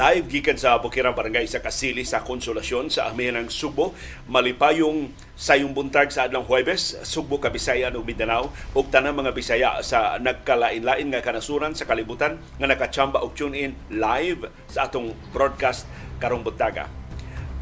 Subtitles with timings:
[0.00, 3.92] Live gikan sa Bukirang Barangay sa Kasili sa Konsolasyon sa Amihanang Subo.
[4.32, 10.16] Malipayong sayong buntag sa adlang Huwebes, Subo, Kabisayan ug Mindanao ug tanang mga Bisaya sa
[10.16, 15.84] nagkalain-lain nga kanasuran sa kalibutan nga nakachamba og tune in live sa atong broadcast
[16.16, 16.88] karong buntaga.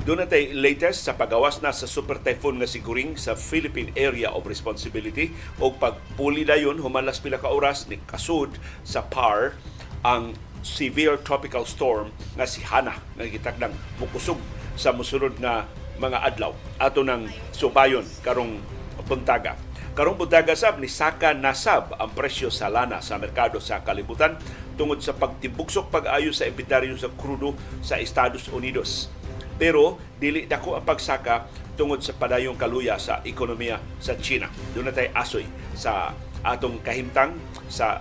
[0.06, 4.46] Doon natay latest sa pagawas na sa super typhoon nga siguring sa Philippine Area of
[4.46, 8.54] Responsibility o pagpuli dayon humalas pila ka oras ni kasud
[8.86, 9.58] sa PAR
[10.06, 14.38] ang severe tropical storm nga si Hana nga gitagdang mukusog
[14.78, 15.66] sa musunod nga
[15.98, 18.62] mga adlaw ato ng subayon karong
[19.08, 19.56] buntaga.
[19.96, 24.38] Karong buntaga sab ni saka nasab ang presyo sa lana sa merkado sa kalibutan
[24.78, 29.10] tungod sa pagtibuksok pag-ayo sa inventaryo sa krudo sa Estados Unidos.
[29.58, 34.46] Pero dili dako ang pagsaka tungod sa padayong kaluya sa ekonomiya sa China.
[34.70, 36.14] Doon na tayo asoy sa
[36.46, 37.34] atong kahimtang
[37.66, 37.98] sa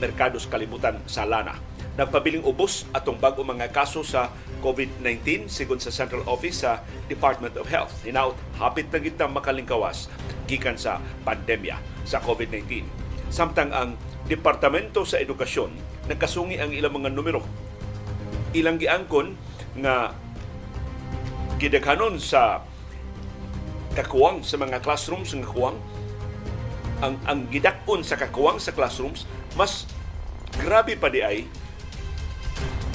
[0.00, 4.28] merkado sa kalibutan sa lana nagpabiling ubos atong bago mga kaso sa
[4.60, 8.04] COVID-19 sigon sa Central Office sa Department of Health.
[8.04, 10.12] Hinaut, hapit na kita makalingkawas
[10.44, 12.84] gikan sa pandemya sa COVID-19.
[13.32, 13.96] Samtang ang
[14.28, 15.72] Departamento sa Edukasyon
[16.06, 17.42] nagkasungi ang ilang mga numero.
[18.52, 19.34] Ilang giangkon
[19.80, 20.14] nga
[21.56, 22.60] gidaghanon sa
[23.96, 25.80] kakuwang sa mga classrooms ng kakuwang
[27.00, 29.24] ang ang gidakon sa kakuwang sa classrooms
[29.56, 29.88] mas
[30.60, 31.48] grabe pa di ay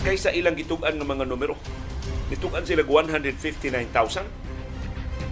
[0.01, 1.53] kaysa ilang gitugan ng mga numero.
[2.33, 4.25] Gitugan sila 159,000.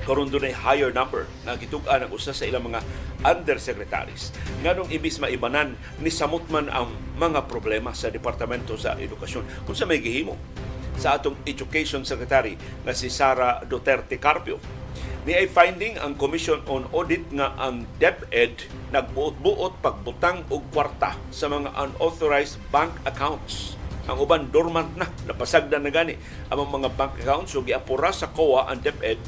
[0.05, 2.81] Karon doon higher number na gitugan ang usa sa ilang mga
[3.25, 4.33] undersecretaries.
[4.65, 9.65] Nganong ibis maibanan ni samot man ang mga problema sa Departamento sa Edukasyon.
[9.65, 10.37] Kung sa may gihimo
[10.99, 14.59] sa atong Education Secretary na si Sara Duterte Carpio.
[15.23, 21.47] Ni ay finding ang Commission on Audit nga ang DepEd nagbuot-buot pagbutang og kwarta sa
[21.47, 23.78] mga unauthorized bank accounts
[24.09, 26.17] ang uban dormant na, napasagdan na gani
[26.49, 27.53] ang mga bank accounts.
[27.53, 29.21] So giapura sa COA ang DepEd,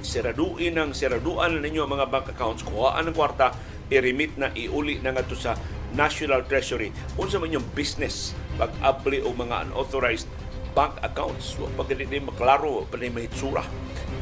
[0.00, 3.50] siraduin ang siraduan ninyo ang mga bank accounts, kuhaan ng kwarta,
[3.90, 5.58] i-remit na, iuli na nga sa
[5.90, 6.94] National Treasury.
[7.18, 10.30] Unsa man yung business pag-abli o mga unauthorized
[10.70, 11.58] bank accounts.
[11.58, 13.66] So, pag hindi maklaro, pag mahitsura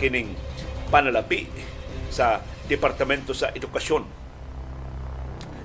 [0.01, 0.33] kining
[0.89, 1.45] panalapi
[2.09, 4.28] sa Departamento sa Edukasyon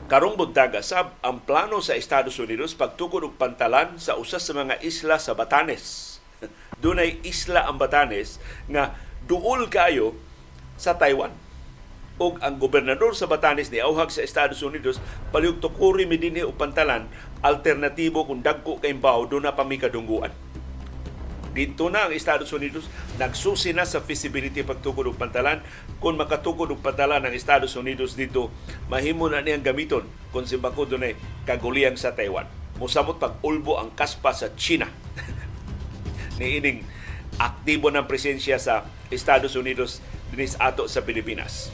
[0.04, 4.84] Karong buntaga sab ang plano sa Estados Unidos pagtukod og pantalan sa usa sa mga
[4.84, 6.20] isla sa Batanes.
[6.84, 8.36] Dunay isla ang Batanes
[8.68, 10.12] nga duol kayo
[10.76, 11.32] sa Taiwan.
[12.20, 15.00] Og ang gobernador sa Batanes ni auhag sa Estados Unidos
[15.32, 17.08] palihog tukuri mi dinhi og pantalan
[17.40, 20.36] alternatibo kung dagko kay bawo do na pamikadungguan
[21.54, 22.90] dito na ang Estados Unidos
[23.22, 25.62] nagsusi na sa feasibility pagtukod og pantalan.
[26.02, 28.50] Kung makatukod og pantalan ang Estados Unidos dito,
[28.90, 30.04] mahimo na niyang gamiton
[30.34, 31.14] kung si Bako dunay
[31.46, 32.50] kaguliyang sa Taiwan.
[32.82, 34.90] Musamot pag ulbo ang kaspa sa China.
[36.42, 36.82] ni ining
[37.38, 40.02] aktibo ng presensya sa Estados Unidos
[40.34, 41.70] dinis ato sa Pilipinas.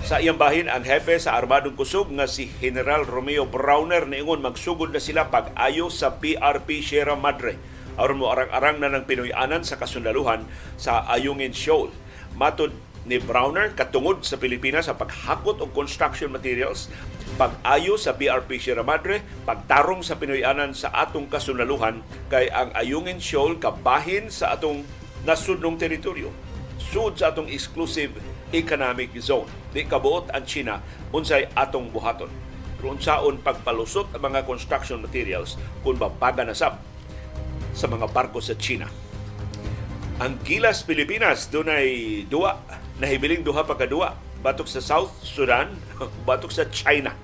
[0.00, 4.94] Sa iyang bahin, ang hefe sa Armadong Kusog nga si General Romeo Browner niingon magsugod
[4.94, 7.58] na sila pag-ayo sa PRP Sierra Madre
[7.98, 10.46] aron mo arang-arang na ng Pinoy-anan sa kasundaluhan
[10.76, 11.90] sa Ayungin Shoal.
[12.38, 12.70] Matod
[13.08, 16.92] ni Browner katungod sa Pilipinas sa paghakot og construction materials,
[17.40, 23.56] pag-ayo sa BRP Sierra Madre, pagtarong sa Pinoy-anan sa atong kasundaluhan kay ang Ayungin Shoal
[23.56, 24.84] kabahin sa atong
[25.24, 26.28] nasudnong teritoryo.
[26.80, 28.12] Sud sa atong exclusive
[28.50, 29.46] economic zone.
[29.70, 30.82] Di kabuot ang China
[31.14, 32.30] unsay atong buhaton.
[32.80, 36.80] Kung saon pagpalusot ang mga construction materials kung babaga na sab
[37.80, 38.92] sa mga barko sa China.
[40.20, 42.60] Ang Gilas Pilipinas dunay duwa
[43.00, 44.12] nahibiling duha pa kadua
[44.44, 45.72] batok sa South Sudan,
[46.28, 47.16] batok sa China.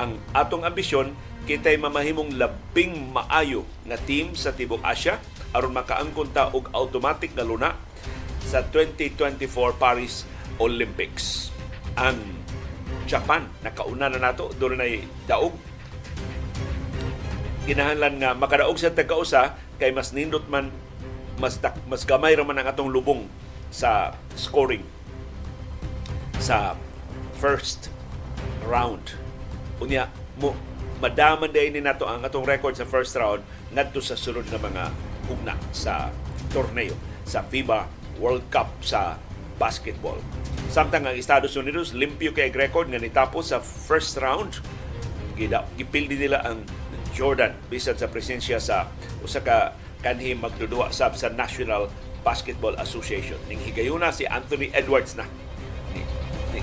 [0.00, 1.12] Ang atong ambisyon
[1.44, 5.20] kitay mamahimong labing maayo nga team sa tibok Asia
[5.52, 7.76] aron makaangkon ta og automatic nga luna
[8.40, 10.24] sa 2024 Paris
[10.56, 11.52] Olympics.
[12.00, 12.40] Ang
[13.04, 14.88] Japan nakauna na nato doon na
[15.28, 15.52] daog
[17.62, 20.74] kinahanglan nga makadaog sa tagkausa kay mas nindot man
[21.38, 23.26] mas mas gamay ra man ang atong lubong
[23.72, 24.84] sa scoring
[26.42, 26.74] sa
[27.38, 27.88] first
[28.66, 29.14] round.
[29.78, 30.54] Unya mo
[31.02, 33.42] madaman day ni nato ang atong record sa first round
[33.74, 34.84] ngadto sa sunod na mga
[35.26, 36.10] hugna sa
[36.54, 36.94] torneo
[37.26, 37.86] sa FIBA
[38.22, 39.18] World Cup sa
[39.56, 40.18] basketball.
[40.70, 44.58] Samtang ang Estados Unidos limpyo kay record nga nitapos sa first round.
[45.38, 46.62] Gida, gipildi nila ang
[47.12, 48.88] Jordan bisan sa presensya sa
[49.20, 51.92] usa ka kanhi magdudua sab sa National
[52.26, 53.38] Basketball Association.
[53.46, 55.28] Ning higayuna si Anthony Edwards na.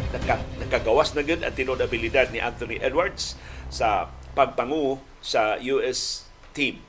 [0.10, 3.38] Naka, nakagawas na gud ang tinud abilidad ni Anthony Edwards
[3.70, 6.26] sa pagpangu sa US
[6.58, 6.82] team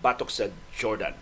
[0.00, 1.12] batok sa Jordan.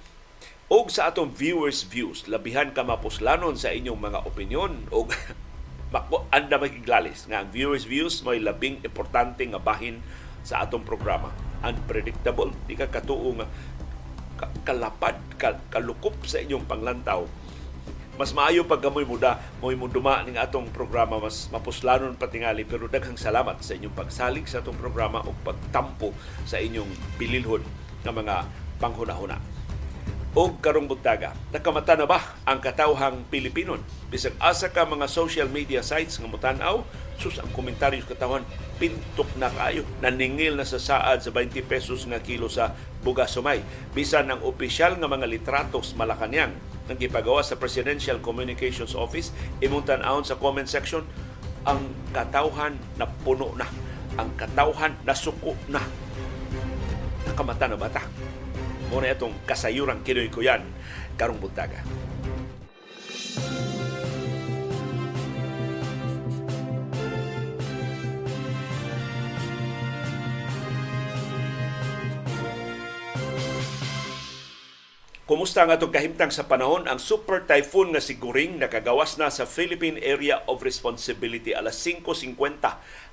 [0.70, 5.10] o sa atong viewers views labihan ka mapuslanon sa inyong mga opinion o
[5.92, 9.98] mako anda magiglalis nga ang viewers views may labing importante nga bahin
[10.46, 11.34] sa atong programa
[11.64, 13.46] unpredictable di ka katuo nga
[14.64, 15.20] kalapad
[15.68, 17.28] kalukop sa inyong panglantaw
[18.20, 22.84] mas maayo pag gamoy muda moy mo duma ning atong programa mas mapuslanon patingali pero
[22.84, 26.12] daghang salamat sa inyong pagsalig sa atong programa o pagtampo
[26.44, 27.64] sa inyong bililhon
[28.04, 28.44] nga mga
[28.76, 29.60] panghuna-huna
[30.30, 31.34] o karong buntaga.
[31.50, 33.82] Nakamata na ba ang katawhang Pilipinon?
[34.14, 36.86] Bisag asa ka mga social media sites nga mutanaw,
[37.20, 38.42] sus ang komentaryo katawan,
[38.80, 39.84] pintok na kayo.
[40.00, 42.72] Naningil na sa saad sa 20 pesos nga kilo sa
[43.04, 43.60] bugas sumay.
[43.92, 46.56] Bisan ang opisyal nga mga litratos Malacanang
[46.90, 49.30] nang gipagawa sa Presidential Communications Office,
[49.62, 51.06] imuntan aon sa comment section,
[51.62, 53.68] ang katawhan na puno na.
[54.18, 55.78] Ang katawhan na suko na.
[57.28, 58.02] Nakamata na ba ta?
[58.90, 60.66] Muna itong kasayurang kinoy ko yan
[61.14, 61.78] karong buntaga.
[75.30, 76.90] Kumusta nga itong kahimtang sa panahon?
[76.90, 82.34] Ang super typhoon nga si Guring nakagawas na sa Philippine Area of Responsibility alas 5.50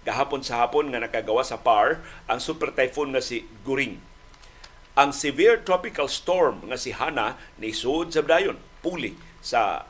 [0.02, 4.02] gahapon sa hapon nga nakagawa sa PAR ang super typhoon nga si Guring
[4.98, 8.25] ang severe tropical storm nga si Hana ni sud sa
[8.81, 9.14] puli
[9.46, 9.86] sa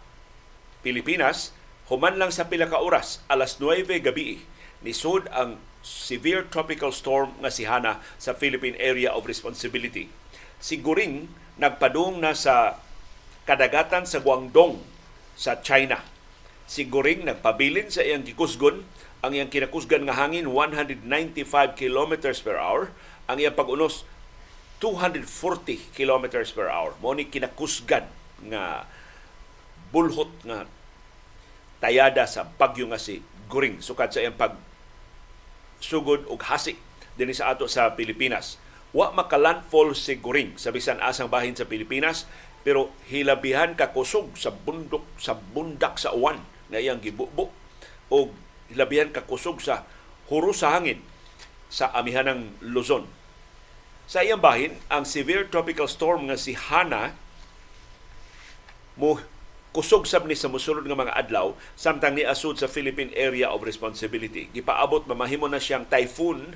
[0.84, 1.56] Pilipinas
[1.88, 4.44] human lang sa pila ka oras alas 9 gabi
[4.84, 10.12] ni sud ang severe tropical storm nga si Hana sa Philippine Area of Responsibility.
[10.60, 12.78] Si Guring nagpadung na sa
[13.50, 14.82] kadagatan sa Guangdong
[15.38, 16.02] sa China.
[16.68, 18.84] Si Guring nagpabilin sa iyang gikusgon
[19.26, 22.94] ang iyang kinakusgan nga hangin 195 kilometers per hour.
[23.26, 24.06] Ang iyang pag-unos
[24.80, 26.94] 240 kilometers per hour.
[27.02, 28.06] Mo ni kinakusgan
[28.46, 28.86] nga
[29.90, 30.70] bulhot nga
[31.82, 34.54] tayada sa bagyo nga si Guring sukad sa iyang pag
[35.82, 36.78] sugod og hasi
[37.18, 38.62] dinhi sa ato sa Pilipinas.
[38.96, 42.30] Wa makalandfall si Guring sa bisan asang bahin sa Pilipinas
[42.64, 47.52] pero hilabihan ka kusog sa bundok sa bundak sa uwan nga iyang gibubo
[48.12, 48.32] o
[48.68, 49.88] hilabihan ka kusog sa
[50.28, 51.00] huro sa hangin
[51.72, 53.08] sa amihanang Luzon
[54.08, 57.12] sa iyang bahin, ang severe tropical storm nga si Hana
[58.96, 59.20] mo
[59.76, 63.68] kusog sab ni sa musulod nga mga adlaw samtang ni asud sa Philippine Area of
[63.68, 64.48] Responsibility.
[64.56, 66.56] Gipaabot mamahimo na siyang typhoon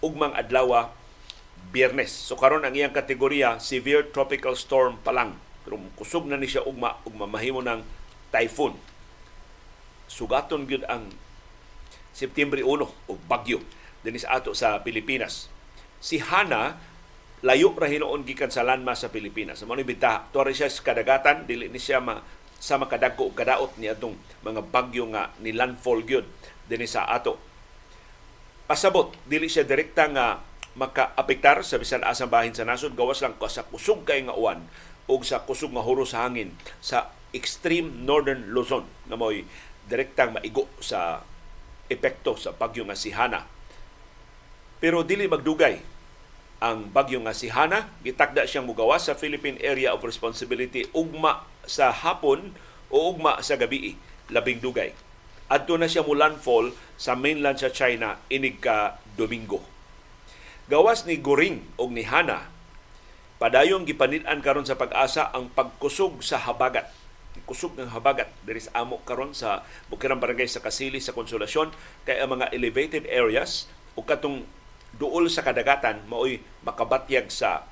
[0.00, 0.88] ugmang adlaw
[1.72, 2.12] Biyernes.
[2.12, 5.38] So karon ang iyang kategorya severe tropical storm pa lang.
[5.66, 7.82] Pero kusog na ni siya ugma ug mamahimo ng
[8.30, 8.78] typhoon.
[10.06, 11.10] Sugaton gyud ang
[12.14, 13.60] September 1 og bagyo
[14.06, 15.50] dinhi sa ato sa Pilipinas
[16.06, 16.76] si Hana
[17.44, 19.60] layo ra hinuon gikan sa landmass sa Pilipinas.
[19.66, 22.22] Mao ni bita, tuwa siya sa kadagatan, dili ni siya ma,
[22.56, 26.24] sa makadagko og kadaot ni atong mga bagyo nga ni landfall gyud
[26.66, 27.36] dinhi sa ato.
[28.66, 30.42] Pasabot, dili siya direkta nga
[30.76, 34.60] makaapektar sa bisan asang bahin sa nasod gawas lang sa kusog kay nga uwan
[35.08, 36.52] o sa kusog nga huro sa hangin
[36.84, 39.48] sa extreme northern Luzon na mo'y
[39.88, 41.24] direktang maigo sa
[41.88, 43.46] epekto sa bagyo nga si Hana.
[44.82, 45.80] Pero dili magdugay
[46.60, 47.92] ang bagyo nga si Hana.
[48.02, 52.56] Gitakda siyang mugawas sa Philippine Area of Responsibility ugma sa hapon
[52.90, 53.96] o ugma sa gabi
[54.32, 54.92] labing dugay.
[55.46, 59.75] Adto na siya mo landfall sa mainland sa China inig ka Domingo.
[60.66, 62.50] Gawas ni Goring og ni Hana,
[63.38, 66.90] padayong gipanitan karon sa pag-asa ang pagkusog sa habagat
[67.46, 71.70] kusog ng habagat diri sa amo karon sa Bukirang Barangay sa Kasili sa Konsolasyon
[72.02, 74.42] kay ang mga elevated areas o katong
[74.98, 77.62] duol sa kadagatan maoy makabatyag sa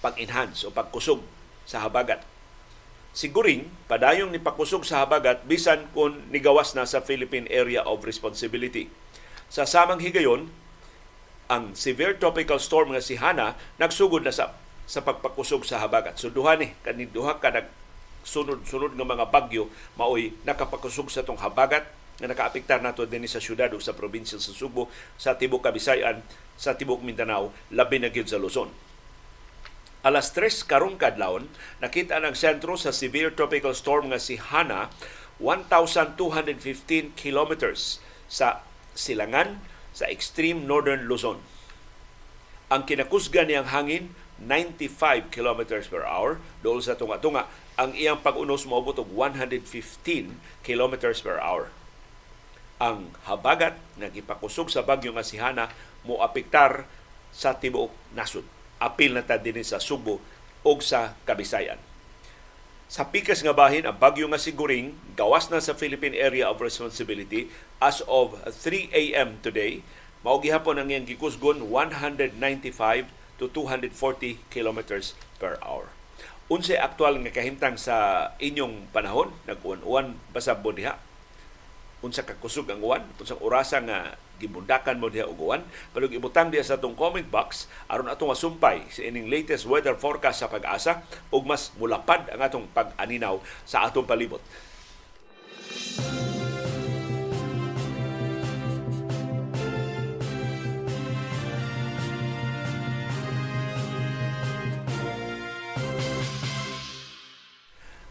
[0.00, 1.20] pag-enhance o pagkusog
[1.68, 2.24] sa habagat.
[3.12, 8.88] Siguring padayong ni pakusog sa habagat bisan kung nigawas na sa Philippine Area of Responsibility.
[9.50, 10.48] Sa samang higayon,
[11.50, 14.54] ang severe tropical storm nga si Hana nagsugod na sa
[14.86, 16.18] sa pagpakusog sa habagat.
[16.18, 17.66] So duha ni kani duha ka nag
[18.22, 19.66] sunod-sunod nga mga bagyo
[19.98, 21.86] maoy nakapakusog sa tong habagat
[22.20, 26.20] nga nakaapektar nato din sa syudad o sa probinsya sa Subo, sa Tibok Kabisayan,
[26.52, 28.68] sa Tibok Mindanao, labi na gyud sa Luzon.
[30.04, 31.48] Alas 3 karong kadlawon,
[31.80, 34.92] nakita ng sentro sa severe tropical storm nga si Hana
[35.40, 38.60] 1,215 kilometers sa
[38.92, 39.56] silangan
[39.90, 41.42] sa extreme northern Luzon.
[42.70, 47.50] Ang kinakusgan niyang hangin 95 kilometers per hour dool sa tunga-tunga.
[47.76, 49.66] Ang iyang pag-unos moabot og 115
[50.64, 51.68] kilometers per hour.
[52.80, 55.68] Ang habagat nga gipakusog sa bagyo nga si Hana
[56.06, 56.88] mo apektar
[57.34, 58.46] sa tibuok nasod.
[58.80, 60.16] Apil na ta din sa Subo
[60.64, 61.89] o sa Kabisayan.
[62.90, 67.46] Sa pikas nga bahin, ang bagyo nga siguring gawas na sa Philippine Area of Responsibility
[67.78, 69.38] as of 3 a.m.
[69.46, 69.86] today.
[70.26, 72.34] Mao gihapon ang iyang gikusgon 195
[73.38, 75.94] to 240 kilometers per hour.
[76.50, 80.98] Unsa aktual nga kahimtang sa inyong panahon, nag-uwan-uwan basab diha.
[82.00, 85.60] Unsa ka kusog ang uwan, unsang orasa nga gibundakan mo diha og uwan,
[85.92, 90.40] palug ibutang diha sa atong comment box aron atong masumpay sa ining latest weather forecast
[90.40, 93.36] sa pag-asa ug mas mulapad ang atong pag-aninaw
[93.68, 94.40] sa atong palibot.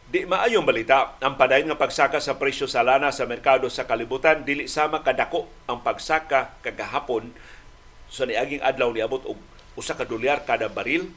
[0.09, 4.41] Di maayong balita, ang padayon nga pagsaka sa presyo sa lana sa merkado sa kalibutan
[4.41, 7.29] dili sama kadako ang pagsaka kagahapon.
[8.09, 9.37] Sa niaging adlaw niabot og
[9.77, 11.13] usa ka dolyar kada baril.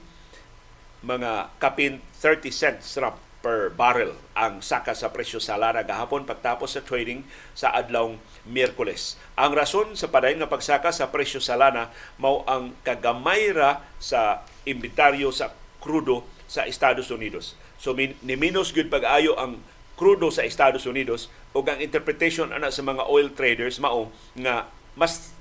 [1.01, 6.77] Mga kapin 30 cents ra per barrel ang saka sa presyo sa lana gahapon pagtapos
[6.77, 7.25] sa trading
[7.57, 9.17] sa adlawng Miyerkules.
[9.41, 11.89] Ang rason sa padayon nga pagsaka sa presyo sa lana
[12.21, 15.49] mao ang kagamay ra sa imbitaryo sa
[15.81, 19.59] krudo sa Estados Unidos So min, ni minus gyud pag-ayo ang
[19.99, 25.35] krudo sa Estados Unidos ug ang interpretation ana sa mga oil traders mao nga mas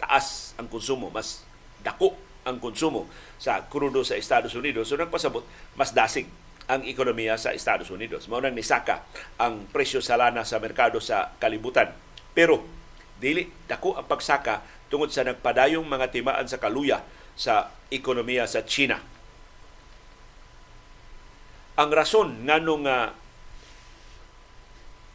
[0.00, 1.44] taas ang konsumo, mas
[1.84, 2.16] dako
[2.48, 3.04] ang konsumo
[3.36, 4.88] sa krudo sa Estados Unidos.
[4.88, 5.44] So nagpasabot
[5.76, 6.24] mas dasig
[6.64, 8.24] ang ekonomiya sa Estados Unidos.
[8.32, 9.04] Mao nang nisaka
[9.36, 11.92] ang presyo sa lana sa merkado sa kalibutan.
[12.32, 12.64] Pero
[13.20, 17.04] dili dako ang pagsaka tungod sa nagpadayong mga timaan sa kaluya
[17.36, 19.19] sa ekonomiya sa China
[21.80, 23.08] ang rason nganong uh,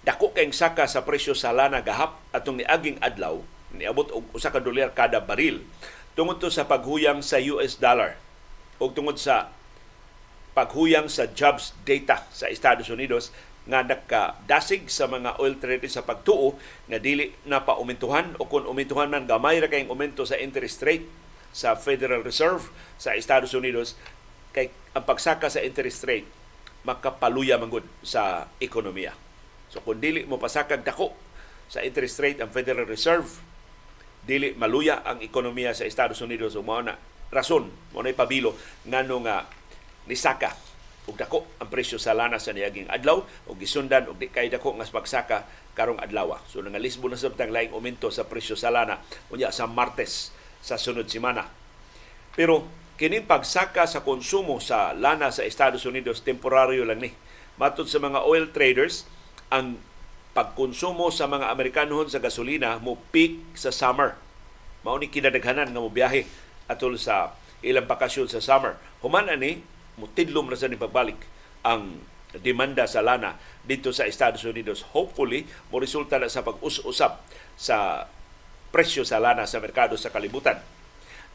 [0.02, 3.38] dako kayong saka sa presyo sa lana gahap atong niaging adlaw
[3.70, 5.62] niabot og usa ka dolyar kada baril
[6.18, 8.18] tungod to sa paghuyang sa US dollar
[8.82, 9.54] ug tungod sa
[10.58, 13.30] paghuyang sa jobs data sa Estados Unidos
[13.70, 16.58] nga nakadasig sa mga oil traders sa pagtuo
[16.90, 21.06] nga dili na paumentuhan o kung umentuhan man gamay ra kayong aumento sa interest rate
[21.54, 23.94] sa Federal Reserve sa Estados Unidos
[24.50, 26.35] kay ang pagsaka sa interest rate
[26.86, 29.12] makapaluya manggod sa ekonomiya.
[29.74, 31.12] So kung dili mo pasakag dako
[31.66, 33.26] sa interest rate ang Federal Reserve,
[34.26, 36.98] dili maluya ang ekonomiya sa Estados Unidos o mao na
[37.34, 38.54] rason mo na ipabilo
[38.86, 39.46] ngano nga
[40.06, 40.54] nisaka
[41.06, 44.78] ug dako ang presyo sa lana sa niaging adlaw ug gisundan og di kay dako
[44.78, 45.46] nga pagsaka
[45.78, 46.38] karong adlaw.
[46.50, 51.06] So nangalisbo na sabtang laing aumento sa presyo sa lana unya sa Martes sa sunod
[51.06, 51.46] semana.
[52.34, 57.12] Pero kining pagsaka sa konsumo sa lana sa Estados Unidos temporaryo lang ni.
[57.60, 59.04] Matod sa mga oil traders,
[59.52, 59.80] ang
[60.36, 64.20] pagkonsumo sa mga Amerikanohon sa gasolina mo peak sa summer.
[64.84, 66.28] Mao ni kinadaghanan nga mo biyahe
[66.68, 68.80] atol sa ilang bakasyon sa summer.
[69.04, 69.64] Human ani
[69.96, 71.20] mutidlom ra sa ni pagbalik
[71.64, 72.00] ang
[72.36, 74.84] demanda sa lana dito sa Estados Unidos.
[74.92, 77.24] Hopefully, mo resulta na sa pag-us-usap
[77.56, 78.08] sa
[78.76, 80.60] presyo sa lana sa merkado sa kalibutan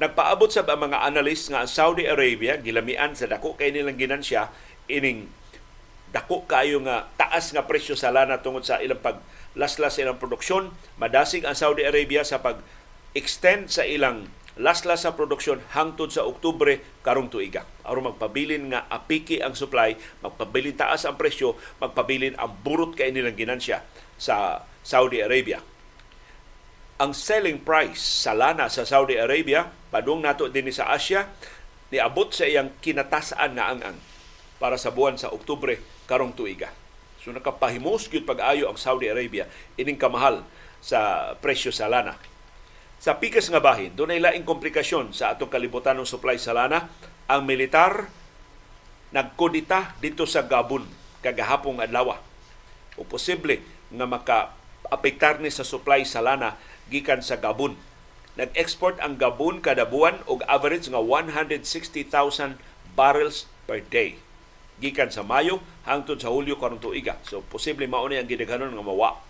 [0.01, 4.49] Nagpaabot sa mga analyst nga ang Saudi Arabia gilamian sa dako kay nilang ginansya
[4.89, 5.29] ining
[6.09, 9.21] dako kayo nga taas nga presyo sa lana tungod sa ilang pag
[9.53, 12.65] laslas ilang produksyon madasig ang Saudi Arabia sa pag
[13.13, 14.25] extend sa ilang
[14.57, 17.69] laslas sa produksyon hangtod sa Oktubre karong tuiga.
[17.85, 23.37] aron magpabilin nga apiki ang supply, magpabilin taas ang presyo, magpabilin ang burot kay nilang
[23.37, 23.85] ginansya
[24.17, 25.61] sa Saudi Arabia
[27.01, 31.33] ang selling price sa lana sa Saudi Arabia, padung nato din sa Asia,
[31.89, 33.97] niabot sa iyang kinatasaan na ang
[34.61, 36.69] para sa buwan sa Oktubre karong tuiga.
[37.25, 39.49] So nakapahimos gyud pag-ayo ang Saudi Arabia
[39.81, 40.45] ining kamahal
[40.85, 42.21] sa presyo sa lana.
[43.01, 46.93] Sa pikas nga bahin, doon ay laing komplikasyon sa atong kalibutan ng supply sa lana.
[47.33, 48.13] Ang militar
[49.09, 50.85] nagkodita dito sa Gabon
[51.25, 52.21] kagahapong adlaw.
[53.01, 54.39] O posible nga maka
[54.93, 57.79] apektar ni sa supply sa lana gikan sa Gabon.
[58.35, 62.59] Nag-export ang Gabon kada buwan og average nga 160,000
[62.99, 64.19] barrels per day.
[64.83, 67.17] Gikan sa Mayo hangtod sa Hulyo karong tuiga.
[67.23, 69.23] So posible mao ang gidaghanon nga mawa.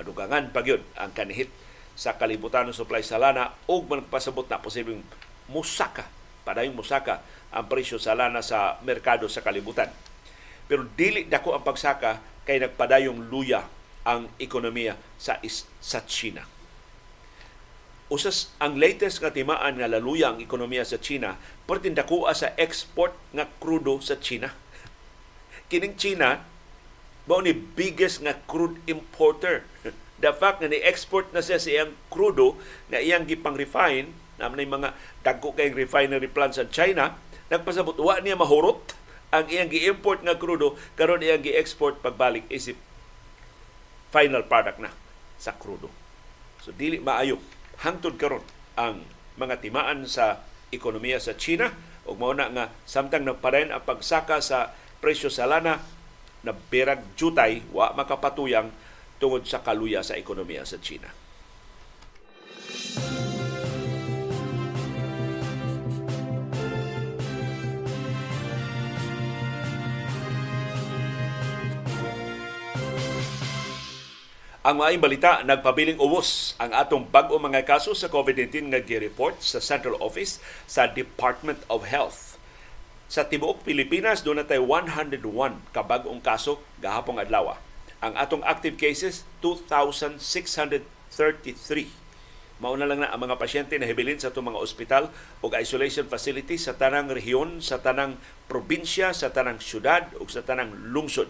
[0.00, 1.52] Madugangan pa gyud ang kanihit
[1.92, 5.04] sa kalibutan ng supply sa lana ug magpasabot na posibleng
[5.52, 6.08] musaka
[6.48, 7.20] padayong musaka
[7.52, 9.92] ang presyo sa lana sa merkado sa kalibutan.
[10.64, 13.68] Pero dili dako ang pagsaka kay nagpadayong luya
[14.08, 15.38] ang ekonomiya sa
[15.78, 16.61] sa China
[18.12, 23.16] usas ang latest nga timaan nga laluya ang ekonomiya sa China pertin dakuha sa export
[23.32, 24.52] nga krudo sa China.
[25.72, 26.44] Kining China
[27.24, 29.64] mao ni biggest nga crude importer.
[30.22, 32.60] The fact nga ni-export na siya sa iyang krudo
[32.92, 37.18] na iyang gipang-refine na mga dagko kay refinery plants sa China,
[37.50, 38.92] nagpasabot wa niya mahurot
[39.34, 42.76] ang iyang gi-import nga krudo karon iyang gi-export pagbalik isip
[44.12, 44.92] final product na
[45.40, 45.88] sa krudo.
[46.60, 47.40] So dili maayo
[47.82, 48.46] hangtod karon
[48.78, 49.02] ang
[49.36, 51.68] mga timaan sa ekonomiya sa China
[52.06, 55.82] ug mao na nga samtang nagpadayon ang pagsaka sa presyo sa lana
[56.42, 58.70] na berag jutay wa makapatuyang
[59.22, 61.10] tungod sa kaluya sa ekonomiya sa China.
[74.62, 79.58] Ang maayong balita, nagpabiling ubos ang atong bag-o mga kaso sa COVID-19 nga gi-report sa
[79.58, 80.38] Central Office
[80.70, 82.38] sa Department of Health.
[83.10, 85.18] Sa tibuok Pilipinas, doon natay 101
[85.74, 87.58] ka bag-ong kaso gahapong adlaw.
[88.06, 90.22] Ang atong active cases, 2,633.
[92.62, 95.10] Mauna lang na ang mga pasyente na hibilin sa itong mga ospital
[95.42, 98.14] o isolation facility sa tanang rehiyon, sa tanang
[98.46, 101.26] probinsya, sa tanang syudad o sa tanang lungsod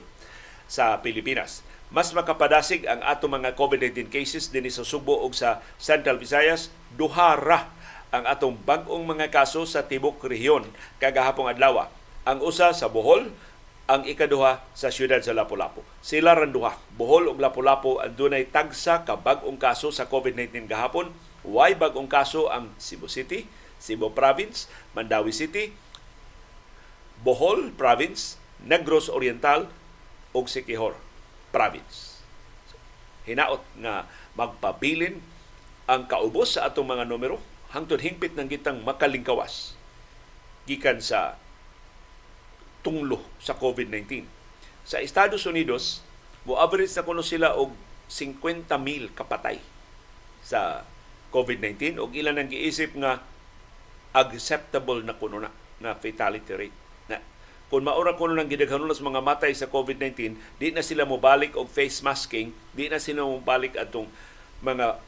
[0.69, 6.17] sa Pilipinas mas makapadasig ang ato mga COVID-19 cases din sa Subo ug sa Central
[6.17, 7.69] Visayas duha ra
[8.13, 10.65] ang atong bag-ong mga kaso sa tibok rehiyon
[11.01, 11.89] kagahapong adlaw.
[12.25, 13.29] Ang usa sa Bohol,
[13.89, 15.85] ang ikaduha sa siyudad sa Lapu-Lapu.
[16.01, 21.13] Sila ran duha, Bohol ug Lapu-Lapu ang dunay tagsa ka bag-ong kaso sa COVID-19 gahapon.
[21.45, 23.45] Way bag-ong kaso ang Cebu City,
[23.77, 25.77] Cebu Province, Mandawi City,
[27.21, 29.69] Bohol Province, Negros Oriental
[30.33, 31.12] ug Siquijor
[31.52, 32.25] province.
[33.28, 35.23] Hinaot nga magpabilin
[35.87, 37.38] ang kaubos sa atong mga numero
[37.71, 39.76] hangtod hingpit ng gitang makalingkawas
[40.66, 41.37] gikan sa
[42.82, 44.26] tunglo sa COVID-19.
[44.82, 46.02] Sa Estados Unidos,
[46.42, 47.71] mo average na kuno sila og
[48.11, 49.62] 50,000 kapatay
[50.42, 50.82] sa
[51.30, 53.23] COVID-19 ug ilan ang giisip nga
[54.12, 56.81] acceptable na kuno na na fatality rate
[57.73, 61.73] kung maura kuno nang gidaghanon sa mga matay sa COVID-19, di na sila mobalik og
[61.73, 64.13] face masking, di na sila mobalik atong
[64.61, 65.00] mga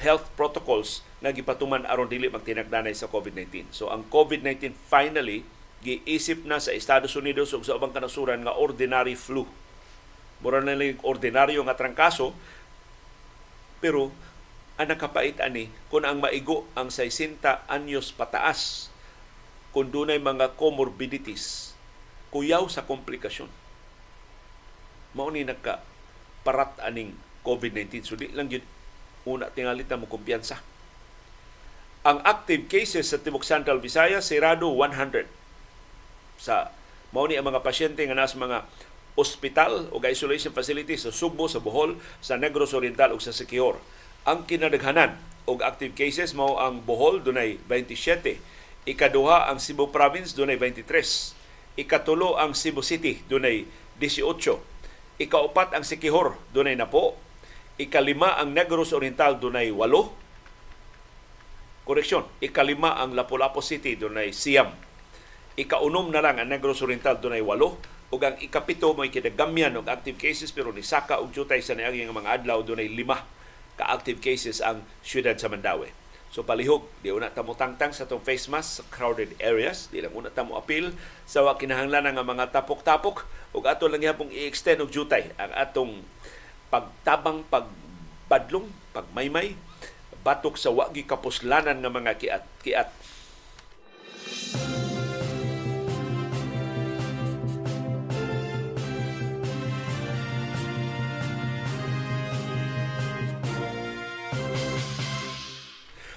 [0.00, 3.68] health protocols nga gipatuman aron dili magtinagdanay sa COVID-19.
[3.68, 5.44] So ang COVID-19 finally
[5.84, 9.44] giisip na sa Estados Unidos ug sa ubang kanasuran nga ordinary flu.
[10.40, 12.32] Mura na lang ordinaryo nga trangkaso
[13.84, 14.08] pero
[14.80, 18.88] ang nakapait ani kung ang maigo ang 60 anyos pataas
[19.76, 21.75] kung dunay mga comorbidities
[22.30, 23.48] kuyaw sa komplikasyon.
[25.16, 25.80] Mao ni nagka
[26.46, 27.92] parat aning COVID-19.
[28.06, 28.62] So di lang yun
[29.26, 30.62] una tingalit mo kumpiyansa.
[32.06, 35.26] Ang active cases sa Tibok Central Visayas, sirado 100.
[36.38, 36.70] Sa
[37.10, 38.62] mao ni ang mga pasyente nga nas mga
[39.18, 43.80] ospital o isolation facilities sa Sugbo, sa Bohol, sa Negros Oriental o sa Siquijor.
[44.22, 45.18] Ang kinadaghanan
[45.50, 48.38] og active cases mao ang Bohol dunay 27,
[48.86, 50.86] ikaduha ang Cebu Province dunay 23,
[51.76, 53.68] Ikatulo ang Cebu City, dunay
[54.00, 55.20] 18.
[55.20, 57.20] Ikaupat ang Sikihor, dunay napo.
[57.76, 60.24] Ikalima ang Negros Oriental, dunay 8.
[61.84, 64.72] Koreksyon, ikalima ang Lapu-Lapu City, dunay siyam.
[65.60, 68.12] Ikaunom na lang ang Negros Oriental, dunay 8.
[68.16, 72.08] Ug ang ikapito mo kinagamyan og active cases pero ni Saka og jutay sa niaging
[72.14, 73.26] mga adlaw dunay lima
[73.74, 75.90] ka active cases ang siyudad sa Mandawi.
[76.36, 80.12] So palihog, di una tamo tangtang sa tong face mask sa crowded areas, di lang
[80.12, 80.92] una tamo appeal
[81.24, 83.24] sa wa kinahanglan nga mga tapok-tapok.
[83.56, 86.04] Ug ato lang yapong i-extend og jutay ang atong
[86.68, 89.56] pagtabang pagbadlong, pagmaymay
[90.20, 92.92] batok sa wagi kapuslanan nga mga kiat-kiat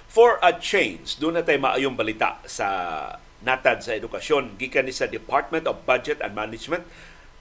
[0.10, 2.66] For a change, doon na tayo maayong balita sa
[3.46, 4.58] natad sa edukasyon.
[4.58, 6.82] Gikan ni sa Department of Budget and Management,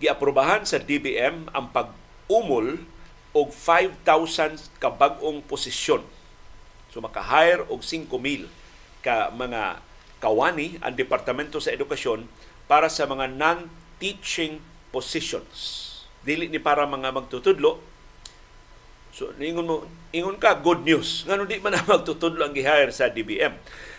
[0.04, 2.84] giaprobahan sa DBM ang pag-umol
[3.32, 6.04] og 5,000 kabag-ong posisyon.
[6.92, 8.52] So maka-hire og 5,000
[9.00, 9.80] ka mga
[10.20, 12.28] kawani ang Departamento sa Edukasyon
[12.68, 14.60] para sa mga non-teaching
[14.92, 15.88] positions.
[16.20, 17.80] Dili ni para mga magtutudlo,
[19.12, 19.76] So, ingon mo,
[20.12, 21.24] ingon ka, good news.
[21.24, 23.56] Ngano di man na magtutudlo ang gihire sa DBM.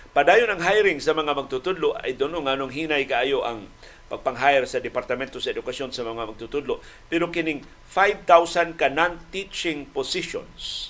[0.09, 3.69] Padayon ang hiring sa mga magtutudlo, ay doon nganong hinay kaayo ang
[4.09, 6.81] pagpang-hire sa Departamento sa Edukasyon sa mga magtutudlo.
[7.05, 7.61] Pero kining
[7.93, 10.89] 5,000 ka non-teaching positions,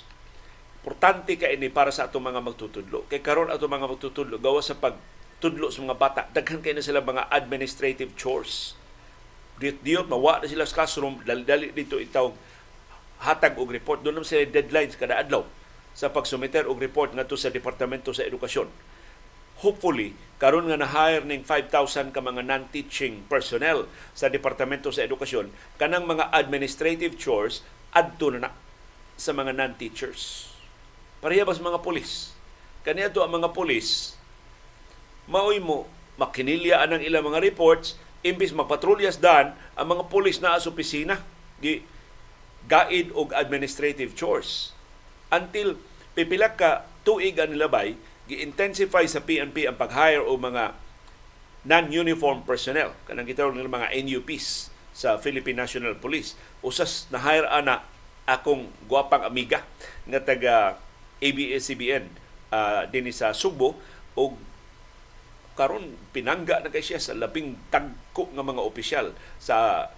[0.80, 3.04] importante ka ini para sa atong mga magtutudlo.
[3.12, 7.04] Kay karon ato mga magtutudlo, gawa sa pagtudlo sa mga bata, daghan kay na sila
[7.04, 8.72] mga administrative chores.
[9.60, 12.32] Diyot-diyot, mawa na sila sa classroom, dali-dali dito itawag
[13.20, 15.44] hatag og report doon sila deadlines kada adlaw
[15.92, 18.70] sa pagsumiter og report ngadto sa Departamento sa Edukasyon.
[19.60, 23.84] Hopefully karon nga na-hire ning 5,000 ka mga non-teaching personnel
[24.16, 27.60] sa Departamento sa Edukasyon, kanang mga administrative chores
[27.92, 28.50] adto na, na
[29.20, 30.48] sa mga non-teachers.
[31.20, 32.32] Pareha ba sa mga pulis?
[32.80, 34.16] Kaniadto ang mga pulis,
[35.28, 35.84] maoy mo
[36.16, 41.20] makinilya ang ilang mga reports imbis magpatrulyas dan ang mga pulis na sa opisina
[42.66, 44.74] gaid og administrative chores.
[45.30, 45.78] Until
[46.12, 47.96] pipila ka tuig ang nilabay
[48.30, 50.74] gi-intensify sa PNP ang pag-hire o mga
[51.66, 52.94] non-uniform personnel.
[53.04, 56.38] Kanang gitawag nila mga NUPs sa Philippine National Police.
[56.62, 57.84] Usas na hire ana
[58.24, 59.66] akong guwapang amiga
[60.06, 60.78] nga taga
[61.20, 62.06] ABS-CBN
[62.54, 63.76] uh, din sa Subo.
[64.14, 64.38] O
[65.58, 69.88] karon pinangga na kay siya sa labing tagko nga mga opisyal sa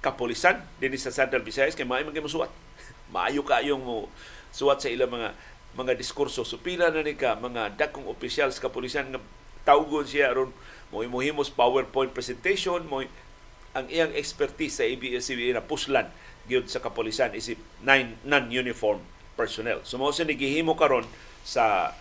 [0.00, 2.50] kapulisan din sa Central Visayas kay maayo man kay mosuwat.
[3.14, 4.08] Maayo kayong mo
[4.50, 5.36] suwat sa ilang mga
[5.76, 6.42] mga diskurso.
[6.42, 9.20] So pila na ni ka mga dakong opisyal sa kapulisan nga
[9.62, 10.50] tawgon siya aron
[10.90, 13.04] mo imuhimos PowerPoint presentation mo
[13.70, 16.10] ang iyang expertise sa ABS-CBN na puslan
[16.50, 18.98] gyud sa kapulisan isip nine non-uniform
[19.38, 19.84] personnel.
[19.86, 21.06] So mo sa nigihimo karon
[21.46, 21.94] sa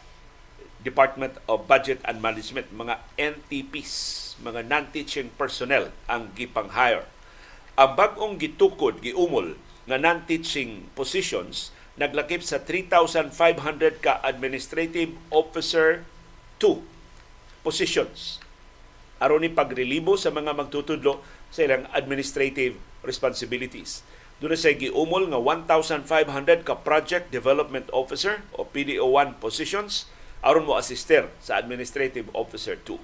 [0.79, 3.93] Department of Budget and Management, mga NTPs,
[4.39, 7.03] mga non-teaching personnel ang gipang-hire.
[7.79, 9.55] Ang bagong gitukod, giumol
[9.87, 13.31] nga non-teaching positions naglakip sa 3,500
[14.03, 16.03] ka administrative officer
[16.59, 16.83] 2
[17.63, 18.43] positions
[19.19, 24.03] aron ni pagrelibo sa mga magtutudlo sa ilang administrative responsibilities.
[24.39, 30.07] Doon sa giumol nga 1,500 ka Project Development Officer o PDO1 positions
[30.43, 32.95] aron mo asister sa Administrative Officer 2.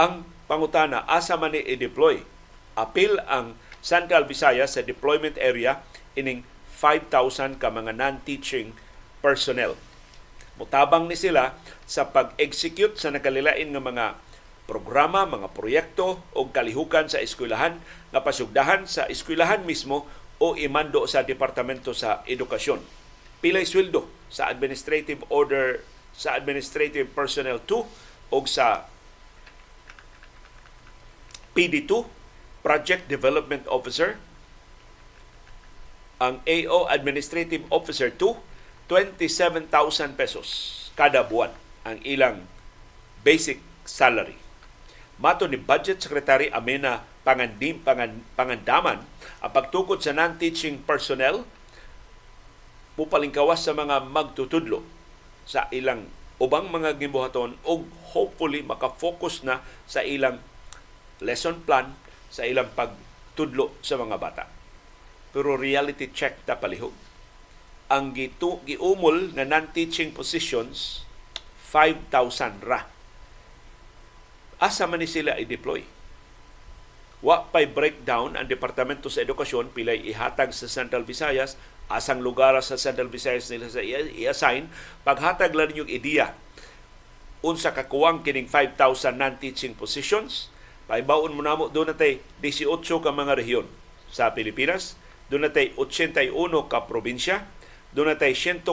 [0.00, 2.24] Ang pangutana, asa man ni i-deploy?
[2.74, 5.84] Apil ang Central Visayas sa deployment area
[6.18, 6.42] ining
[6.74, 8.74] 5,000 ka mga non-teaching
[9.22, 9.78] personnel.
[10.58, 11.54] Mutabang ni sila
[11.86, 14.06] sa pag-execute sa nakalilain nga mga
[14.66, 17.78] programa, mga proyekto o kalihukan sa eskwelahan
[18.10, 20.04] nga pasugdahan sa eskwelahan mismo
[20.42, 22.82] o imando sa Departamento sa Edukasyon.
[23.38, 25.82] Pilay sweldo sa administrative order
[26.12, 28.90] sa administrative personnel 2 o sa
[31.58, 32.06] PD2
[32.62, 34.14] Project Development Officer
[36.22, 39.66] ang AO Administrative Officer 2 27,000
[40.14, 40.46] pesos
[40.94, 41.50] kada buwan
[41.82, 42.46] ang ilang
[43.26, 44.38] basic salary.
[45.18, 49.02] Mato ni Budget Secretary Amena Pangandim, Pangan, Pangandaman
[49.42, 51.42] ang pagtukod sa non-teaching personnel
[52.94, 54.86] mupalingkawas sa mga magtutudlo
[55.42, 56.06] sa ilang
[56.38, 57.82] ubang mga gimbuhaton o
[58.14, 59.58] hopefully makafocus na
[59.90, 60.38] sa ilang
[61.24, 61.94] lesson plan
[62.28, 64.44] sa ilang pagtudlo sa mga bata.
[65.34, 66.94] Pero reality check ta palihog.
[67.88, 71.08] Ang gitu, giumol nga non-teaching positions
[71.72, 72.84] 5,000 ra.
[74.58, 75.84] Asa man ni sila i-deploy?
[77.18, 82.76] Wa pay breakdown ang Departamento sa Edukasyon pilay ihatag sa Central Visayas asang lugar sa
[82.76, 84.68] Central Visayas nila sa i-assign,
[85.08, 86.36] paghatag lang yung ideya
[87.42, 90.50] unsa ka kuwang kining 5,000 non-teaching positions,
[90.88, 93.68] paibaon mo namo doon natay 18 ka mga rehiyon.
[94.08, 94.96] Sa Pilipinas,
[95.28, 96.32] doon natay 81
[96.72, 97.44] ka probinsya,
[97.92, 98.72] doon natay 145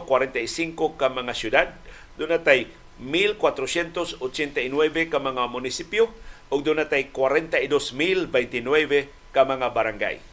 [0.95, 1.67] ka mga syudad,
[2.15, 2.71] doon natay
[3.04, 4.23] 1,489
[5.12, 6.08] ka mga munisipyo,
[6.47, 8.32] ug doon natay 42,029
[9.36, 10.23] ka mga barangay.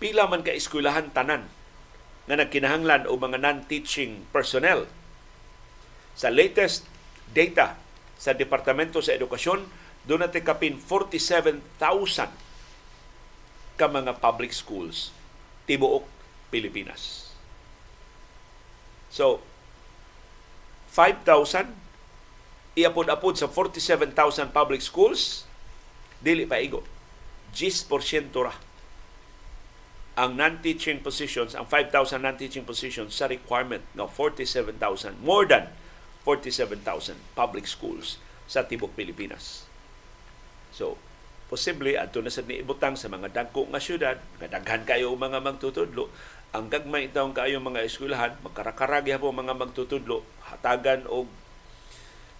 [0.00, 1.44] Pila man ka eskwelahan tanan
[2.24, 4.88] nga nagkinahanglan o mga non-teaching personnel.
[6.16, 6.88] Sa latest
[7.34, 7.76] data
[8.18, 9.64] sa Departamento sa Edukasyon,
[10.04, 11.62] doon natin kapin 47,000
[13.78, 15.14] ka mga public schools
[15.70, 16.02] tibuok
[16.50, 17.30] Pilipinas.
[19.08, 19.40] So,
[20.92, 21.70] 5,000
[22.74, 25.46] iapod-apod sa 47,000 public schools,
[26.18, 26.82] dili pa igo.
[27.54, 27.86] 10%
[28.42, 28.54] ra
[30.18, 35.70] ang non-teaching positions, ang 5,000 non-teaching positions sa requirement ng 47,000, more than
[36.22, 39.68] 47,000 public schools sa tibok Pilipinas.
[40.72, 40.96] So,
[41.48, 46.12] posible adto na sa niibutang sa mga dagko nga syudad, nga kayo mga magtutudlo,
[46.52, 51.28] ang gagmay taong kayo mga eskwelahan, magkarakaragi po mga magtutudlo, hatagan og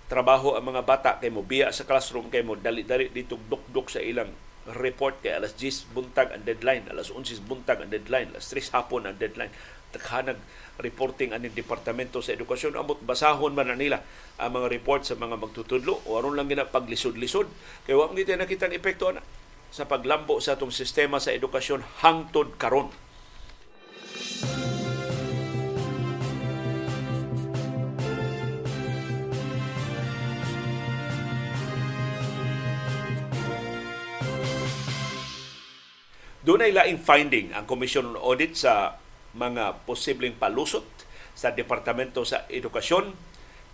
[0.08, 4.00] trabaho ang mga bata kay mo biya sa classroom kay mo dali-dali dito dukdok sa
[4.00, 4.32] ilang
[4.80, 9.08] report kay alas 10 buntag ang deadline, alas 11 buntag ang deadline, alas 3 hapon
[9.08, 9.52] ang deadline
[9.90, 10.38] taghanag
[10.79, 12.79] reporting aning Departamento sa Edukasyon.
[12.79, 14.05] Amot basahon man na nila
[14.38, 16.07] ang mga report sa mga magtutudlo.
[16.07, 17.51] O aron lang gina paglisod-lisod.
[17.85, 19.22] Kaya wang dito nakita ang epekto na
[19.68, 22.88] sa paglambo sa atong sistema sa edukasyon hangtod karon.
[36.48, 38.96] Doon ay laing finding ang Commission on Audit sa
[39.36, 40.86] mga posibleng palusot
[41.36, 43.12] sa Departamento sa Edukasyon.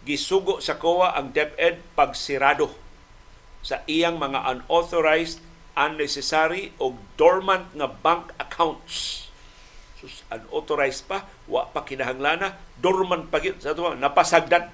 [0.04, 2.68] Gisugo sa COA ang DepEd pagsirado
[3.64, 5.40] sa iyang mga unauthorized,
[5.72, 9.26] unnecessary o dormant nga bank accounts.
[9.96, 14.68] Sus, unauthorized pa, wa pa kinahanglana, dormant pa gyud sa tuwa, napasagdan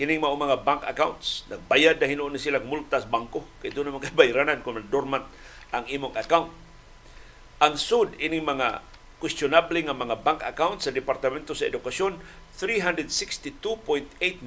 [0.00, 1.44] kining mao mga bank accounts.
[1.52, 5.28] Nagbayad na hinuon silang multas bangko kay doon naman kay bayranan kung dormant
[5.76, 6.48] ang imong account.
[7.60, 8.80] Ang sud ining mga
[9.20, 12.16] questionable nga mga bank accounts sa Departamento sa Edukasyon
[12.56, 14.40] 362.8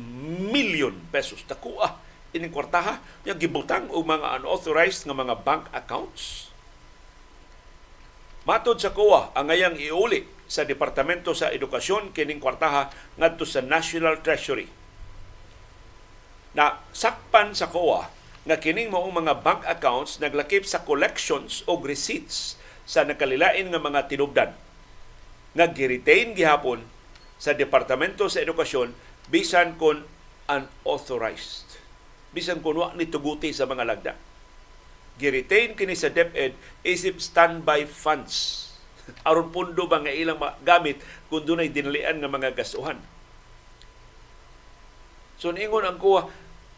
[0.50, 1.46] million pesos.
[1.46, 2.02] Takua
[2.34, 6.50] ining kwartaha nga gibutang og mga unauthorized nga mga bank accounts.
[8.44, 14.20] Matod sa COA, ang ngayang iuli sa Departamento sa Edukasyon kining kwartaha ngadto sa National
[14.20, 14.68] Treasury
[16.52, 18.12] na sakpan sa COA
[18.44, 24.12] nga kining maong mga bank accounts naglakip sa collections o receipts sa nakalilain nga mga
[24.12, 24.52] tinubdan
[25.54, 26.82] nga gi-retain gihapon
[27.38, 28.94] sa Departamento sa Edukasyon
[29.30, 30.02] bisan kon
[30.50, 31.80] unauthorized.
[32.34, 34.14] Bisan kun wa ni tuguti sa mga lagda.
[35.22, 38.66] Gi-retain kini sa DepEd isip standby funds.
[39.28, 40.98] aron pundo ba nga ilang gamit
[41.30, 42.98] kung dunay dinalian nga mga gastuhan.
[45.38, 46.32] So ningon ang kuha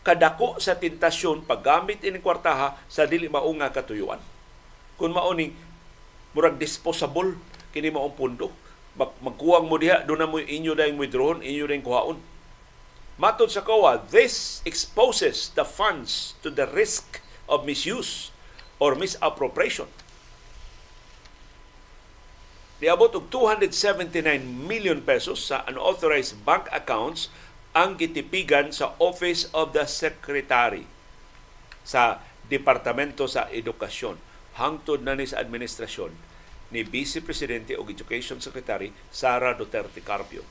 [0.05, 4.19] kadako sa tentasyon paggamit ini kwartaha sa dili mao nga katuyuan.
[4.99, 5.31] Kung mao
[6.35, 7.39] murag disposable
[7.71, 8.64] kini maong pundo
[8.95, 12.17] magkuwang mo diha doon na mo inyo dayong withdrawon inyo dayong kuhaon.
[13.19, 17.19] Matod sa COA this exposes the funds to the risk
[17.51, 18.31] of misuse
[18.79, 19.87] or misappropriation.
[22.79, 27.31] Niabot og 279 million pesos sa unauthorized bank accounts
[27.71, 30.87] ang gitipigan sa Office of the Secretary
[31.87, 34.19] sa Departamento sa Edukasyon.
[34.59, 36.34] Hangtod na ni sa administrasyon
[36.73, 40.41] ni Vice Presidente o Education Secretary Sara Duterte Carpio.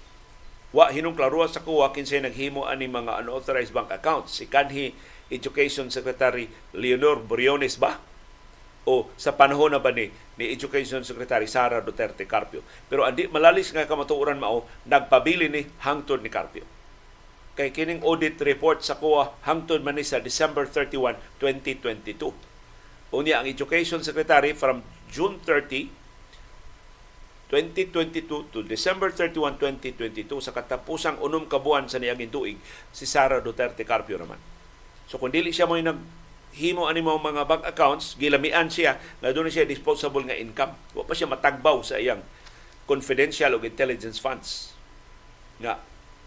[0.74, 4.34] Wa hinong klaruha sa kuwa kinsay naghimo ani mga unauthorized bank accounts.
[4.38, 4.90] Si kanhi
[5.30, 8.02] Education Secretary Leonor Briones ba?
[8.84, 12.60] O sa panahon na ba ni, ni Education Secretary Sara Duterte Carpio.
[12.90, 16.66] Pero andi malalis nga kamatuoran mao, nagpabili ni hangtod ni Carpio.
[17.54, 22.34] Kay kining audit report sa kuha hangtod man ni sa December 31, 2022.
[23.14, 26.03] Unya ang Education Secretary from June 30
[27.52, 32.56] 2022 to December 31, 2022 sa katapusang unom kabuan sa niyaging tuig
[32.90, 34.40] si Sara Duterte Carpio naman.
[35.04, 39.36] So kung dili siya mo yung naghimo ani mo mga bank accounts, gilamian siya na
[39.36, 40.72] doon siya disposable nga income.
[40.96, 42.24] Wa pa siya matagbaw sa iyang
[42.88, 44.72] confidential o intelligence funds.
[45.60, 45.78] Nga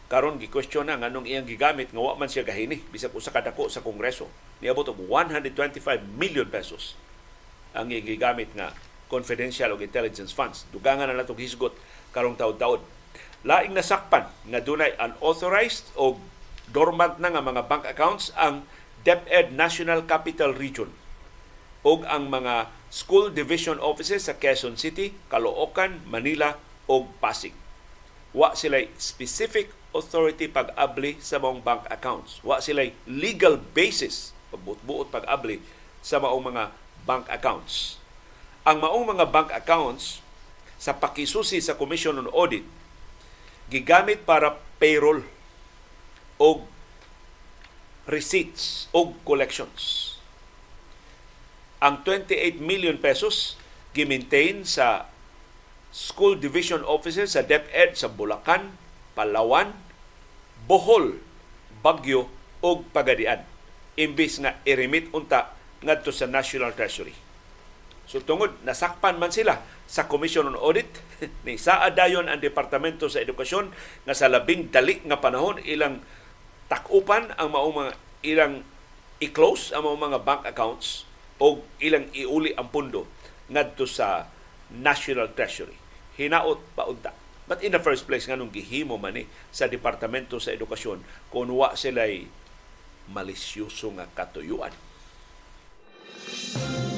[0.07, 3.67] karon gi-question na nganong iyang gigamit nga wa man siya gahini bisag usa ka dako
[3.73, 4.29] sa kongreso.
[4.61, 5.81] Niabot og 125
[6.15, 6.93] million pesos
[7.75, 8.71] ang gigamit nga
[9.07, 10.67] confidential o intelligence funds.
[10.71, 11.73] Dugangan na natong hisgot
[12.11, 12.83] karong taod-taod.
[13.47, 16.19] Laing nasakpan nga dunay unauthorized o
[16.67, 18.67] dormant na nga mga bank accounts ang
[19.07, 20.91] DepEd National Capital Region
[21.87, 26.59] ug ang mga school division offices sa Quezon City, Caloocan, Manila
[26.91, 27.55] ug Pasig.
[28.35, 32.43] Wa sila specific authority pag-abli sa maong bank accounts.
[32.43, 35.63] Wa sila legal basis pagbuot-buot pag-abli
[36.03, 36.63] sa maong mga
[37.07, 38.03] bank accounts
[38.67, 40.19] ang maong mga bank accounts
[40.75, 42.67] sa pakisusi sa Commission on Audit
[43.71, 45.23] gigamit para payroll
[46.35, 46.67] o
[48.03, 50.15] receipts o collections.
[51.79, 53.55] Ang 28 million pesos
[53.95, 55.07] gimaintain sa
[55.95, 58.75] school division offices sa DepEd sa Bulacan,
[59.15, 59.71] Palawan,
[60.67, 61.23] Bohol,
[61.79, 62.27] Bagyo
[62.59, 63.47] ug Pagadian
[63.97, 67.26] imbis nga i-remit unta ngadto sa National Treasury.
[68.07, 70.87] So tungod nasakpan man sila sa Commission on Audit
[71.45, 73.71] ni saadayon ang Departamento sa Edukasyon
[74.07, 75.99] nga sa labing dali nga panahon ilang
[76.71, 77.93] takupan ang mao mga
[78.23, 78.63] ilang
[79.19, 81.03] i-close ang mga bank accounts
[81.37, 83.07] o ilang iuli ang pundo
[83.51, 84.27] ngadto sa
[84.71, 85.75] National Treasury.
[86.19, 87.11] Hinaot pa unta.
[87.47, 89.23] But in the first place, nganong gihimo man ni
[89.55, 92.27] sa Departamento sa Edukasyon kung wa sila'y
[93.07, 94.75] malisyoso nga katuyuan.
[96.27, 96.96] Música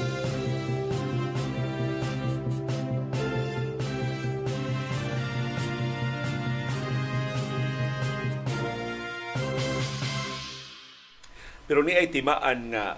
[11.69, 12.97] Pero ni ay timaan nga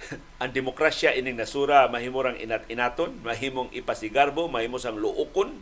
[0.42, 5.58] ang demokrasya ining nasura mahimorang inat-inaton, mahimong ipasigarbo, mahimo sang luukon.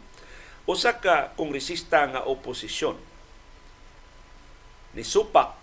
[0.68, 3.00] Usa ka kongresista nga oposisyon
[4.92, 5.56] ni supak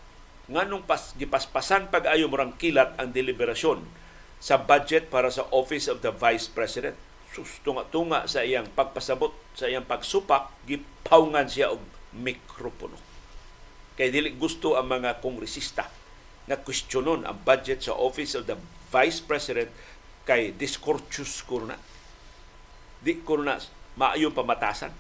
[0.50, 3.86] nganong pas gipaspasan pag-ayo murang kilat ang deliberasyon
[4.42, 6.98] sa budget para sa Office of the Vice President.
[7.34, 11.82] Sus, tunga-tunga sa iyang pagpasabot, sa iyang pagsupak, gipawngan siya og
[12.16, 12.98] mikropono.
[13.94, 16.05] Kay dili gusto ang mga kongresista
[16.46, 18.58] nga kwestiyonon ang budget sa Office of the
[18.94, 19.70] Vice President
[20.26, 21.78] kay discourteous ko na.
[23.02, 23.58] Di ko na
[23.98, 24.94] maayo pamatasan.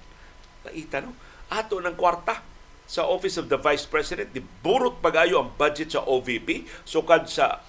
[0.65, 1.13] Paita no?
[1.53, 2.41] Ato ng kwarta
[2.85, 7.65] sa Office of the Vice President, di burot pagayo ang budget sa OVP, sukad sa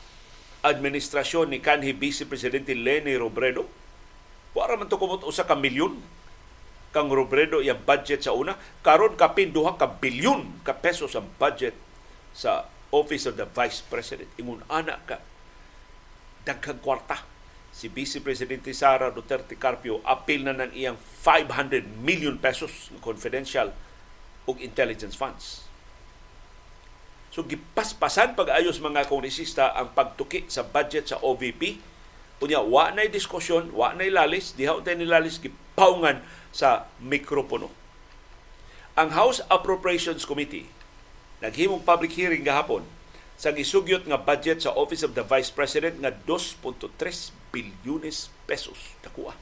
[0.61, 3.65] administrasyon ni kanhi Vice Presidente Leni Robredo.
[4.53, 6.01] Wala man to kumot usa ka milyon
[6.93, 8.57] kang Robredo yung budget sa una.
[8.81, 11.77] Karon kapin duha ka bilyon ka pesos ang budget
[12.33, 14.31] sa Office of the Vice President.
[14.39, 15.19] Ingon ana ka
[16.47, 17.27] daghang kwarta
[17.75, 23.75] si Vice Presidente Sara Duterte Carpio apil na ng iyang 500 million pesos confidential
[24.47, 25.67] ug intelligence funds.
[27.35, 31.83] So gipaspasan pag-ayos mga kongresista ang pagtuki sa budget sa OVP.
[32.41, 37.69] Unya wa nay diskusyon, wa nay lalis, diha untay ni lalis gipawngan sa mikropono.
[38.97, 40.76] Ang House Appropriations Committee
[41.41, 42.85] naghimong public hearing gahapon
[43.37, 46.89] sa gisugyot nga budget sa Office of the Vice President nga 2.3
[47.53, 49.37] bilyones pesos nakuha.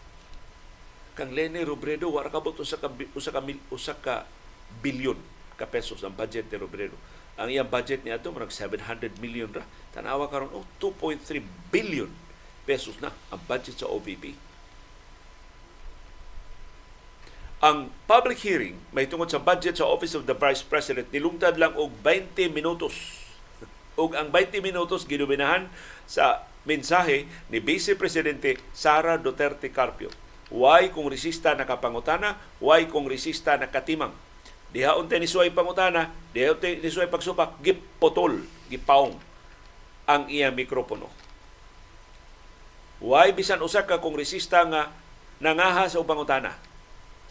[1.14, 4.26] Kang Lene Robredo wala ka usa ka usa ka usa ka
[4.82, 5.18] bilyon
[5.54, 6.98] ka pesos ang budget ni Robredo.
[7.34, 9.66] Ang iyang budget niya ito, marag 700 million ra.
[9.90, 12.10] Tanawa karon oh, 2.3 billion
[12.62, 14.34] pesos na ang budget sa OVP.
[17.64, 21.72] Ang public hearing may tungod sa budget sa Office of the Vice President nilungtad lang
[21.80, 22.92] og 20 minutos.
[23.96, 25.72] ug ang 20 minutos gidominahan
[26.04, 30.12] sa mensahe ni Vice Presidente Sara Duterte Carpio.
[30.52, 34.12] Why kongresista nakapangutana, why kongresista nakatimang.
[34.68, 39.16] Diha unta ni suway pangutana, diha unta ni suway pagsupak, gipotol, gipaong
[40.04, 41.08] ang iya mikropono.
[43.00, 44.92] Why bisan usa ka kongresista nga
[45.40, 46.73] nangaha sa pangutana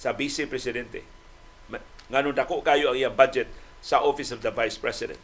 [0.04, 1.00] sa Vice Presidente.
[2.12, 3.48] Ngano dako kayo ang iyang budget
[3.80, 5.16] sa Office of the Vice President.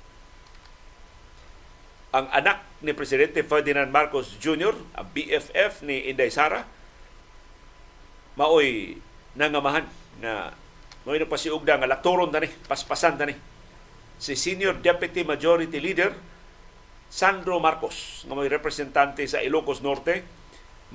[2.16, 6.64] Ang anak ni Presidente Ferdinand Marcos Jr., ang BFF ni Inday Sara,
[8.40, 8.96] maoy
[9.36, 9.84] nangamahan
[10.24, 10.56] na
[11.04, 13.36] maoy nagpasiugda nga laktoron tani, paspasan tani.
[14.16, 16.12] Si Senior Deputy Majority Leader
[17.12, 20.24] Sandro Marcos, nga may representante sa Ilocos Norte,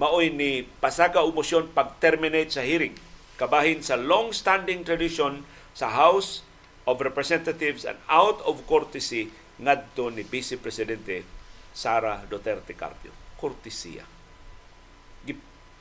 [0.01, 2.97] maoy ni pasaka umosyon pag-terminate sa hearing
[3.35, 5.43] kabahin sa long-standing tradition
[5.75, 6.47] sa House
[6.87, 11.27] of Representatives and out of courtesy ngadto ni Vice Presidente
[11.75, 13.11] Sara Duterte Carpio.
[13.39, 14.07] Kortesiya.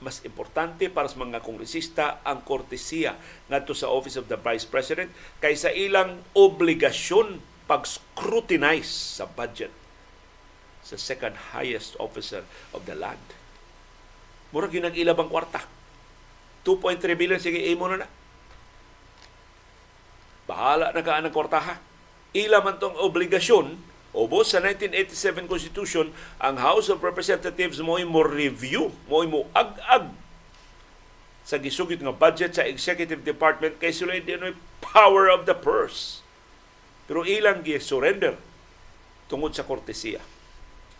[0.03, 3.15] Mas importante para sa mga kongresista ang kortesiya
[3.47, 5.07] ngadto sa Office of the Vice President
[5.39, 7.39] kaysa ilang obligasyon
[7.71, 9.71] pag-scrutinize sa budget
[10.83, 12.43] sa second highest officer
[12.75, 13.23] of the land.
[14.51, 15.63] Murag yun ang ilabang kwarta
[16.63, 18.09] 2.3 billion, sige, imo na na.
[20.47, 21.79] Bahala na ka ang kwartaha.
[22.33, 28.93] Ila man tong obligasyon, Obo sa 1987 Constitution, ang House of Representatives mo mo review,
[29.09, 30.13] mo mo ag-ag
[31.43, 34.37] sa gisugit nga budget sa Executive Department kay sila di
[34.79, 36.21] power of the purse.
[37.09, 38.37] Pero ilang gi surrender
[39.27, 40.21] tungod sa kortesiya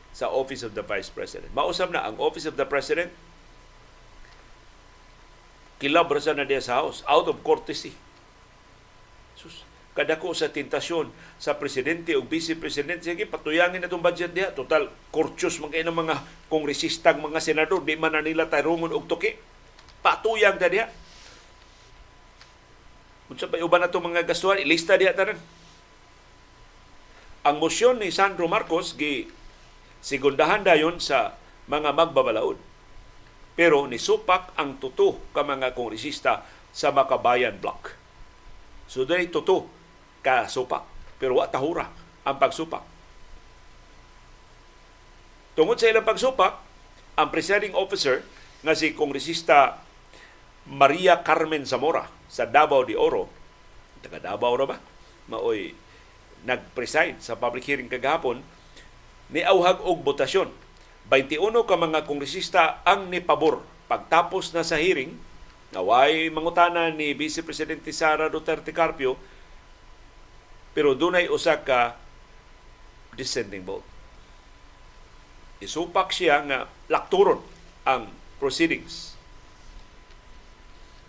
[0.10, 1.54] sa Office of the Vice President.
[1.54, 3.13] Mausap na ang Office of the President
[5.84, 7.91] kilabra sa na sa house out of courtesy.
[9.36, 14.88] Sus, kadako sa tentasyon sa presidente o vice presidente sige patuyangin atong budget diha total
[15.12, 19.36] korchos man kay mga kongresistang mga senador di man na nila tarungon og tuki
[20.00, 20.88] patuyang ta diha
[23.28, 25.36] unsa pa uban nato mga gastuhan ilista diha tanan.
[27.43, 29.28] Ang motion ni Sandro Marcos gi
[29.99, 31.36] sigundahan dayon sa
[31.68, 32.55] mga magbabalaod
[33.54, 36.41] pero nisupak ang tuto ka mga kongresista
[36.74, 37.93] sa Makabayan Block.
[38.89, 39.70] So dahil tuto
[40.26, 40.86] ka supak.
[41.22, 41.88] Pero wa tahura
[42.26, 42.82] ang pagsupak.
[45.54, 46.54] Tungod sa ilang pagsupak,
[47.14, 48.26] ang presiding officer
[48.66, 49.86] nga si kongresista
[50.66, 53.30] Maria Carmen Zamora sa Davao de Oro,
[54.01, 54.78] taga Davao ra ba?
[55.30, 55.78] Maoy
[56.43, 58.41] nag-preside sa public hearing kagahapon
[59.30, 60.62] ni auhag og botasyon
[61.12, 65.16] 21 ka mga kongresista ang nipabor pagtapos na sa hearing
[65.76, 69.20] naway mangutana ni Vice Presidente Sara Duterte Carpio
[70.74, 71.95] pero dunay usa ka
[73.14, 73.86] dissenting vote.
[75.62, 77.39] Isupak siya nga lakturon
[77.86, 78.10] ang
[78.41, 79.14] proceedings.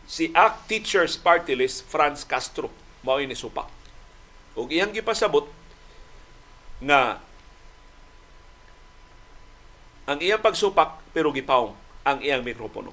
[0.05, 2.69] Si ACT Teachers Party List Franz Castro
[3.01, 3.67] mao ni supak.
[4.55, 5.49] Ug iyang gipasabot
[6.85, 7.19] nga
[10.05, 11.73] ang iyang pagsupak pero gipawong
[12.05, 12.93] ang iyang mikropono.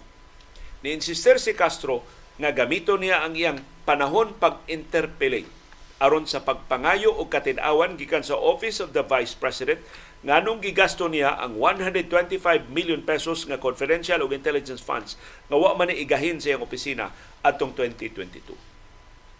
[0.82, 2.02] Ni-insister si Castro
[2.40, 5.62] nga gamito niya ang iyang panahon pag-interpellate
[6.02, 9.78] aron sa pagpangayo o katinawan gikan sa Office of the Vice President
[10.26, 12.42] nganong gigasto niya ang 125
[12.74, 15.14] million pesos nga confidential o intelligence funds
[15.46, 17.14] nga wa man igahin sa iyang opisina
[17.46, 18.54] atong 2022.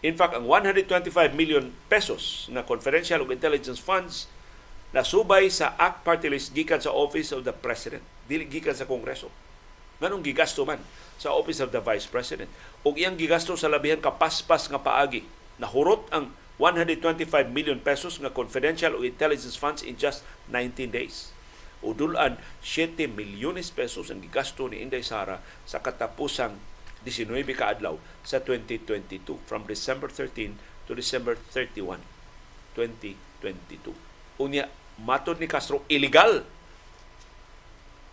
[0.02, 4.26] In fact, ang 125 million pesos nga confidential o intelligence funds
[4.92, 9.32] nasubay sa ACT party list gikan sa Office of the President, dili gikan sa Kongreso.
[10.04, 10.82] Nganong gigasto man
[11.16, 12.50] sa Office of the Vice President.
[12.82, 15.24] Ug iyang gigasto sa labihan kapaspas nga paagi.
[15.62, 21.32] Nahurot ang 125 million pesos nga confidential o intelligence funds in just 19 days.
[21.82, 26.58] Udulan 7 milyones pesos ang gigasto ni Inday Sara sa katapusang
[27.02, 30.54] 19 ka adlaw sa 2022 from December 13
[30.86, 31.98] to December 31
[32.74, 33.94] 2022.
[34.38, 34.70] Unya
[35.00, 36.44] matod ni Castro illegal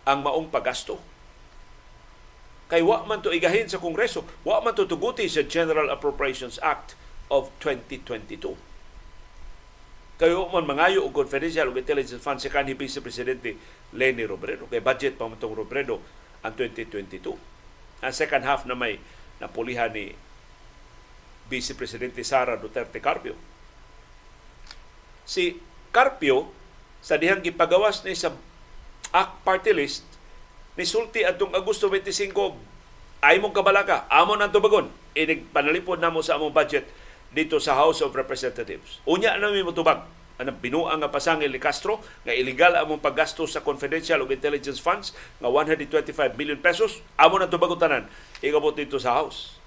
[0.08, 1.10] ang maong paggasto
[2.70, 6.94] kay wa man to igahin sa Kongreso, wa man to tuguti sa General Appropriations Act
[7.26, 8.54] of 2022.
[10.22, 13.58] Kayo man mangayo og confidential og intelligence fund sa kanhi Vice Presidente
[13.90, 14.70] Leni Robredo.
[14.70, 15.98] Kay budget pa man Robredo
[16.46, 17.34] ang 2022.
[18.06, 19.02] Ang second half na may
[19.42, 20.14] napulihan ni
[21.50, 23.34] Vice Presidente Sara Duterte Carpio.
[25.26, 25.58] Si
[25.90, 26.54] Carpio
[27.00, 28.32] sa dihang gipagawas ni sa
[29.10, 30.04] ACT party list
[30.78, 32.32] nisulti atong Agosto 25
[33.20, 34.88] ay mong kabalaka, amo nang tubagon.
[35.12, 36.88] Inig panalipod namo sa among budget
[37.28, 39.02] dito sa House of Representatives.
[39.04, 40.08] Unya na mi motubag
[40.40, 45.12] ang binuang nga pasangil ni Castro nga illegal among paggasto sa confidential ug intelligence funds
[45.36, 48.08] nga 125 million pesos amo na tubagon tanan
[48.40, 49.60] igabot dito sa House.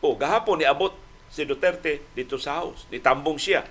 [0.00, 0.96] O gahapon ni abot
[1.28, 2.88] si Duterte dito sa House.
[2.88, 3.68] Nitambong siya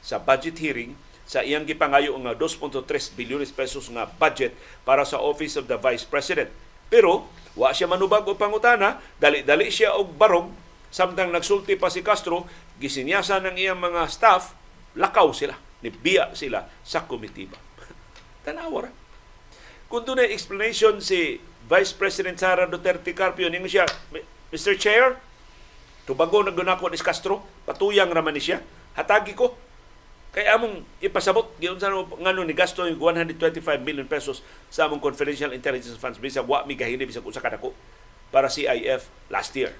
[0.00, 0.96] sa budget hearing
[1.30, 4.50] sa iyang gipangayo nga 2.3 bilyones pesos nga budget
[4.82, 6.50] para sa Office of the Vice President.
[6.90, 10.50] Pero wa siya manubag og pangutana, dali-dali siya og barog
[10.90, 12.50] samtang nagsulti pa si Castro,
[12.82, 14.58] gisinyasan ng iyang mga staff,
[14.98, 15.54] lakaw sila,
[15.86, 17.54] nibiya sila sa komitiba.
[18.42, 18.92] Tanawa ra.
[19.86, 21.38] Kung doon explanation si
[21.70, 23.86] Vice President Sara Duterte Carpio, ningo siya,
[24.50, 24.74] Mr.
[24.74, 25.14] Chair,
[26.10, 28.58] tubago na gunako ni Castro, patuyang raman ni siya,
[28.98, 29.69] hatagi ko,
[30.30, 35.50] kaya among ipasabot giun sa ngano ni gasto yung 125 million pesos sa among confidential
[35.50, 37.74] intelligence funds bisag wa mi gahini bisag usa ka dako
[38.30, 39.74] para CIF last year.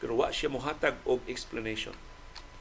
[0.00, 1.92] Pero wa siya mohatag og explanation.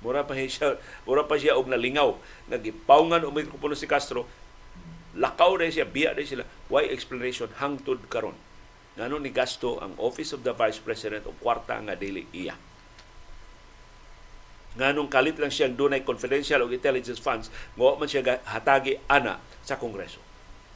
[0.03, 0.75] Mura pa siya,
[1.07, 2.19] mura pa siya og nalingaw
[2.51, 4.27] nagipawngan og mikropono si Castro
[5.15, 6.43] lakaw na siya, biya na sila.
[6.67, 8.35] Why explanation hangtod karon?
[8.99, 12.59] Ngano ni gasto ang Office of the Vice President og kwarta nga dili iya
[14.79, 19.75] nganong kalit lang siyang dunay confidential o intelligence funds ngo man siya hatagi ana sa
[19.75, 20.23] Kongreso.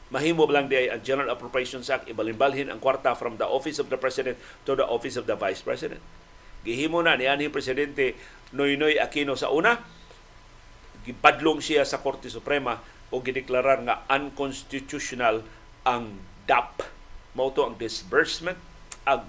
[0.06, 3.98] Mahimo lang di ang General Appropriations Act ibalimbalhin ang kwarta from the Office of the
[3.98, 5.98] President to the Office of the Vice President.
[6.62, 8.14] Gihimo na ni anhing Presidente
[8.54, 9.82] Noynoy Aquino sa una,
[11.02, 12.78] gipadlong siya sa Korte Suprema
[13.10, 15.42] o gideklarar nga unconstitutional
[15.82, 16.86] ang DAP.
[17.34, 18.58] Mao ang disbursement
[19.06, 19.26] ang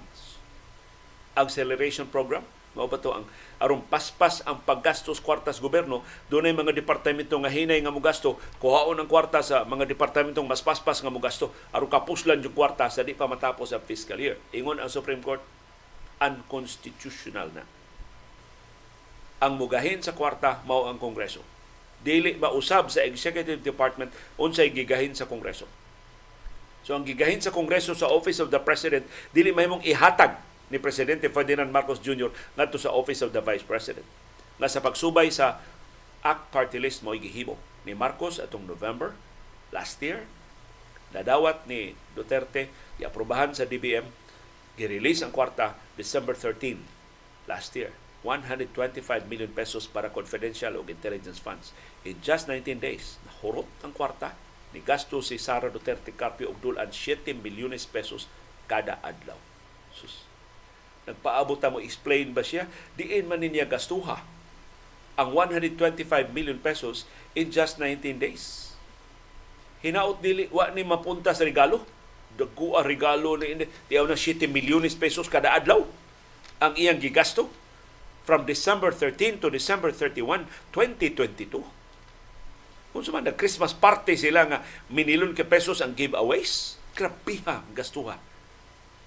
[1.38, 2.42] acceleration program.
[2.78, 3.26] Mao ba to ang
[3.58, 6.06] aron paspas ang paggastos kwartas gobyerno?
[6.30, 8.38] Dunay mga departamento nga hinay nga mogasto.
[8.62, 11.50] Kuhaon ang kwarta sa mga departamentong mas paspas nga mogasto.
[11.74, 14.38] Aron kapuslan yung kwarta sa di pa matapos ang fiscal year.
[14.54, 15.42] Ingon ang Supreme Court
[16.22, 17.66] unconstitutional na.
[19.42, 21.42] Ang mugahin sa kwarta mao ang kongreso.
[21.98, 25.66] Dili ba usab sa executive department unsay gigahin sa kongreso?
[26.86, 29.02] So ang gigahin sa kongreso sa office of the president
[29.34, 30.38] dili mahimong ihatag
[30.68, 32.28] ni Presidente Ferdinand Marcos Jr.
[32.56, 34.04] ngadto sa Office of the Vice President.
[34.60, 35.62] Nga sa pagsubay sa
[36.24, 37.56] ACT party list mo gihimo
[37.86, 39.14] ni Marcos atong November
[39.72, 40.26] last year.
[41.14, 42.68] Nadawat ni Duterte,
[43.00, 44.04] iaprubahan sa DBM,
[44.76, 46.76] girelease ang kwarta December 13
[47.48, 47.94] last year.
[48.26, 51.72] 125 million pesos para confidential o intelligence funds.
[52.04, 54.36] In just 19 days, nahurot ang kwarta
[54.76, 58.28] ni gasto si Sara Duterte Carpio og dulan 7 milyones pesos
[58.68, 59.38] kada adlaw.
[59.96, 60.27] Sus,
[61.08, 62.68] nagpaabot mo explain ba siya?
[62.94, 64.20] Diin man niya gastuha
[65.18, 68.70] ang 125 million pesos in just 19 days.
[69.82, 71.82] Hinaot dili wa ni mapunta sa regalo.
[72.38, 75.82] Dagko regalo ni tiyaw na 7 milyones pesos kada adlaw
[76.62, 77.50] ang iyang gigasto.
[78.22, 81.64] From December 13 to December 31 2022
[82.88, 84.58] kung sa man Christmas party sila nga
[84.92, 86.76] minilon ka pesos ang giveaways.
[86.92, 88.18] Grabiha gastuha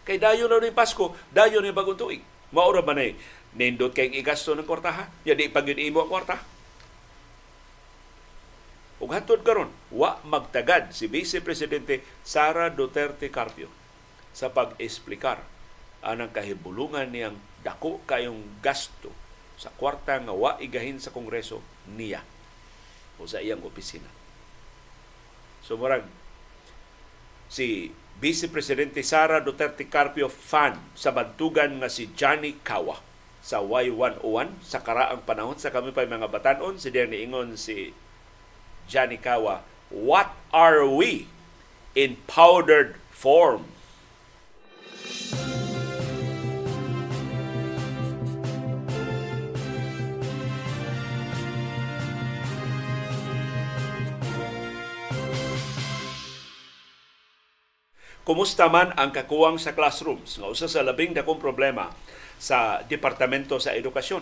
[0.07, 2.23] Kay dayo na ni Pasko, dayo ni bagong tuig.
[2.51, 3.05] Maura ba na
[3.55, 5.03] nindot kay igasto ng kwarta ha?
[5.27, 6.39] Ya di pag imo ang kwarta.
[9.01, 13.65] Ug hatod karon, wa magtagad si Vice Presidente Sara Duterte Carpio
[14.31, 15.41] sa pag-esplikar
[16.05, 19.09] anang kahibulungan niyang dako kayong gasto
[19.57, 21.61] sa kwarta nga wa igahin sa Kongreso
[21.93, 22.25] niya
[23.21, 24.09] o sa iyang opisina.
[25.61, 26.05] So murag
[27.49, 33.01] si Vice Presidente Sara Duterte Carpio fan sa bantugan nga si Johnny Kawa.
[33.41, 37.97] Sa Y101 sa karaang panahon sa kami pa mga batanon si diyan niingon si
[38.85, 39.65] Johnny Kawa.
[39.89, 41.25] What are we
[41.97, 43.73] in powdered form
[58.21, 60.37] Kumusta man ang kakuwang sa classrooms?
[60.37, 61.89] Nga usa sa labing dakong problema
[62.37, 64.21] sa Departamento sa Edukasyon.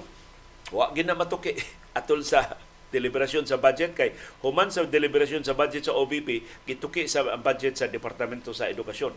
[0.72, 1.52] Wa gina matuki
[2.00, 2.56] atol sa
[2.95, 7.91] deliberasyon sa budget kay human sa deliberasyon sa budget sa OBP gituki sa budget sa
[7.91, 9.12] Departamento sa Edukasyon.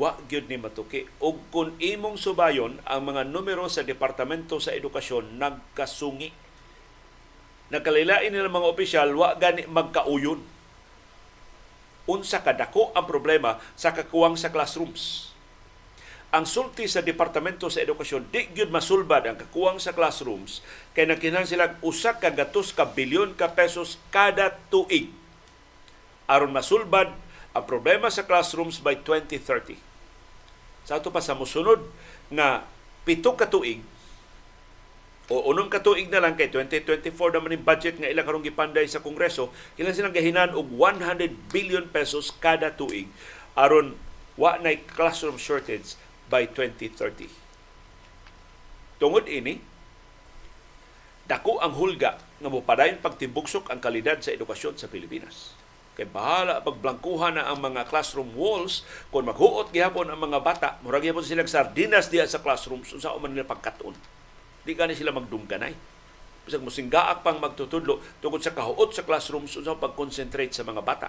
[0.00, 5.36] Wa gyud ni matuki ug kun imong subayon ang mga numero sa Departamento sa Edukasyon
[5.36, 6.32] nagkasungi.
[7.68, 10.51] Nakalilain nila mga opisyal wa gani magkauyon
[12.08, 15.30] unsa kadako ang problema sa kakuwang sa classrooms.
[16.32, 20.64] Ang sulti sa Departamento sa Edukasyon, di gyud masulbad ang kakuwang sa classrooms
[20.96, 25.12] kay nagkinahanglan sila usa ka gatos ka bilyon ka pesos kada tuig.
[26.24, 27.12] aron masulbad
[27.52, 29.76] ang problema sa classrooms by 2030.
[30.88, 31.84] Sa ato pa sa musunod
[32.32, 32.64] nga
[33.04, 33.84] pito ka tuig
[35.30, 38.98] o unong katuig na lang kay 2024 naman yung budget nga ilang karong gipanday sa
[38.98, 43.06] Kongreso, ilang silang gahinan og 100 billion pesos kada tuig
[43.54, 43.94] aron
[44.34, 45.94] wa na classroom shortage
[46.26, 47.28] by 2030.
[48.98, 49.62] Tungod ini,
[51.26, 55.54] dako ang hulga nga mopadayon pagtimbugsok ang kalidad sa edukasyon sa Pilipinas.
[55.92, 58.80] Kay bahala pagblangkuhan na ang mga classroom walls
[59.12, 63.36] kung maghuot gihapon ang mga bata, murag gihapon silang sardinas diya sa classrooms unsa man
[63.36, 63.92] nila pagkaton.
[64.62, 65.74] Di gani sila magdungganay.
[66.42, 71.08] Bisag musinggaak pang magtutudlo tungkol sa kahuot sa classrooms sa pag-concentrate sa mga bata.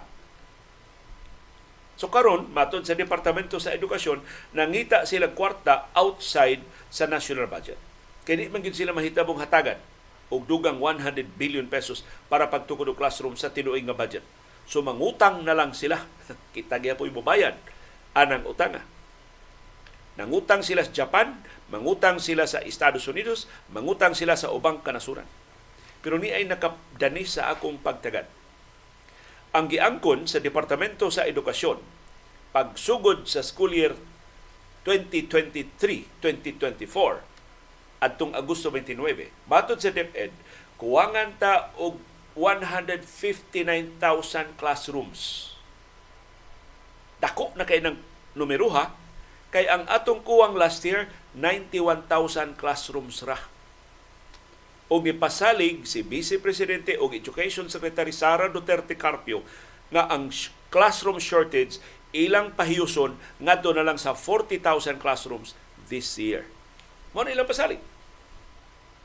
[1.98, 4.22] So karon matod sa Departamento sa Edukasyon,
[4.58, 7.78] nangita sila kwarta outside sa national budget.
[8.26, 9.78] Di man sila mahitabong hatagan
[10.34, 14.26] og dugang 100 billion pesos para pagtukod og classroom sa tinuig nga budget.
[14.66, 16.02] So mangutang na lang sila.
[16.56, 17.58] Kita gyapon po ibubayad
[18.18, 18.82] anang utanga.
[20.14, 21.42] Nangutang sila sa Japan,
[21.72, 25.24] mangutang sila sa Estados Unidos, mangutang sila sa ubang kanasuran.
[26.04, 28.26] Pero ni ay nakadani sa akong pagtagad.
[29.54, 31.78] Ang giangkon sa Departamento sa Edukasyon,
[32.52, 33.96] pagsugod sa school year
[34.84, 37.32] 2023-2024
[38.04, 40.36] adtong Agosto 29, matod sa DepEd,
[40.76, 42.04] kuwangan ta og
[42.36, 45.56] 159,000 classrooms.
[47.24, 47.96] Dako na kay ng
[48.36, 48.92] numero ha,
[49.54, 53.38] Kay ang atong kuwang last year, 91,000 classrooms ra.
[54.90, 59.42] O gipasalig si Vice Presidente o Education Secretary Sara Duterte Carpio
[59.90, 60.30] nga ang
[60.70, 61.82] classroom shortage
[62.14, 65.58] ilang pahiyuson ngadto na lang sa 40,000 classrooms
[65.90, 66.46] this year.
[67.14, 67.82] Mo ilang pasalig.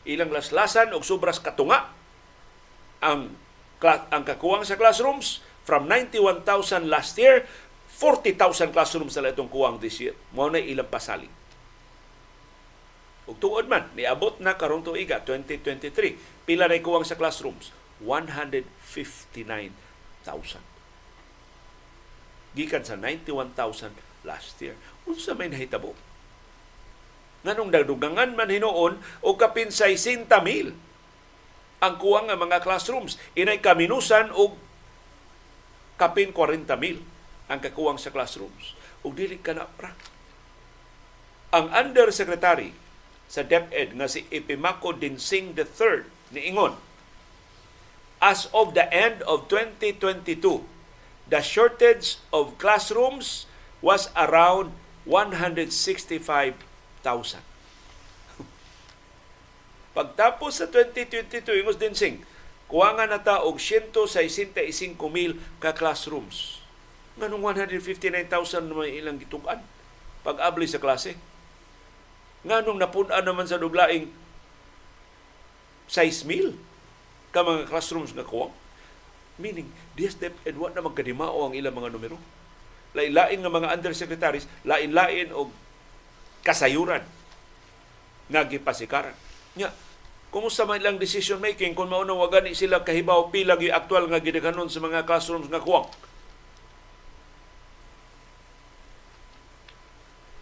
[0.05, 1.89] Ilang laslasan og sobras katunga
[3.01, 3.33] ang
[3.85, 7.47] ang kakuwang sa classrooms from 91,000 last year
[7.99, 10.14] 40,000 classrooms na itong kuwang this year.
[10.37, 11.38] Mao na ilang pasalig.
[13.29, 16.49] Ug tuod man, niabot na karong tuiga 2023.
[16.49, 17.76] Pila na kuwang sa classrooms?
[18.01, 19.76] 159,000.
[22.57, 23.93] Gikan sa 91,000
[24.24, 24.81] last year.
[25.05, 25.93] Unsa may nahitabo?
[27.45, 30.24] Nganong dadugangan man hinoon o kapin sa 60,000
[31.79, 33.20] ang kuwang nga mga classrooms.
[33.37, 34.57] Inay kaminusan og
[36.01, 37.05] kapin 40,000
[37.53, 38.72] ang kakuwang sa classrooms.
[39.05, 39.93] Ug dili ka na pra.
[41.53, 42.88] Ang undersecretary
[43.29, 46.81] sa DepEd nga si Epimako Dinsing III niingon,
[48.18, 50.64] as of the end of 2022,
[51.29, 53.45] the shortage of classrooms
[53.85, 54.72] was around
[55.07, 56.59] 165,000.
[59.97, 62.26] Pagtapos sa 2022, ingos Dinsing,
[62.66, 64.57] kuwangan na ta og 165,000
[65.62, 66.59] ka classrooms
[67.18, 69.59] Nganong 159,000 naman ilang gitukan
[70.22, 71.18] pag-abli sa klase.
[72.49, 74.09] Nganong napunan naman sa duglaing
[75.85, 76.57] 6,000
[77.29, 78.53] ka mga classrooms nga kuwang.
[79.37, 82.17] Meaning, DSDEP and what na magkadimao ang ilang mga numero.
[82.97, 85.53] Lain-lain nga mga undersecretaries, lain-lain og
[86.43, 87.05] kasayuran
[88.33, 89.15] nga gipasikaran.
[89.55, 89.69] Nya,
[90.29, 94.21] Kumusta man ilang decision making kung mao wa gani sila kahibaw pila gyud aktual nga
[94.21, 95.89] gidaghanon sa mga classrooms nga kuwang.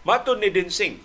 [0.03, 0.99] Maton ni Dinsing,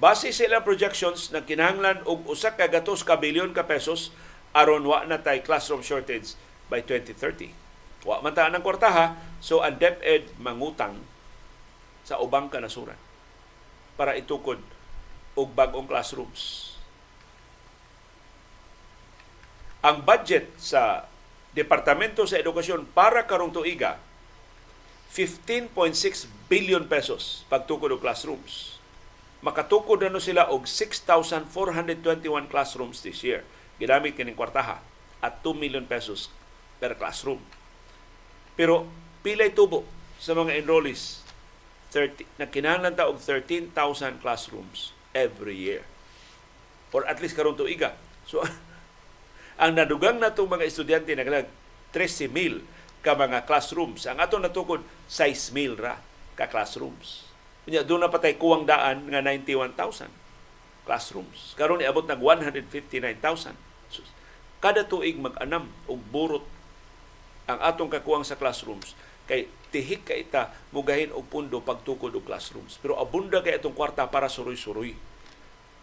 [0.00, 4.08] base sa ilang projections na kinahanglan og usa ka gatos ka bilyon ka pesos
[4.56, 6.34] aron wa na tay classroom shortage
[6.72, 7.52] by 2030.
[8.08, 10.96] Wa man ta ang kwartaha, so ang DepEd mangutang
[12.00, 12.96] sa ubang kanasuran
[14.00, 14.56] para itukod
[15.36, 16.72] og bag-ong classrooms.
[19.84, 21.04] Ang budget sa
[21.52, 24.00] Departamento sa Edukasyon para karong tuiga
[25.12, 28.79] 15.6 billion pesos pagtukod og classrooms.
[29.40, 31.48] Makatukod na sila og 6,421
[32.52, 33.40] classrooms this year.
[33.80, 34.84] Ginamit kining kwartaha
[35.24, 36.28] at 2 million pesos
[36.76, 37.40] per classroom.
[38.52, 38.84] Pero
[39.24, 39.88] pilay tubo
[40.20, 41.24] sa mga enrollees
[41.96, 45.88] 30, na kinahanglan ta og 13,000 classrooms every year.
[46.92, 47.96] Or at least karong tuiga.
[48.28, 48.44] So
[49.62, 51.48] ang nadugang na mga estudyante naglag
[51.96, 52.60] 13,000
[53.00, 54.04] ka mga classrooms.
[54.04, 55.96] Ang ato natukod 6,000 ra
[56.36, 57.29] ka classrooms.
[57.68, 60.08] Unya doon na patay kuwang daan nga 91,000
[60.88, 61.52] classrooms.
[61.54, 63.54] Karon iabot nag 159,000.
[63.92, 64.00] So,
[64.60, 66.44] kada tuig mag-anam og burot
[67.50, 68.94] ang atong kakuwang sa classrooms
[69.30, 70.42] kay tihik ka ita
[70.74, 72.78] mugahin og pundo pagtukod og classrooms.
[72.82, 74.94] Pero abunda kay itong kwarta para suroy-suroy.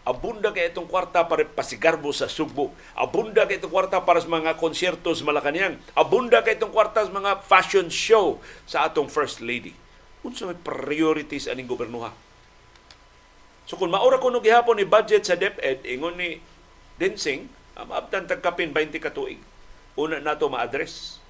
[0.08, 2.72] Abunda kay itong kwarta para pasigarbo sa Sugbo.
[2.96, 5.80] Abunda kay itong kwarta para sa mga konsyerto sa Malacanang.
[5.92, 9.76] Abunda kay itong kwarta sa mga fashion show sa atong First Lady.
[10.26, 12.10] Unsa may priorities aning gobernuha?
[13.68, 16.40] So kung maura ko gihapon ni budget sa DepEd, ingon ni
[16.98, 17.46] Densing,
[17.78, 19.38] maabtan tagkapin 20 ka tuig.
[19.94, 21.22] Una nato ma-address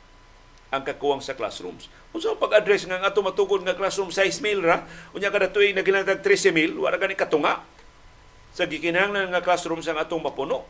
[0.72, 1.92] ang kakuwang sa classrooms.
[2.08, 6.24] Kung sa pag-address nga ato matukod nga classroom 6,000 ra, unya kada tuig na ginatag
[6.24, 7.60] 13,000, wala gani katunga
[8.56, 10.64] sa gikinahanglan nga classroom sa atong mapuno.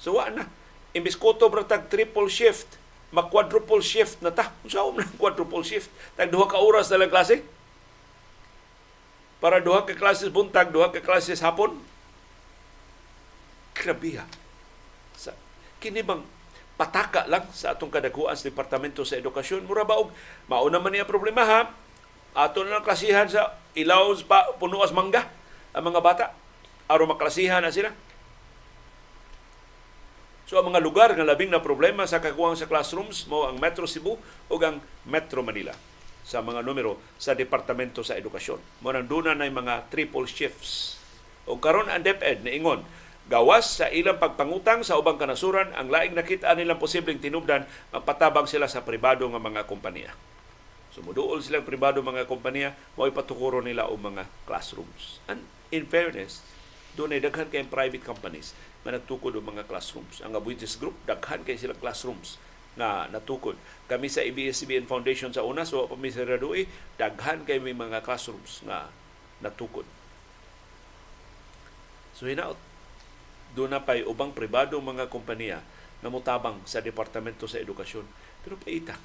[0.00, 0.48] So wa na.
[0.96, 2.79] Imbis ko to tag triple shift,
[3.10, 4.54] mag-quadruple shift na ta.
[4.62, 5.90] Unsa na quadruple shift?
[6.14, 7.42] Tag duha ka oras na lang klase.
[9.42, 11.74] Para duha ka klases buntag, duha ka klases hapon.
[13.74, 14.26] Grabe ha.
[15.16, 15.34] Sa,
[15.80, 16.22] kini bang
[16.80, 19.68] pataka lang sa atong kadaguan sa Departamento sa Edukasyon.
[19.68, 20.12] Mura ba og
[20.48, 21.60] mauna man niya problema ha.
[22.32, 25.26] Ato na lang klasihan sa ilaw pa puno as mangga
[25.74, 26.24] ang mga bata
[26.86, 27.90] aron maklasihan na sila.
[30.50, 33.86] So ang mga lugar nga labing na problema sa kakuwang sa classrooms mo ang Metro
[33.86, 34.18] Cebu
[34.50, 35.70] o ang Metro Manila
[36.26, 38.58] sa mga numero sa Departamento sa Edukasyon.
[38.82, 40.98] Mo nang duna na mga triple shifts.
[41.46, 42.82] O karon ang DepEd na ingon
[43.30, 47.62] Gawas sa ilang pagpangutang sa ubang kanasuran, ang laing nakita nilang posibleng tinubdan,
[47.94, 50.10] magpatabang sila sa pribado nga mga kompanya.
[50.90, 55.22] Sumuduol silang pribado mga kompanya, mo ipatukuro nila o mga classrooms.
[55.30, 56.42] And in fairness,
[56.98, 58.50] doon ay daghan kayong private companies
[58.84, 60.24] na nagtukod o mga classrooms.
[60.24, 62.40] Ang Abuitis Group, daghan kay silang classrooms
[62.78, 63.58] na natukod.
[63.90, 66.64] Kami sa ABS-CBN Foundation sa una, so kami sa Radui,
[66.96, 68.88] daghan kay may mga classrooms na
[69.44, 69.84] natukod.
[72.16, 72.56] So hinaot,
[73.56, 75.60] doon na pa'y ubang pribado mga kompanya
[76.00, 78.06] na mutabang sa Departamento sa Edukasyon.
[78.40, 78.96] Pero paita,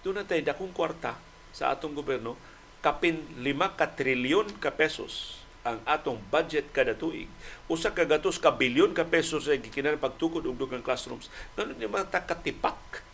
[0.00, 1.18] doon na tayo dakong kwarta
[1.52, 2.38] sa atong gobyerno,
[2.80, 5.39] kapin 5 ka trilyon ka pesos
[5.76, 7.30] ang atong budget kada tuig.
[7.70, 11.30] Usa ka gatos ka bilyon ka pesos sa gikinan pagtukod og dugang classrooms.
[11.54, 13.06] Ngano ni mga katipak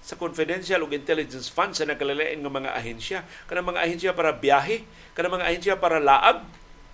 [0.00, 3.18] sa confidential ug intelligence funds sa nakalalain nga mga ahensya.
[3.44, 4.82] Kanang mga ahensya para biyahe,
[5.12, 6.40] kanang mga ahensya para laag,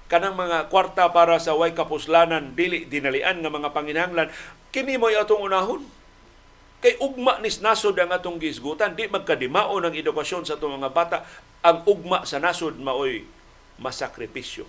[0.06, 4.30] kanang mga kwarta para sa way kapuslanan dili dinalian nga mga panginahanglan
[4.70, 5.82] kini mo atong unahon
[6.78, 11.26] kay ugma nis nasod ang atong gisgutan di magkadimao ng edukasyon sa atong mga bata
[11.64, 13.26] ang ugma sa nasod maoy
[13.80, 14.66] masakripisyo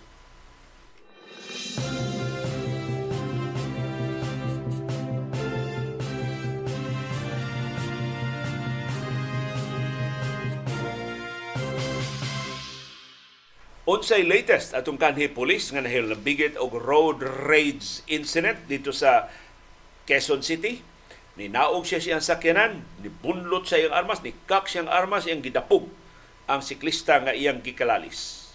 [13.87, 19.31] Unsay latest atong kanhi police nga nahilabigit og road rage incident dito sa
[20.03, 20.83] Quezon City.
[21.39, 25.87] Ninaog siya siyang sakyanan, nibunlot sa iyang armas, nikak siyang armas, iyang gidapog
[26.51, 28.46] ang siklista nga iyang gikalalis.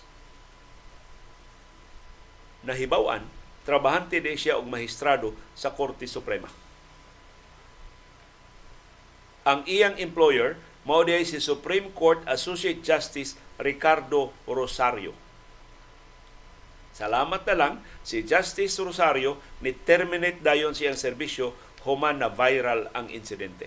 [2.62, 3.26] Nahibawan,
[3.66, 6.46] trabahante din siya og magistrado sa Korte Suprema.
[9.42, 10.54] Ang iyang employer
[10.86, 15.14] mao si Supreme Court Associate Justice Ricardo Rosario.
[16.94, 17.74] Salamat na lang
[18.06, 23.66] si Justice Rosario ni terminate dayon siyang serbisyo human na viral ang insidente.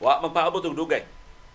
[0.00, 1.04] Wa magpaabot og dugay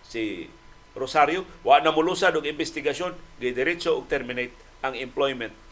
[0.05, 0.45] si
[0.93, 4.53] Rosario, wa na mulusad og investigasyon, gidiretso og terminate
[4.85, 5.64] ang employment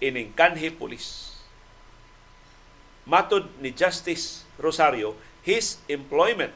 [0.00, 1.36] ining kanhi pulis.
[3.08, 6.52] Matod ni Justice Rosario, his employment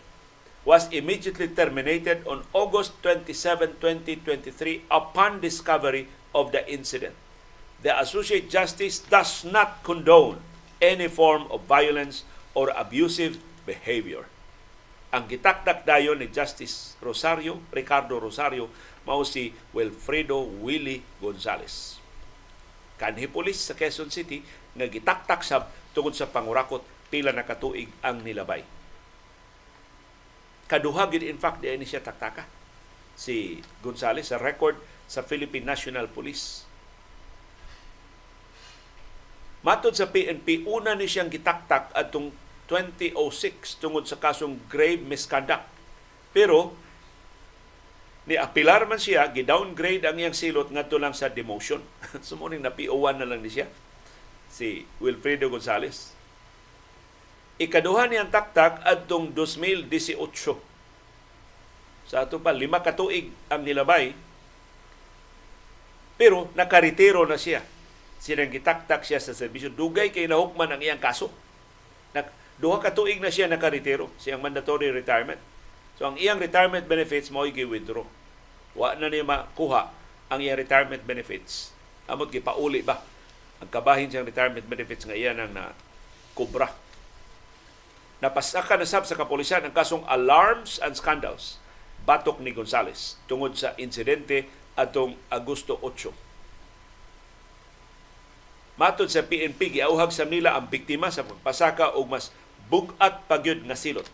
[0.64, 7.12] was immediately terminated on August 27, 2023 upon discovery of the incident.
[7.84, 10.40] The Associate Justice does not condone
[10.80, 12.24] any form of violence
[12.56, 13.36] or abusive
[13.68, 14.24] behavior.
[15.12, 18.72] Ang gitakdak dayon ni Justice Rosario, Ricardo Rosario,
[19.04, 22.03] mao si Wilfredo Willie Gonzales.
[22.94, 24.42] Kanhi pulis sa Quezon City
[24.74, 28.62] nga gitaktak sab tungod sa pangurakot pila na katuig ang nilabay.
[30.70, 32.48] Kaduha gid in fact di ni siya taktaka
[33.14, 34.74] si Gonzales sa record
[35.06, 36.66] sa Philippine National Police.
[39.64, 42.28] Matod sa PNP, una ni siyang gitaktak atong
[42.68, 45.64] 2006 tungod sa kasong grave misconduct.
[46.36, 46.76] Pero
[48.24, 51.84] ni apilar man siya, gi-downgrade ang iyang silot ngadto lang sa demotion.
[52.26, 53.68] Sumuning na PO1 na lang ni siya
[54.54, 56.14] si Wilfredo Gonzales.
[57.58, 59.90] Ikaduha niyang taktak adtong 2018.
[62.06, 64.14] Sa ato pa, lima katuig ang nilabay.
[66.14, 67.62] Pero nakaritiro na siya.
[68.22, 69.74] Sinang gitaktak siya sa serbisyo.
[69.74, 71.30] Dugay kay nahukman ang iyang kaso.
[72.54, 74.14] Duha ka tuig na siya nakaritiro.
[74.22, 75.42] Siyang mandatory retirement.
[75.94, 78.06] So ang iyang retirement benefits mo i-withdraw.
[78.74, 79.94] Wa na niya makuha
[80.30, 81.70] ang iyang retirement benefits.
[82.10, 83.00] Amot gipauli ba
[83.62, 85.72] ang kabahin siyang retirement benefits nga iyan ang na
[86.34, 86.68] kubra.
[88.18, 91.56] Napasaka na sab sa kapulisan ang kasong alarms and scandals
[92.04, 94.44] batok ni Gonzales tungod sa insidente
[94.76, 96.12] atong Agosto 8.
[98.74, 102.34] Matod sa PNP, giauhag sa nila ang biktima sa pagpasaka og mas
[102.66, 104.10] bugat pagyud nga silot.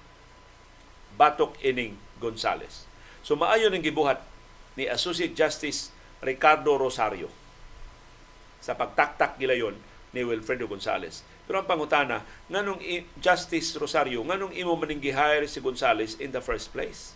[1.20, 2.88] Batok ining Gonzales.
[3.20, 4.24] So maayo ning gibuhat
[4.72, 5.92] ni Associate Justice
[6.24, 7.28] Ricardo Rosario
[8.64, 9.76] sa pagtaktak nila yon
[10.16, 11.20] ni Wilfredo Gonzales.
[11.44, 12.80] Pero ang pangutana, nganong
[13.20, 17.12] Justice Rosario, nganong imo maning hire si Gonzales in the first place?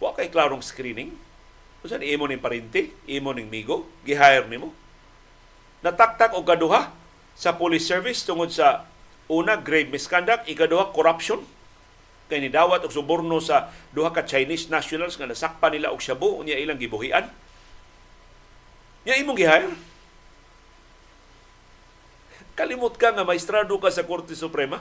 [0.00, 1.12] Wa kay klarong screening.
[1.84, 4.72] Usan imo ning parinti, imo ning migo, gihire nimo.
[5.84, 6.94] Nataktak og kaduha
[7.36, 8.88] sa police service tungod sa
[9.28, 11.42] una grave misconduct, ikaduha corruption
[12.26, 16.42] kay ni dawat og suborno sa duha ka Chinese nationals nga nasakpan nila og shabu
[16.42, 17.30] unya ilang gibuhian.
[19.06, 19.70] Nya imong gihire
[22.56, 24.80] Kalimot ka nga maestrado ka sa Korte Suprema.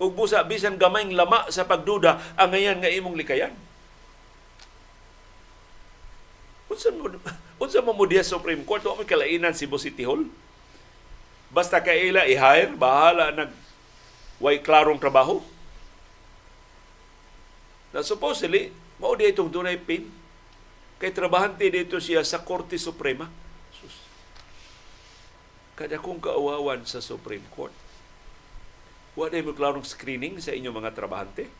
[0.00, 3.52] Ug busa bisan gamayng lama sa pagduda ang ngayon nga imong likayan.
[6.66, 7.12] Unsa mo
[7.62, 10.26] unsa mo mo Supreme Court wa kalainan si City Hall?
[11.54, 13.52] Basta kay ila i-hire, bahala nag
[14.42, 15.38] way klarong trabaho.
[17.94, 20.10] Na supposedly, mao di itong dunay pin.
[20.98, 23.30] Kay trabahante dito siya sa Korte Suprema
[25.74, 27.74] kada kong kaawawan sa Supreme Court.
[29.18, 31.50] Wala mo klarong screening sa inyong mga trabahante.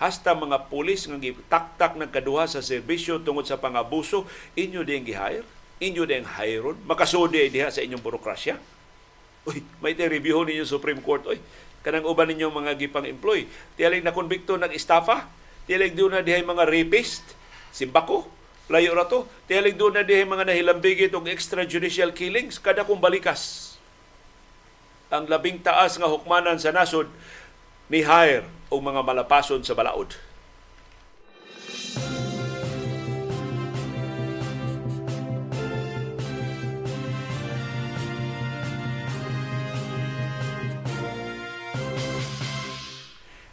[0.00, 1.16] Hasta mga pulis nga
[1.48, 4.24] taktak ng kaduha sa serbisyo tungod sa pangabuso,
[4.56, 5.44] inyo din gihire,
[5.80, 8.56] inyo din hiron, makasudi diha sa inyong burokrasya.
[9.48, 11.24] Uy, may review ninyo Supreme Court.
[11.28, 11.40] Uy,
[11.84, 13.48] kanang uban ninyo mga gipang employ.
[13.76, 15.28] Tiyalig na konbikto ng estafa,
[15.68, 17.36] tiyalig doon na dihay mga rapist,
[17.70, 18.24] simbako,
[18.68, 19.24] Layo ra to.
[19.48, 23.74] Tiyalig doon na dihay mga nahilambigit og extrajudicial killings kada kong balikas.
[25.08, 27.08] Ang labing taas nga hukmanan sa nasod
[27.88, 30.12] ni hire og mga malapason sa balaod.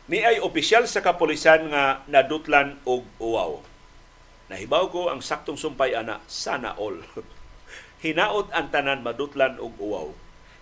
[0.05, 3.65] Ni ay opisyal sa kapulisan nga nadutlan og uwaw
[4.45, 7.01] Nahibaw ko ang saktong sumpay ana, sana all.
[8.05, 10.13] Hinaot ang tanan madutlan og uwaw.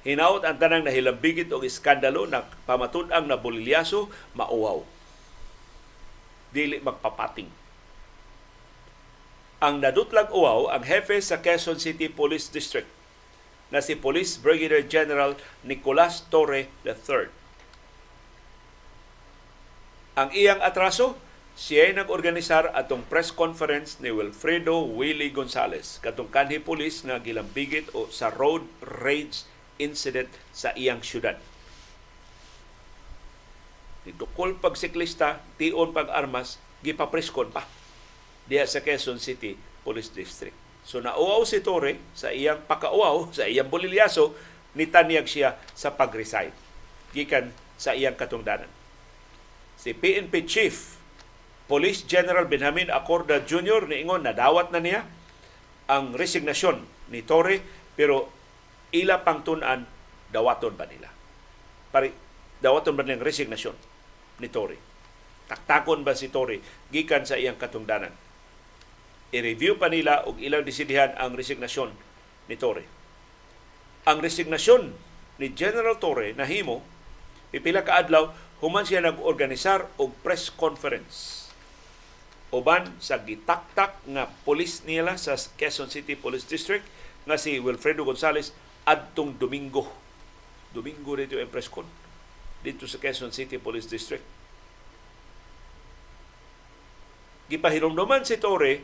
[0.07, 4.07] Hinaot ang tanang nahilambigit og iskandalo na pamatud ang nabulilyaso,
[4.39, 4.87] mauwaw.
[6.55, 7.51] Dili magpapating.
[9.59, 12.87] Ang nadutlag uwaw ang hefe sa Quezon City Police District
[13.67, 15.35] na si Police Brigadier General
[15.67, 17.42] Nicolas Torre III.
[20.13, 21.17] Ang iyang atraso
[21.57, 28.05] siya nag-organisar atong press conference ni Wilfredo Willie Gonzales katong kanhi pulis nga gilambigit o
[28.13, 29.49] sa road rage
[29.81, 31.41] incident sa iyang syudad.
[34.05, 37.65] Dukol pag siklista, tion pag armas, gipapreskon pa
[38.45, 40.53] diya sa Quezon City Police District.
[40.85, 44.37] So nauaw si Torre sa iyang pakauaw, sa iyang bolilyaso,
[44.77, 46.53] nitanyag siya sa pag-resign
[47.17, 47.49] gikan
[47.81, 48.82] sa iyang katungdanan.
[49.83, 50.95] Si PNP Chief
[51.67, 53.83] Police General Benjamin Acorda Jr.
[53.83, 55.03] niingon na dawat na niya
[55.91, 57.59] ang resignasyon ni Torre
[57.99, 58.31] pero
[58.95, 59.83] ila pangtunan
[60.31, 61.11] dawaton ba nila?
[61.91, 62.15] Pari
[62.63, 63.75] dawaton ba nilang resignasyon
[64.39, 64.79] ni Tory
[65.51, 68.15] taktakon ba si Tory gikan sa iyang katungdanan?
[69.35, 71.91] I-review pa nila og ilang desidihan ang resignasyon
[72.47, 72.87] ni Tory
[74.07, 74.95] ang resignasyon
[75.43, 76.79] ni General Torre nahimo
[77.51, 78.31] pipila ka adlaw
[78.63, 81.43] human siya nag-organisar og press conference
[82.55, 86.85] uban sa gitaktak nga pulis nila sa Quezon City Police District
[87.27, 88.55] nga si Wilfredo Gonzales
[88.87, 89.89] adtong Domingo.
[90.71, 91.83] Domingo dito ang press con
[92.63, 94.23] dito sa Quezon City Police District.
[97.51, 98.79] Gipahinomdoman si Torre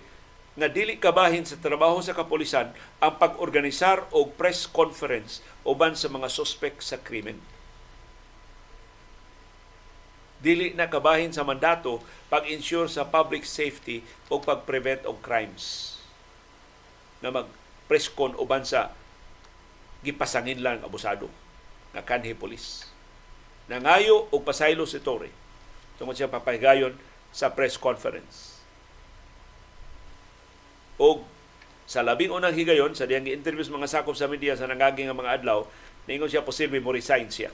[0.60, 6.28] nga dili kabahin sa trabaho sa kapulisan ang pag-organisar og press conference uban sa mga
[6.28, 7.40] suspek sa krimen
[10.40, 12.00] dili na kabahin sa mandato
[12.32, 15.98] pag-ensure sa public safety o pag-prevent og crimes
[17.20, 17.48] na mag
[17.92, 18.96] preskon uban sa
[20.06, 21.28] gipasangin lang abusado
[21.92, 22.88] na kanhi polis.
[23.68, 25.30] Nangayo og pasaylo si Torre
[26.00, 26.96] tungod siya papahigayon
[27.36, 28.64] sa press conference.
[30.96, 31.28] Og
[31.90, 35.42] sa labing unang higayon, sa diyang interview sa mga sakop sa media sa nangaging mga
[35.42, 35.66] adlaw,
[36.06, 37.50] ningon siya posible mo resign siya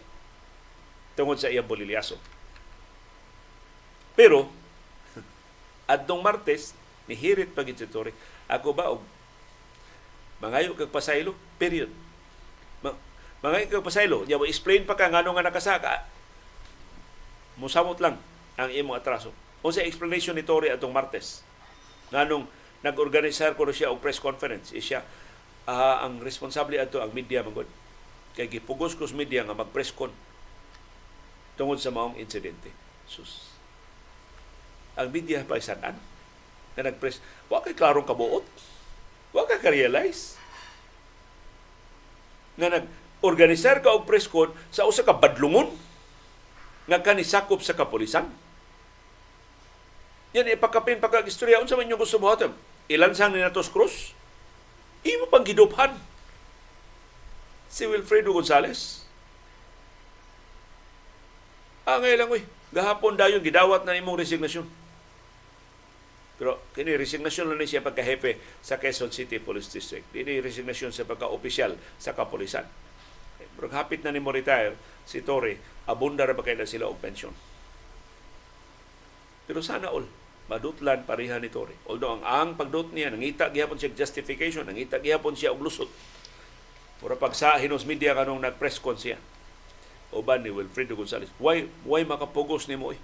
[1.15, 2.19] tungod sa iyang bolilyaso.
[4.15, 4.47] Pero,
[5.91, 6.73] adtong Martes,
[7.05, 8.15] ni Hirit Pagitsitore,
[8.49, 9.03] ako ba og
[10.41, 11.91] mangayo kag pasaylo, period.
[13.45, 16.07] Mangayo kag pasaylo, ya explain pa ka ngano nga nakasaka.
[17.61, 18.17] Musamot lang
[18.57, 19.31] ang imong atraso.
[19.61, 21.45] O sa explanation ni Tori atong Martes.
[22.09, 22.49] Nganong
[22.85, 24.73] nag-organisar ko siya og press conference.
[24.73, 25.01] Isya,
[25.65, 27.65] uh, ang responsable ato ang media mangod.
[28.35, 30.11] Kay gipugos ko sa media nga mag-press con
[31.55, 32.69] tungod sa maong insidente.
[33.07, 33.54] Sus
[34.95, 35.95] ang media pa isanan
[36.75, 37.19] na nagpress
[37.51, 38.43] wa kay klarong kabuot.
[39.35, 40.39] Wa kay ka-realize.
[42.55, 45.71] Nga nag-organisar ka og press con sa usa ka badlungon
[46.87, 48.27] nga kanisakop sa kapulisan.
[50.35, 52.51] Yan ipakapin pagkag istorya unsa man yung gusto mo hatom
[52.91, 54.13] ilansang ni Natos Cruz?
[55.05, 55.93] Imo pang giduphan.
[57.69, 59.05] Si Wilfredo Gonzales.
[61.85, 62.41] Ah, ngayon lang, uy.
[62.73, 64.65] Gahapon dayon gidawat na imong resignasyon.
[66.35, 70.03] Pero kini resignasyon na siya pagka-hepe sa Quezon City Police District.
[70.11, 72.67] Dini resignasyon sa pagka-opisyal sa kapulisan.
[73.55, 74.75] Pero hapit na ni mo retire
[75.07, 75.55] si Torre,
[75.87, 77.31] abunda ra ba kay na sila og pensyon.
[79.47, 80.03] Pero sana all,
[80.51, 81.79] madutlan pareha ni Torre.
[81.87, 85.87] Although ang ang pagdut niya, nangita gihapon siya justification, nangita gihapon siya og lusot.
[86.99, 89.15] Mura pag sa hinos media kanong nag-press con siya.
[90.11, 91.31] Uban ni Wilfredo Gonzales.
[91.39, 92.99] Why, why makapugos ni mo eh?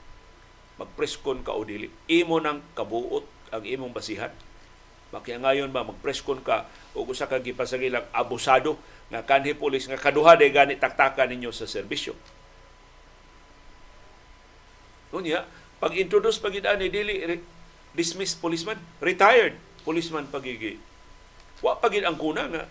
[0.82, 1.94] Magpreskon ka o dili.
[2.10, 4.34] Imo nang kabuot ang imong basihan.
[5.14, 6.66] Makiangayon ba magpreskon ka
[6.98, 8.82] o usa ka gipasagilang abusado
[9.14, 12.18] nga kanhi pulis nga kaduha day gani taktakan ninyo sa serbisyo.
[15.12, 15.46] Unya,
[15.78, 17.20] pag introduce pag ni dili
[17.92, 20.80] dismiss policeman, retired policeman pagigi.
[21.60, 22.64] Wa pagid ang kuna nga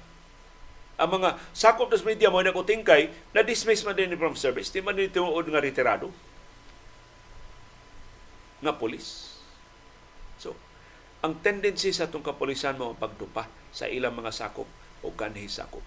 [1.00, 4.68] ang mga sakop dos media mo na kutingkay na dismiss man din from service.
[4.68, 6.12] Di man din tinuod nga retirado
[8.61, 9.36] nga pulis.
[10.40, 10.56] So,
[11.20, 14.68] ang tendency sa itong kapulisan mo pagdupa sa ilang mga sakop
[15.04, 15.84] o kanhi sakop.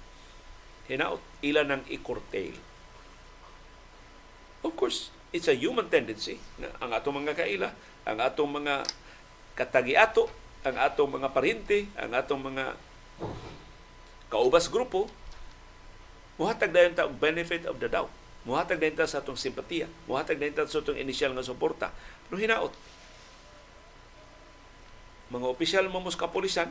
[0.89, 2.53] Hinaot, ilan ang i-curtail.
[4.63, 7.73] Of course, it's a human tendency na ang atong mga kaila,
[8.05, 8.85] ang atong mga
[9.57, 10.29] katagiato,
[10.63, 12.77] ang atong mga parinti, ang atong mga
[14.31, 15.11] kaubas grupo,
[16.39, 18.09] muhatag dayon ta benefit of the doubt.
[18.43, 21.95] Muhatag ta sa atong simpatiya, muhatag ta sa atong initial nga suporta
[22.27, 22.75] No hinaot.
[25.31, 26.69] Mga opisyal mo mus kapulisan,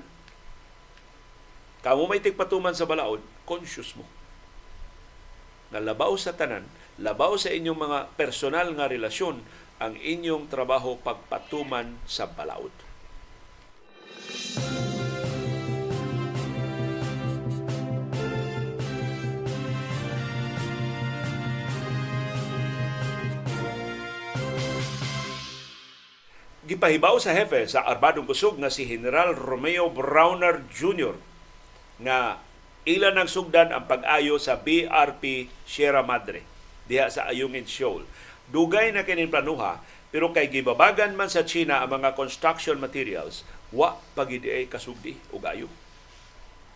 [1.82, 4.06] kamo may tigpatuman sa balaod, conscious mo.
[5.72, 6.68] Na labaw sa tanan,
[7.00, 9.40] labaw sa inyong mga personal nga relasyon
[9.82, 12.70] ang inyong trabaho pagpatuman sa balaod.
[14.32, 15.01] Música
[26.62, 31.18] gipahibaw sa hepe sa Armadong Kusog nga si General Romeo Browner Jr.
[31.98, 32.38] nga
[32.86, 36.46] ila nang sugdan ang pag-ayo sa BRP Sierra Madre
[36.86, 38.06] diha sa Ayungin Shoal.
[38.50, 39.82] Dugay na kinin planuha
[40.14, 45.42] pero kay gibabagan man sa China ang mga construction materials, wa pagid ay kasugdi og
[45.48, 45.66] ayo.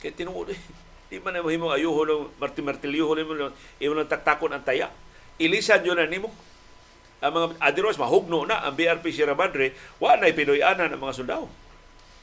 [0.00, 0.60] Kay tinuod eh.
[1.12, 4.90] Di man mo himong ayuho ng marti-martilyo mo imo lang taktakon ang taya.
[5.38, 6.32] Ilisan yun na nimo
[7.20, 11.46] ang mga adros mahugno na ang BRP Sierra Madre wa na pinoy-anan ang mga sundao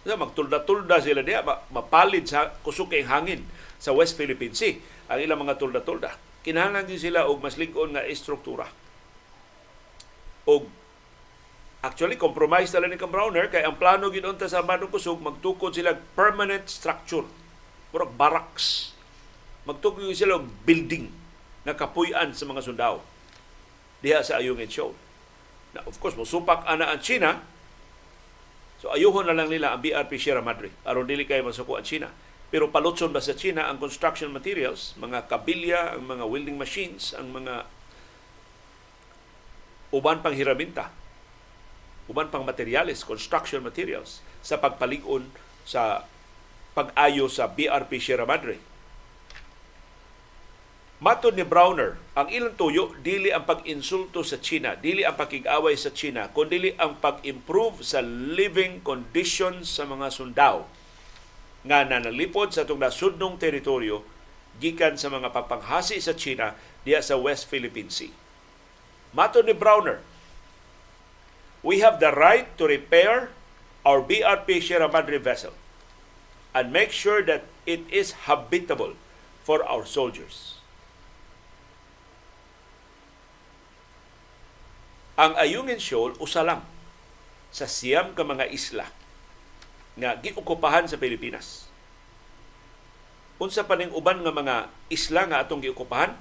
[0.04, 3.48] So, magtulda-tulda sila diya, mapalid sa kusog kay hangin
[3.80, 4.76] sa West Philippine Sea
[5.08, 6.20] ang ilang mga tulda-tulda.
[6.44, 8.68] Kinahanglan din sila og mas lig-on nga istruktura.
[10.44, 10.68] Og
[11.80, 15.96] actually compromise tala ni Browner kay ang plano gid unta sa Bandung Kusog magtukod sila
[16.20, 17.24] permanent structure.
[17.96, 18.92] Murag barracks.
[19.64, 21.08] Magtukod sila og building
[21.64, 23.13] nga kapuy-an sa mga sundao
[24.04, 24.92] diha sa Ayungin Show.
[25.72, 27.40] Na of course, musupak ana ang China
[28.84, 32.12] So ayuhon na lang nila ang BRP Sierra Madre aron dili kay masuko ang China.
[32.52, 37.32] Pero palutson ba sa China ang construction materials, mga kabilya, ang mga welding machines, ang
[37.32, 37.64] mga
[39.96, 40.92] uban pang hirabinta,
[42.12, 45.32] uban pang materials, construction materials sa pagpalig-on
[45.64, 46.04] sa
[46.76, 48.60] pag-ayo sa BRP Sierra Madre
[51.04, 55.92] Matod ni Browner, ang ilang tuyo dili ang pag-insulto sa China, dili ang pakig-away sa
[55.92, 60.64] China, kundi ang pag-improve sa living conditions sa mga sundao
[61.68, 64.00] nga nanalipod sa itong nasudnong teritoryo
[64.64, 66.56] gikan sa mga pagpanghasi sa China
[66.88, 68.16] diya sa West Philippine Sea.
[69.12, 70.00] Matod ni Browner,
[71.68, 73.28] we have the right to repair
[73.84, 75.52] our BRP Sierra Madre vessel
[76.56, 78.96] and make sure that it is habitable
[79.44, 80.63] for our soldiers.
[85.14, 86.66] Ang Ayungin Shoal usa lang
[87.54, 88.90] sa siyam ka mga isla
[89.94, 91.70] nga giukupahan sa Pilipinas.
[93.38, 94.56] Unsa pa ning uban nga mga
[94.90, 96.18] isla nga atong giukupahan?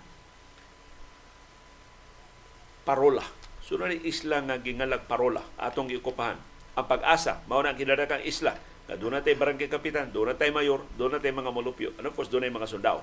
[2.85, 3.25] Parola.
[3.65, 6.37] Sunod ni isla nga gingalag Parola atong giukupahan.
[6.77, 10.85] Ang pag-asa mao na ang kinadakang isla nga doon natin barangay kapitan, doon natin mayor,
[11.01, 11.97] doon natin mga molupyo.
[11.97, 13.01] Ano of course, doon mga sundao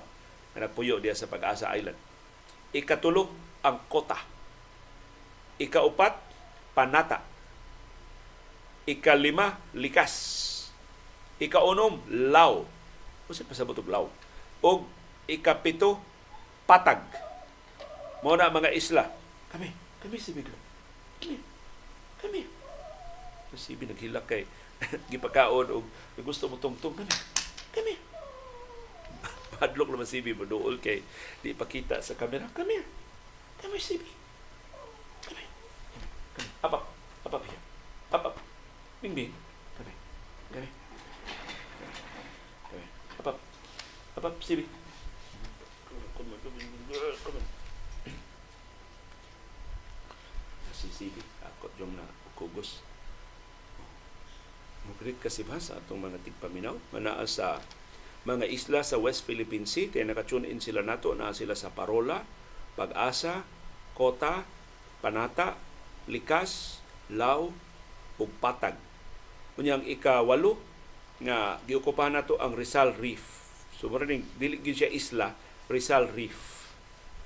[0.54, 1.98] na nagpuyo diya sa Pag-asa Island.
[2.70, 3.26] Ikatulo,
[3.66, 4.38] ang kota
[5.60, 6.16] Ikaupat,
[6.72, 7.20] panata.
[8.88, 10.16] Ikalima, likas.
[11.36, 12.00] Ikaunom,
[12.32, 12.64] law.
[13.28, 14.06] O sa pasabot og law.
[14.64, 14.88] O
[15.28, 16.00] ikapito,
[16.64, 17.04] patag.
[18.24, 19.04] Mo na mga isla.
[19.52, 19.68] Kami,
[20.00, 20.56] kami si Bigla.
[21.20, 21.36] Kami,
[22.24, 22.42] kami.
[23.52, 24.46] Si naghilak kay
[25.12, 25.84] gipakaon og
[26.24, 27.12] gusto mo tungtong kami.
[27.76, 27.94] Kami.
[29.60, 30.48] Padlok naman si Bibi
[30.80, 31.04] kay
[31.44, 32.48] di pakita sa kamera.
[32.56, 33.00] Kami.
[36.60, 36.76] Kami si Bibi.
[36.76, 36.78] Apa?
[37.24, 37.58] Apa piya?
[38.12, 38.28] Apa?
[39.00, 39.32] Bing bing.
[39.80, 39.92] Kami.
[40.52, 40.68] Kami.
[42.68, 42.86] Kami.
[43.20, 43.32] Apa?
[44.20, 44.28] Apa?
[44.44, 44.64] Sibi.
[50.76, 51.22] Si Sibi.
[51.40, 52.04] Ako yung na
[52.36, 52.84] kugos.
[54.84, 56.76] Mugrit kasi ba sa atong mga tigpaminaw?
[56.92, 57.60] Manaa sa
[58.28, 59.88] mga isla sa West Philippine Sea.
[59.88, 62.24] Kaya nakatune in sila nato na sila sa Parola,
[62.76, 63.44] Pag-asa,
[63.96, 64.44] Kota,
[65.00, 65.69] Panata,
[66.10, 67.48] likas, law,
[68.20, 68.76] ug patag.
[69.56, 70.60] Unyang ikawalo
[71.22, 73.48] nga giukupahan nato ang Rizal Reef.
[73.78, 75.32] So maraming dili gyud siya isla,
[75.70, 76.68] Rizal Reef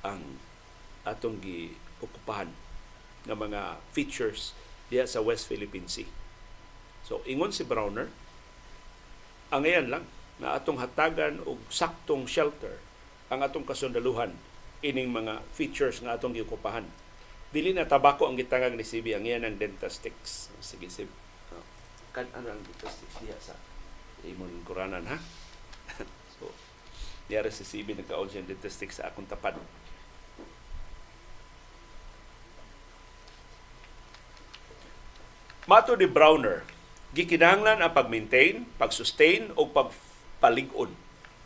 [0.06, 0.38] ang
[1.02, 2.52] atong giukupahan
[3.24, 4.52] nga mga features
[4.92, 6.06] diya sa West Philippine Sea.
[7.02, 8.12] So ingon si Browner,
[9.48, 10.04] ang ngayon lang
[10.38, 12.82] na atong hatagan og saktong shelter
[13.30, 14.34] ang atong kasundaluhan
[14.84, 16.84] ining mga features nga atong giukupahan
[17.54, 20.50] dili na tabako ang gitangang ni CB ang iyan ang dentastix.
[20.58, 21.06] Sige sib.
[21.54, 21.62] Uh,
[22.10, 23.54] kan ano ang dentastix diya sa
[24.26, 25.22] imong kuranan ha?
[26.34, 26.50] So
[27.30, 29.54] diya si CB nagkaon siya dentastix sa akong tapad.
[35.64, 36.60] Mato ni Browner,
[37.16, 40.92] gikinahanglan ang pag-maintain, pag-sustain o pagpalig-on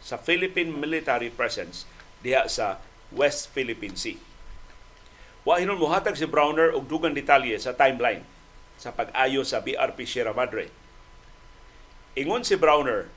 [0.02, 1.86] sa Philippine military presence
[2.18, 2.82] diha sa
[3.14, 4.27] West Philippine Sea.
[5.48, 8.20] Wa hinon muhatag si Browner og dugang detalye sa timeline
[8.76, 10.68] sa pag-ayo sa BRP Sierra Madre.
[12.20, 13.08] Ingon si Browner,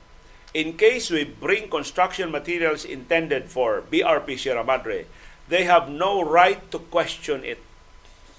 [0.56, 5.04] in case we bring construction materials intended for BRP Sierra Madre,
[5.52, 7.60] they have no right to question it.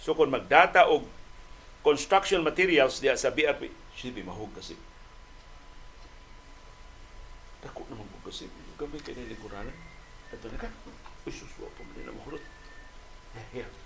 [0.01, 1.05] So kung magdata og
[1.85, 4.73] construction materials diya sa BRP, sibi mahug kasi.
[7.61, 8.49] Dako naman ko kasi.
[8.73, 9.77] Gamay kayo na lingkuranan.
[10.33, 10.65] Na ka.
[11.29, 12.41] Usus, wa po na mahulot.
[13.53, 13.82] Here.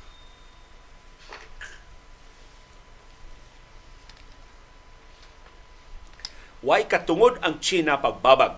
[6.66, 8.58] Why katungod ang China pagbabag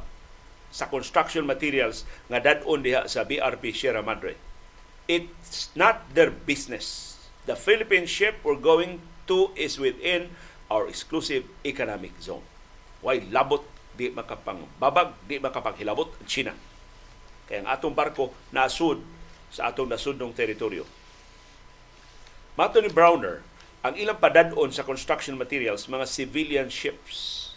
[0.70, 4.38] sa construction materials nga dadon diha sa BRP Sierra Madre.
[5.10, 7.18] It's not their business.
[7.50, 10.30] The Philippine ship we're going to is within
[10.70, 12.46] our exclusive economic zone.
[13.02, 13.66] Why labot
[13.98, 16.54] di makapangbabag, di makapanghilabot ang China.
[17.50, 19.02] Kaya ang atong barko nasud
[19.50, 20.86] sa atong nasudnong teritoryo.
[22.54, 23.42] Mato ni Browner,
[23.82, 27.49] ang ilang padadon sa construction materials, mga civilian ships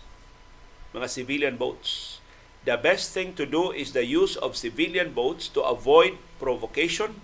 [0.92, 2.20] mga civilian boats.
[2.62, 7.18] The best thing to do is the use of civilian boats to avoid provocation.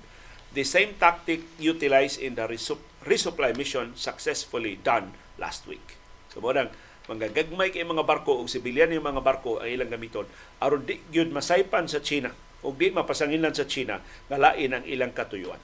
[0.50, 6.00] The same tactic utilized in the resup- resupply mission successfully done last week.
[6.32, 6.72] So mo nang
[7.06, 10.28] mga gagmay kay mga barko ug sibilyan yung mga barko ang ilang gamiton
[10.60, 12.28] aron di gyud masaypan sa China
[12.60, 13.96] ug di mapasangilan sa China
[14.28, 15.60] nga lain ang ilang katuyuan.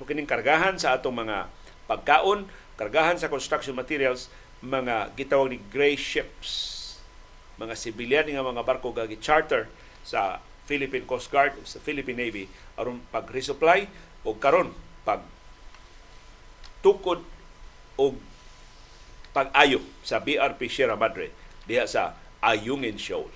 [0.00, 1.50] So kining kargahan sa atong mga
[1.90, 2.46] pagkaon,
[2.78, 4.30] kargahan sa construction materials,
[4.62, 6.77] mga gitawag ni gray ships
[7.58, 9.66] mga sibilyan nga mga barko gagi charter
[10.06, 12.44] sa Philippine Coast Guard sa Philippine Navy
[12.78, 13.90] aron pag-resupply
[14.22, 14.70] o karon
[15.02, 15.20] pag
[16.80, 17.20] tukod
[17.98, 18.14] o
[19.34, 21.34] pag-ayo sa BRP Sierra Madre
[21.66, 23.28] diha sa Ayungin Shoal.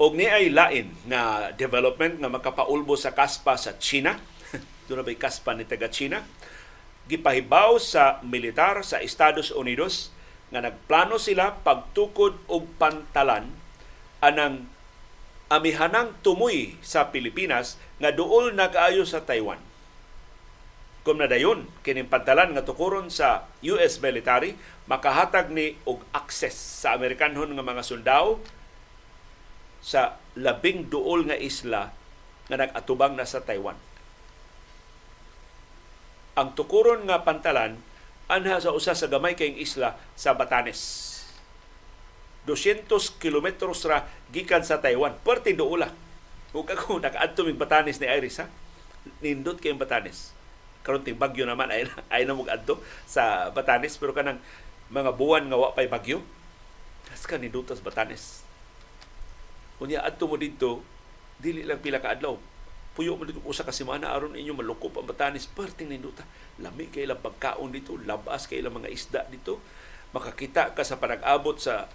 [0.00, 4.16] Og ni ay lain nga development nga makapaulbo sa kaspa sa China.
[4.88, 6.24] Doon na ba'y kaspa ni taga China?
[7.04, 10.08] Gipahibaw sa militar sa Estados Unidos
[10.48, 13.52] nga nagplano sila pagtukod og pantalan
[14.24, 14.72] anang
[15.52, 19.60] amihanang tumoy sa Pilipinas nga duol nagaayo sa Taiwan.
[21.04, 24.56] Kung nadayon kining pantalan nga tukuron sa US military
[24.88, 28.40] makahatag ni og access sa Amerikanhon nga mga sundao
[29.80, 31.90] sa labing duol nga isla
[32.46, 33.76] nga nag-atubang na sa Taiwan.
[36.36, 37.80] Ang tukuron nga pantalan
[38.30, 41.08] anha sa usa sa gamay kayong isla sa Batanes.
[42.48, 42.88] 200
[43.20, 45.18] kilometros ra gikan sa Taiwan.
[45.20, 45.90] Perti duula.
[46.56, 48.46] Ug ako nakaadto mig Batanes ni Iris ha.
[49.20, 50.32] Nindot kay Batanes.
[50.80, 54.40] Karon ting bagyo naman ay ay na adto sa Batanes pero kanang
[54.90, 56.24] mga buwan nga wa pay bagyo.
[57.10, 58.49] Kas ka nindutas Batanes
[59.80, 60.84] Unya adto mo dito,
[61.40, 62.36] dili lang pila ka adlaw.
[62.92, 66.22] Puyo mo dito usa ka semana aron inyo malukop ang Batanes perting ninduta.
[66.60, 69.56] Lami kay ilang pagkaon dito, labas kay ilang mga isda dito.
[70.12, 71.88] Makakita ka sa panag-abot sa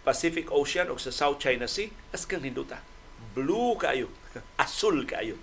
[0.00, 2.80] Pacific Ocean o sa South China Sea, as kang ninduta.
[3.36, 4.08] Blue kayo,
[4.56, 5.36] asul kayo.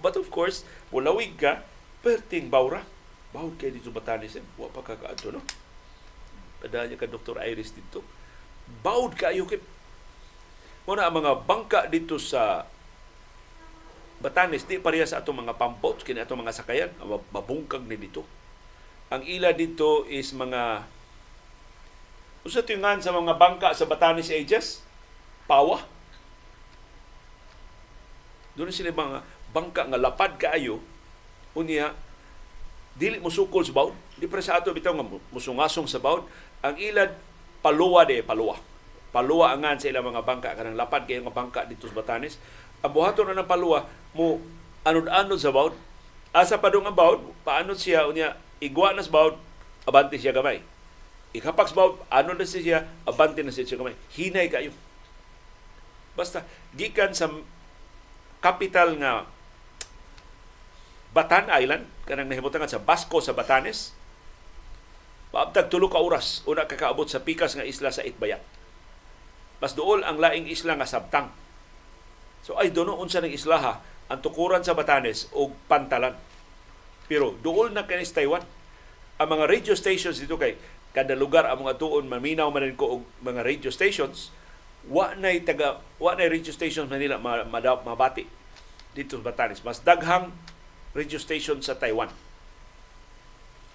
[0.00, 1.60] But of course, mulawig ka,
[2.00, 2.86] perting bawra.
[3.34, 4.44] Bawd kay dito Batanes, eh.
[4.56, 5.42] wa pa kakaadto, no?
[6.64, 7.36] Kadanya ka Dr.
[7.44, 8.00] Iris dito.
[8.80, 9.60] Bawd kayo kay
[10.84, 12.68] Muna ang mga bangka dito sa
[14.20, 16.92] Batanes, di pareha sa atong mga pampot, kini atong mga sakayan,
[17.32, 18.24] mabungkag ni dito.
[19.12, 20.84] Ang ila dito is mga
[22.44, 24.84] Usa tingan sa mga bangka sa Batanes Ages,
[25.48, 25.80] pawa.
[28.52, 29.24] Doon sila mga
[29.56, 30.84] bangka nga lapad kaayo,
[31.56, 31.96] unya
[33.00, 33.96] dili mo sukol sa bawd.
[34.20, 36.28] Di para sa ato bitaw nga musungasong sa bawd.
[36.60, 37.16] Ang ilad
[37.64, 38.60] paluwa de paluwa
[39.14, 40.58] paluwa angan sa ilang mga bangka.
[40.58, 42.42] Kanang lapad kay mga bangka dito sa Batanes.
[42.82, 44.42] Ang buhaton na ng paluwa mo
[44.82, 45.78] anod-anod sa bawd
[46.34, 49.38] asa pa dong ang bawd paano siya unya igwa na sa bawd
[49.86, 50.58] abante siya gamay.
[51.30, 53.94] Ikapak sa bawd ano na siya abante na siya gamay.
[54.18, 54.74] Hinay kayo.
[56.18, 56.42] Basta
[56.74, 57.30] gikan sa
[58.42, 59.30] capital nga
[61.14, 63.94] Batan Island kanang nahimutangan sa Basco sa Batanes
[65.34, 68.42] Paabtag tulo ka oras una kakaabot sa pikas nga isla sa Itbayat
[69.64, 71.32] mas duol ang laing isla nga sabtang.
[72.44, 73.80] So ay doon unsa ng islaha
[74.12, 76.12] ang tukuran sa Batanes o pantalan.
[77.08, 78.44] Pero duol na kanis Taiwan.
[79.16, 80.60] Ang mga radio stations dito kay
[80.92, 84.28] kada lugar ang mga tuon maminaw man ko og mga radio stations
[84.84, 88.28] wa nay taga wa nay radio stations Manila mabati
[88.92, 89.64] dito sa Batanes.
[89.64, 90.28] Mas daghang
[90.92, 92.12] radio station sa Taiwan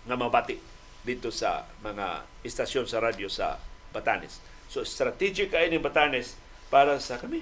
[0.06, 0.62] nga mabati
[1.02, 3.58] dito sa mga istasyon sa radyo sa
[3.90, 4.38] Batanes.
[4.70, 6.38] So, strategic kayo ni Batanes
[6.70, 7.42] para sa kami.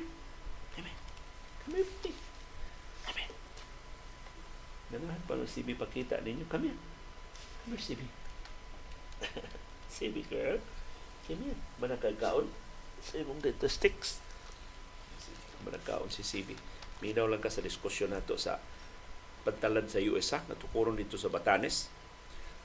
[0.80, 0.92] Kami.
[1.68, 1.80] Kami.
[3.04, 3.24] Kami.
[4.96, 6.48] Ganahan pa ng CB pakita ninyo.
[6.48, 6.72] Kami.
[7.68, 8.02] Kami CB.
[10.00, 10.58] CB girl.
[11.28, 11.52] Kami.
[11.84, 12.48] Manakagaon.
[13.04, 14.24] Sa imong dito sticks.
[15.68, 16.56] Manakaon si CB.
[17.04, 18.56] Minaw lang ka sa diskusyon nato sa
[19.44, 21.92] pantalan sa USA natukuron dito sa Batanes.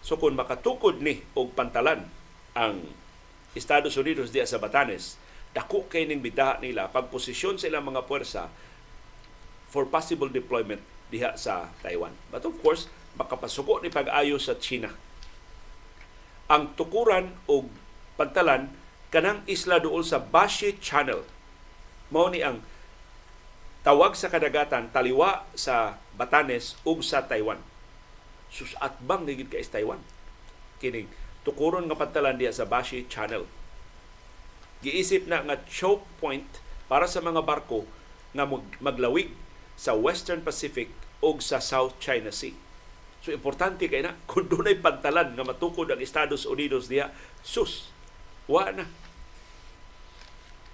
[0.07, 2.07] So kung makatukod ni og pantalan
[2.55, 2.79] ang
[3.53, 5.21] Estados Unidos diya sa Batanes,
[5.53, 8.49] dako kay ning bitaha nila pagposisyon sa ilang mga puwersa
[9.69, 10.81] for possible deployment
[11.13, 12.17] diha sa Taiwan.
[12.33, 12.89] But of course,
[13.21, 14.93] makapasuko ni pag-ayo sa China.
[16.49, 17.69] Ang tukuran o
[18.17, 18.73] pantalan
[19.13, 21.21] kanang isla duol sa Bashi Channel.
[22.09, 22.65] Mao ni ang
[23.85, 27.61] tawag sa kadagatan taliwa sa Batanes ug sa Taiwan.
[28.53, 30.01] Sus atbang gid ka is Taiwan.
[30.81, 31.09] Kining
[31.43, 33.47] tukuron nga pantalan diya sa Bashi Channel.
[34.83, 36.47] Giisip na nga choke point
[36.91, 37.87] para sa mga barko
[38.35, 39.31] nga mag- maglawig
[39.79, 40.91] sa Western Pacific
[41.23, 42.55] o sa South China Sea.
[43.23, 47.15] So importante kay na kung dunay pantalan nga matukod ang Estados Unidos diha,
[47.47, 47.91] sus,
[48.51, 48.91] wa na.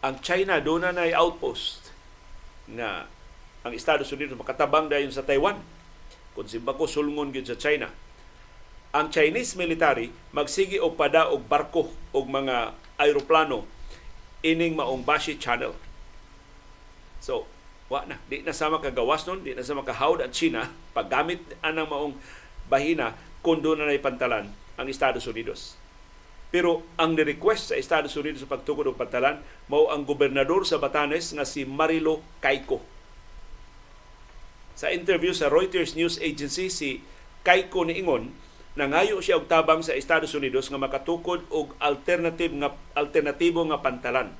[0.00, 1.90] Ang China doon na outpost
[2.70, 3.10] na
[3.66, 5.60] ang Estados Unidos makatabang dayon sa Taiwan.
[6.32, 7.90] Kung si Bako sulngon gyud sa China.
[8.88, 13.68] Ang Chinese military magsigi og pada og barko og mga aeroplano
[14.40, 15.74] ining maong Bashi Channel.
[17.20, 17.44] So,
[17.92, 18.16] wa na.
[18.30, 22.14] Di na sama kagawas nun, di na sama kahawd ang China paggamit anang maong
[22.70, 23.12] bahina
[23.44, 24.48] kung doon na pantalan
[24.78, 25.74] ang Estados Unidos.
[26.48, 31.36] Pero ang ni-request sa Estados Unidos sa pagtukod og pantalan mao ang gobernador sa Batanes
[31.36, 32.80] nga si Marilo Caico.
[34.78, 36.90] Sa interview sa Reuters News Agency si
[37.44, 38.32] Caico niingon
[38.78, 44.30] nangayo siya og tabang sa Estados Unidos nga makatukod og alternative nga alternatibo nga pantalan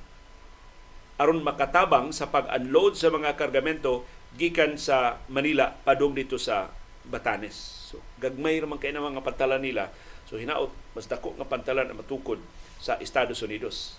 [1.19, 4.07] aron makatabang sa pag-unload sa mga kargamento
[4.39, 6.71] gikan sa Manila padung dito sa
[7.03, 7.91] Batanes.
[7.91, 9.91] So gagmay ra man kay na mga pantalan nila.
[10.31, 12.39] So hinaot mas dako nga pantalan ang matukod
[12.79, 13.99] sa Estados Unidos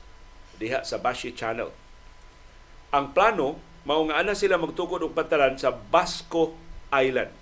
[0.56, 1.68] diha sa Bashi Channel.
[2.96, 6.56] Ang plano mao nga ana sila magtukod og pantalan sa Basco
[6.96, 7.36] Island.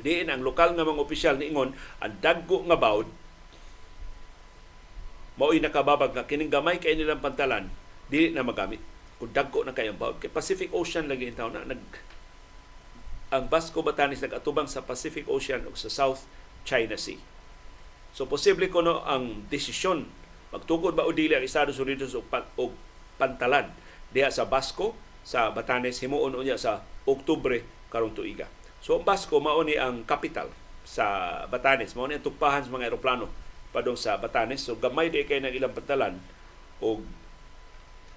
[0.00, 3.08] Diin ang lokal nga mga opisyal niingon ang dagko nga bawd
[5.40, 7.72] mao'y nakababag nga kining gamay kay nilang pantalan
[8.12, 8.84] dili na magamit.
[9.16, 10.20] Kung dagko na kayang bawd.
[10.20, 11.64] Kay Pacific Ocean lagi taon na.
[11.64, 11.80] Nag,
[13.32, 16.28] ang Basco Batanes nag-atubang sa Pacific Ocean o sa South
[16.66, 17.16] China Sea.
[18.10, 20.04] So posible ko no ang desisyon
[20.50, 22.26] magtukod ba o dili ang Estados Unidos o,
[22.58, 22.74] o
[23.22, 23.70] pantalan
[24.10, 28.50] diha sa Basco sa Batanes himuon unya sa Oktubre karong tuiga.
[28.80, 30.48] So ang Basco mao ni ang capital
[30.82, 31.04] sa
[31.46, 33.28] Batanes, mao ni ang tugpahan sa mga eroplano
[33.70, 34.64] padong sa Batanes.
[34.64, 36.16] So gamay di kay ng ilang pantalan
[36.80, 37.00] o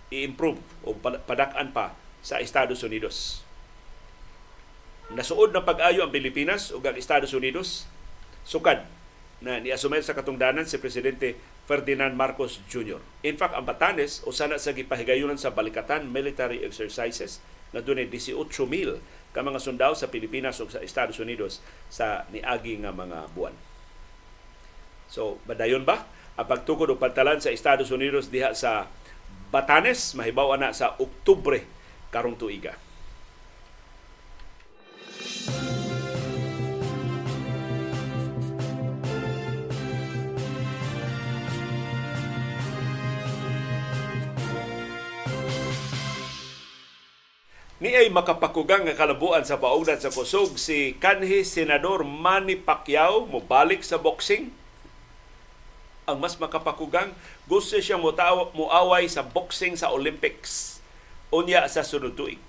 [0.10, 3.44] i-improve o padak-an pa sa Estados Unidos.
[5.11, 7.85] Nasuod na pag-ayo ang Pilipinas ug ang Estados Unidos
[8.48, 8.88] sukad
[9.44, 11.35] na niasumel sa katungdanan si Presidente
[11.68, 13.03] Ferdinand Marcos Jr.
[13.27, 17.44] In fact, ang Batanes, usana sa gipahigayunan sa Balikatan Military Exercises
[17.76, 19.03] na dunay 18,000
[19.34, 23.57] ka mga sundao sa Pilipinas ug sa Estados Unidos sa niagi nga mga buwan.
[25.10, 28.89] So, badayon ba ang pagtukod og pantalan sa Estados Unidos diha sa
[29.53, 31.61] Batanes mahibaw na sa Oktubre
[32.10, 32.73] karong tuiga.
[47.84, 53.84] Ni ay makapakugang nga kalabuan sa paugdan sa kusog si kanhi senador Manny Pacquiao mobalik
[53.84, 54.55] sa boxing.
[56.07, 57.11] Ang mas makapakugang
[57.43, 57.99] gusto siyang
[58.55, 60.80] muaway sa boxing sa Olympics
[61.27, 62.39] unya sa sunod tuig.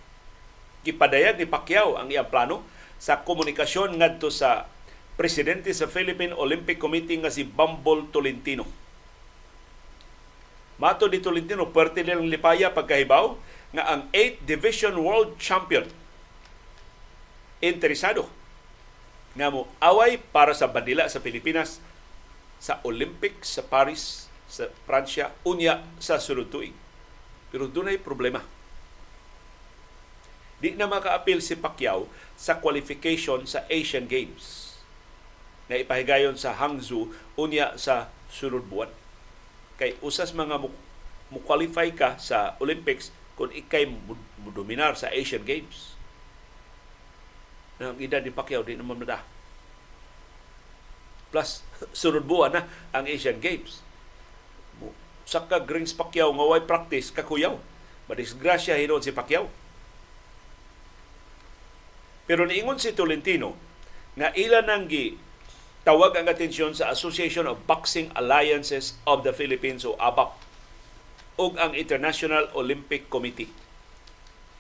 [0.86, 2.62] Gipadayag ni Pacquiao ang iyang plano
[3.02, 4.70] sa komunikasyon ngadto sa
[5.19, 8.70] presidente sa Philippine Olympic Committee nga si Bumble Tolentino.
[10.78, 13.35] Mato di Tolentino, pwerte nilang lipaya pagkahibaw
[13.74, 15.90] nga ang 8th Division World Champion
[17.59, 18.30] interesado
[19.34, 21.82] nga mo away para sa bandila sa Pilipinas
[22.62, 26.70] sa Olympics sa Paris sa Pransya unya sa sunod tuig.
[27.51, 28.46] Pero dunay problema.
[30.62, 32.06] Di na maka-appeal si Pacquiao
[32.38, 34.78] sa qualification sa Asian Games
[35.66, 38.92] na ipahigayon sa Hangzhou unya sa sunod buwan.
[39.74, 40.70] Kay usas mga mo
[41.42, 43.90] qualify ka sa Olympics kung ikay
[44.55, 45.98] dominar sa Asian Games.
[47.82, 49.27] Ang edad ni Pacquiao di naman mada.
[51.35, 51.66] Plus,
[52.01, 52.62] sunod buwan na
[52.94, 53.82] ang Asian Games.
[55.27, 57.59] Saka Grings Pacquiao nga way practice kakuyaw.
[58.06, 59.51] Madisgrasya hinon si Pacquiao.
[62.24, 63.59] Pero niingon si Tolentino
[64.15, 65.19] nga ilan nang gi
[65.82, 70.44] tawag ang atensyon sa Association of Boxing Alliances of the Philippines o ABAP
[71.35, 73.51] ug ang International Olympic Committee.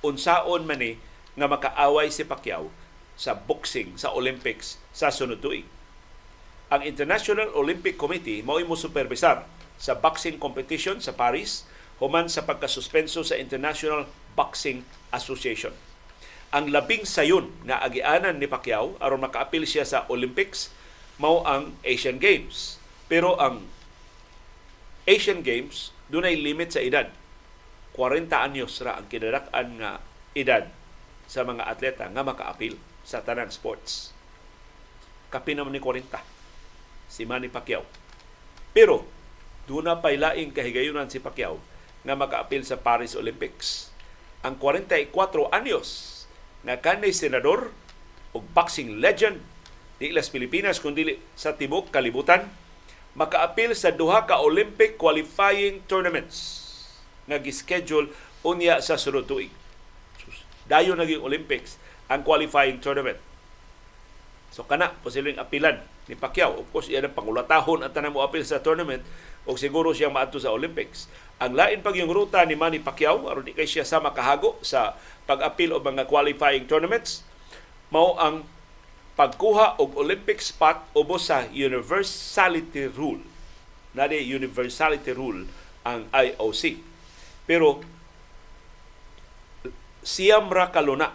[0.02, 0.98] Unsaon man ni
[1.38, 2.70] nga makaaway si Pacquiao
[3.14, 5.66] sa boxing sa Olympics sa sunod tuig.
[6.74, 9.46] Ang International Olympic Committee mao mo supervisar
[9.78, 11.62] sa boxing competition sa Paris
[12.02, 14.82] human sa pagkasuspenso sa International Boxing
[15.14, 15.70] Association.
[16.50, 20.74] Ang labing sayon nga agianan ni Pacquiao aron makaapil siya sa Olympics
[21.22, 22.82] mao ang Asian Games.
[23.06, 23.62] Pero ang
[25.06, 27.10] Asian Games dunay limit sa edad.
[27.98, 29.98] 40 anyos ra ang kinadak-an nga
[30.38, 30.70] edad
[31.26, 34.14] sa mga atleta nga makaapil sa tanang sports.
[35.34, 36.06] Kapi naman ni 40
[37.10, 37.82] si Manny Pacquiao.
[38.70, 39.02] Pero
[39.66, 41.58] doon na pay laing kahigayunan si Pacquiao
[42.06, 43.90] nga makaapil sa Paris Olympics.
[44.46, 45.10] Ang 44
[45.50, 46.22] anyos
[46.62, 47.74] nga kanay senador
[48.34, 49.42] ug boxing legend
[49.98, 52.50] di las Pilipinas kundi sa tibok kalibutan
[53.14, 56.62] makaapil sa duha ka Olympic qualifying tournaments
[57.24, 58.10] nga gischedule
[58.44, 59.50] unya sa sunod tuig.
[60.68, 61.80] Dayo naging Olympics
[62.10, 63.16] ang qualifying tournament.
[64.52, 66.60] So kana posibleng apilan ni Pacquiao.
[66.60, 69.02] Of course, iyan ang pangulatahon at tanang mo apil sa tournament
[69.48, 71.08] o siguro siyang maadto sa Olympics.
[71.40, 74.94] Ang lain pag yung ruta ni Manny Pacquiao aron di kay siya sa makahago sa
[75.26, 77.24] pag-apil o mga qualifying tournaments
[77.90, 78.46] mao ang
[79.14, 83.22] pagkuha og Olympic spot ubos sa universality rule.
[83.94, 85.46] Nade universality rule
[85.86, 86.82] ang IOC.
[87.46, 87.78] Pero
[90.02, 91.14] siyam ra kaluna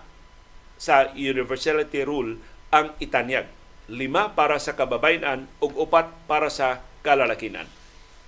[0.79, 2.39] sa universality rule
[2.71, 3.51] ang itanyag.
[3.89, 7.67] Lima para sa kababayanan ug upat para sa kalalakinan.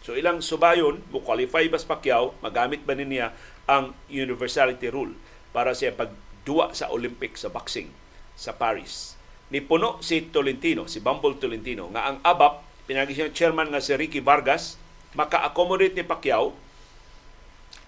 [0.01, 3.37] So ilang subayon, mo qualify bas Pacquiao, magamit ba niya
[3.69, 5.13] ang universality rule
[5.53, 7.93] para siya pagduwa sa Olympic sa boxing
[8.33, 9.10] sa Paris.
[9.51, 13.91] Ni puno si Tolentino, si Bumble Tolentino, nga ang ABAP, pinagi siyang chairman nga si
[13.99, 14.79] Ricky Vargas,
[15.11, 16.55] maka-accommodate ni Pacquiao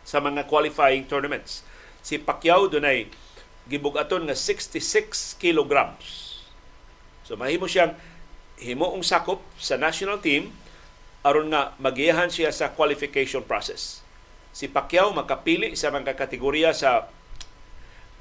[0.04, 1.64] sa mga qualifying tournaments.
[2.04, 3.08] Si Pacquiao dunay
[3.72, 6.44] gibugaton nga 66 kilograms.
[7.24, 7.96] So mahimo siyang
[8.60, 10.52] himuong sakop sa national team
[11.24, 14.04] aron nga magiyahan siya sa qualification process.
[14.52, 17.08] Si Pacquiao makapili sa mga kategorya sa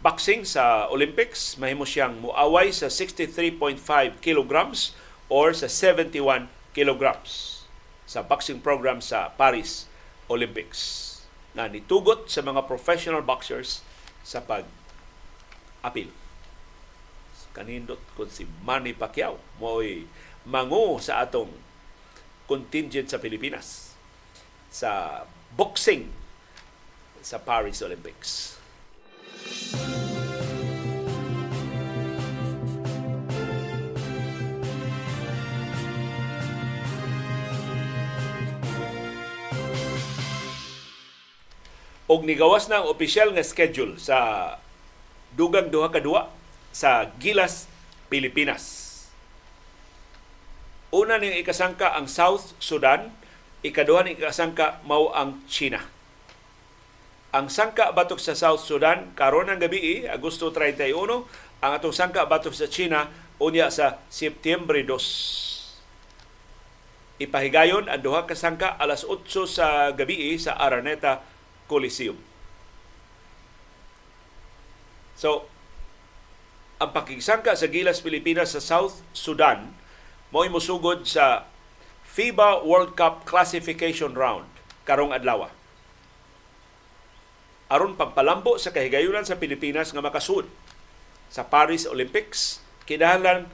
[0.03, 3.79] boxing sa Olympics, mahimo siyang muaway sa 63.5
[4.19, 4.99] kilograms
[5.31, 7.63] or sa 71 kilograms
[8.05, 9.87] sa boxing program sa Paris
[10.27, 11.09] Olympics
[11.55, 13.81] na nitugot sa mga professional boxers
[14.27, 14.67] sa pag
[15.87, 16.11] apil.
[17.55, 20.09] Kanindot kun si Manny Pacquiao mo'y
[20.49, 21.53] mangu sa atong
[22.51, 23.95] contingent sa Pilipinas
[24.73, 25.23] sa
[25.55, 26.09] boxing
[27.23, 28.62] sa Paris Olympics.
[42.13, 44.19] Og nigawas na ang opisyal nga schedule sa
[45.33, 46.29] dugang duha ka duwa
[46.69, 47.65] sa Gilas,
[48.13, 48.93] Pilipinas.
[50.93, 53.09] Una ning ikasangka ang South Sudan,
[53.65, 55.81] ikaduha ning ikasangka mao ang China.
[57.33, 60.93] Ang sangka batok sa South Sudan karon ang gabi, Agosto 31,
[61.65, 63.09] ang atong sangka batok sa China
[63.41, 67.25] unya sa Setyembre 2.
[67.25, 71.25] Ipahigayon ang duha ka sangka alas 8 sa gabi sa Araneta
[71.73, 72.21] Coliseum.
[75.17, 75.49] So,
[76.85, 79.73] ang pakigsangka sa Gilas Pilipinas sa South Sudan
[80.29, 81.49] mo'y musugod sa
[82.13, 84.45] FIBA World Cup Classification Round
[84.85, 85.62] karong adlaw.
[87.73, 90.45] Aron pagpalambo sa kahigayunan sa Pilipinas nga makasud
[91.33, 93.49] sa Paris Olympics, kinahanglan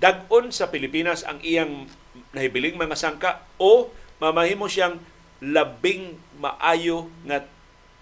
[0.00, 1.84] dag-on sa Pilipinas ang iyang
[2.32, 5.04] nahibiling mga sangka o mamahimo siyang
[5.44, 7.44] labing maayo nga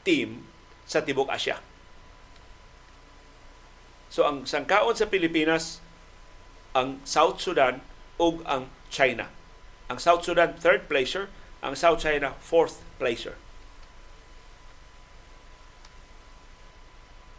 [0.06, 0.46] team
[0.86, 1.58] sa Tibok Asya.
[4.06, 5.82] So ang sangkaon sa Pilipinas
[6.78, 7.82] ang South Sudan
[8.22, 9.26] ug ang China.
[9.90, 11.26] Ang South Sudan third placer,
[11.58, 13.34] ang South China fourth placer.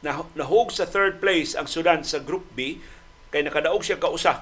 [0.01, 2.81] Na nahug sa third place ang Sudan sa Group B
[3.29, 4.41] kay nakadaog siya kausa.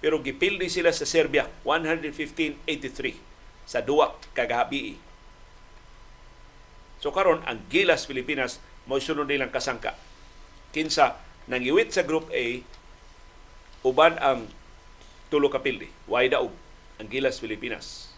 [0.00, 4.96] Pero gipildi sila sa Serbia 115-83 sa duwa kagabi.
[6.98, 8.58] So karon ang Gilas Pilipinas
[8.88, 9.94] mo sunod nilang kasangka
[10.72, 12.60] kinsa nangiwit sa Group A
[13.84, 14.48] uban ang
[15.28, 16.52] tulo ka pildi daog
[16.96, 18.12] ang Gilas Pilipinas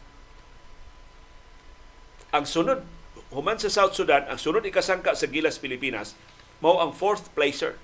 [2.30, 2.86] ang sunod
[3.30, 6.18] human sa South Sudan ang sunod ikasangka sa Gilas Pilipinas
[6.60, 7.78] mao ang fourth placer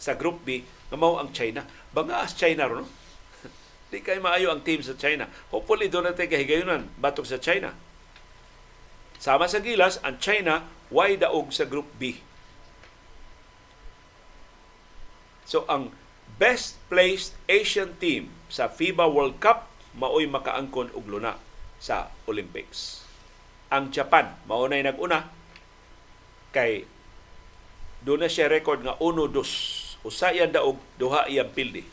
[0.00, 1.64] sa Group B nga mao ang China.
[1.94, 2.88] Bangaas China ro no?
[3.92, 5.30] Di kay maayo ang team sa China.
[5.54, 7.76] Hopefully doon natin kahigayunan batok sa China.
[9.22, 12.18] Sama sa Gilas ang China way daog sa Group B.
[15.46, 15.94] So ang
[16.40, 21.36] best placed Asian team sa FIBA World Cup maoy makaangkon og luna
[21.76, 23.01] sa Olympics.
[23.72, 25.32] Ang Japan mao nay nag-una
[26.52, 26.84] kay
[28.04, 30.04] doon na siya record nga 1-2.
[30.04, 31.86] Usa yan daog duha iyang pildi.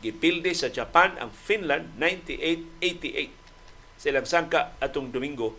[0.00, 4.00] Gipildi sa Japan ang Finland 98-88.
[4.00, 5.52] Silang sangka atong Domingo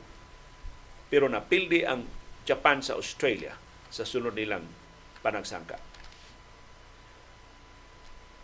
[1.13, 2.09] pero napildi ang
[2.41, 3.53] Japan sa Australia
[3.93, 4.65] sa sunod nilang
[5.21, 5.77] panagsangka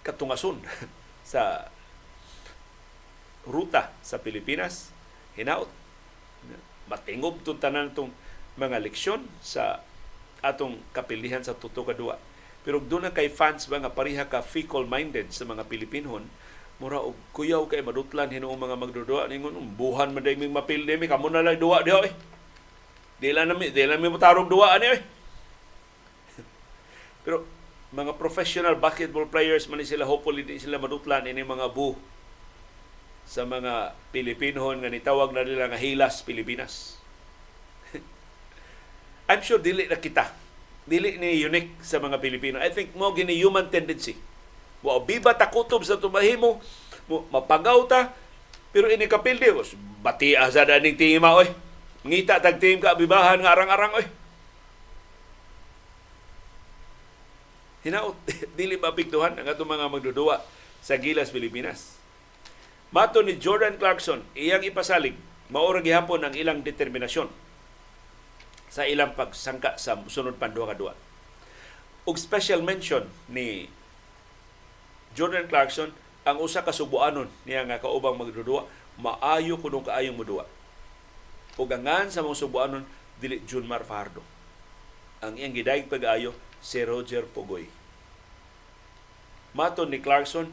[0.06, 0.62] katungason
[1.34, 1.66] sa
[3.50, 4.94] ruta sa Pilipinas
[5.34, 5.66] hinaot
[6.90, 8.10] matingob tong tanan tong
[8.58, 9.86] mga leksyon sa
[10.42, 12.18] atong kapilihan sa tuto ka duwa.
[12.66, 16.28] Pero doon na kay fans ba nga pareha ka fickle-minded sa mga Pilipinon,
[16.80, 21.12] mura og kuyaw kay madutlan hinuong mga magdudua ningon um, buhan man day mapil mi
[21.12, 22.14] kamo na lang duwa diha eh.
[23.20, 25.00] Dila na mi dila mi motarog duwa ani eh.
[27.28, 27.44] Pero
[27.92, 32.00] mga professional basketball players man sila hopefully di sila madutlan ini mga bu
[33.30, 36.98] sa mga Pilipinohon nga nitawag na nila nga Hilas Pilipinas.
[39.30, 40.34] I'm sure dili na kita.
[40.90, 42.58] Dili ni unique sa mga Pilipino.
[42.58, 44.18] I think mo gini human tendency
[44.80, 46.64] Wa biba ta kutob sa tumahimo,
[47.08, 48.16] mapagaw ta,
[48.72, 49.52] pero ini kapildi,
[50.00, 51.52] batia sa daning tima, oy.
[52.08, 54.08] Ngita tag team ka bibahan nga arang-arang, oy.
[57.84, 58.16] Hinaot,
[58.60, 60.40] dili mapiktuhan ang atong mga magdudua
[60.80, 61.99] sa Gilas, Pilipinas.
[62.90, 65.14] Mato ni Jordan Clarkson, iyang ipasalig,
[65.54, 67.30] maura gihapon ang ilang determinasyon
[68.70, 70.94] sa ilang pagsangka sa sunod panduha kadua.
[72.10, 73.70] Og special mention ni
[75.14, 75.94] Jordan Clarkson
[76.26, 80.46] ang usa ka subuanon niya nga kaubang magdudua maayo kuno kaayong mudua
[81.60, 82.84] ug angan sa mga subuanon
[83.18, 84.22] dili Junmar Fardo
[85.24, 87.68] ang iyang gidayeg pag-ayo si Roger Pugoy
[89.56, 90.52] maton ni Clarkson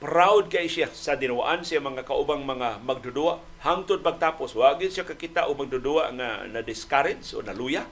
[0.00, 5.46] proud kay siya sa dinuwaan siya mga kaubang mga magdudua hangtod pagtapos wagi siya kakita
[5.46, 7.84] o magdudua nga na discourage o naluya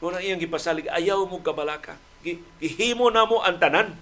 [0.00, 3.96] Muna iyang gipasalig, ayaw mo kabalaka Gihimo na mo ang tanan.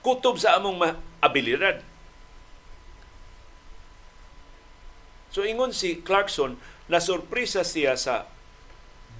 [0.00, 0.80] Kutob sa among
[1.20, 1.84] abilidad.
[5.28, 6.56] So ingon si Clarkson,
[6.88, 8.24] na sorpresa siya sa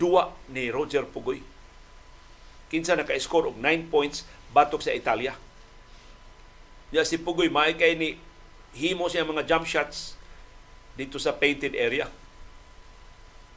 [0.00, 1.44] duwa ni Roger Pugoy.
[2.72, 4.24] Kinsa naka-score og 9 points
[4.56, 5.36] batok sa Italia.
[6.89, 8.16] Ya si Pugoy may kay ni
[8.73, 10.16] himo siya mga jump shots
[10.97, 12.09] dito sa painted area.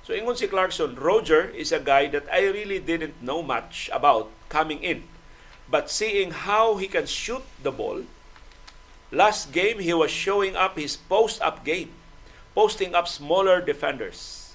[0.02, 4.34] So ingon si Clarkson, Roger is a guy that I really didn't know much about
[4.50, 5.06] coming in.
[5.72, 8.04] But seeing how he can shoot the ball,
[9.14, 11.96] last game he was showing up his post-up game,
[12.52, 14.52] posting up smaller defenders.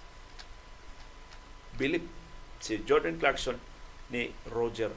[1.78, 2.04] Bilip
[2.60, 3.56] si Jordan Clarkson
[4.12, 4.92] ni Roger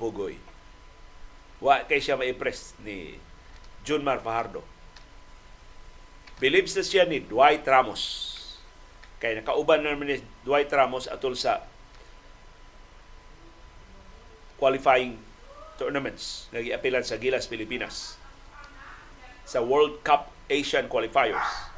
[0.00, 0.47] Pugoy.
[1.58, 3.18] Wa kay siya ma-impress ni
[3.82, 4.62] Junmar Fajardo.
[6.38, 8.28] Believes na siya ni Dwight Ramos
[9.18, 11.66] Kay nakauban na ni Dwight Ramos atol sa
[14.62, 15.18] qualifying
[15.74, 18.18] tournaments nga giapilan sa Gilas Pilipinas
[19.42, 21.70] sa World Cup Asian qualifiers.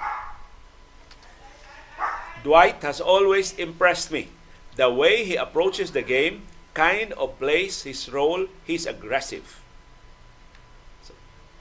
[2.40, 4.32] Dwight has always impressed me.
[4.76, 9.59] The way he approaches the game, kind of plays his role, he's aggressive.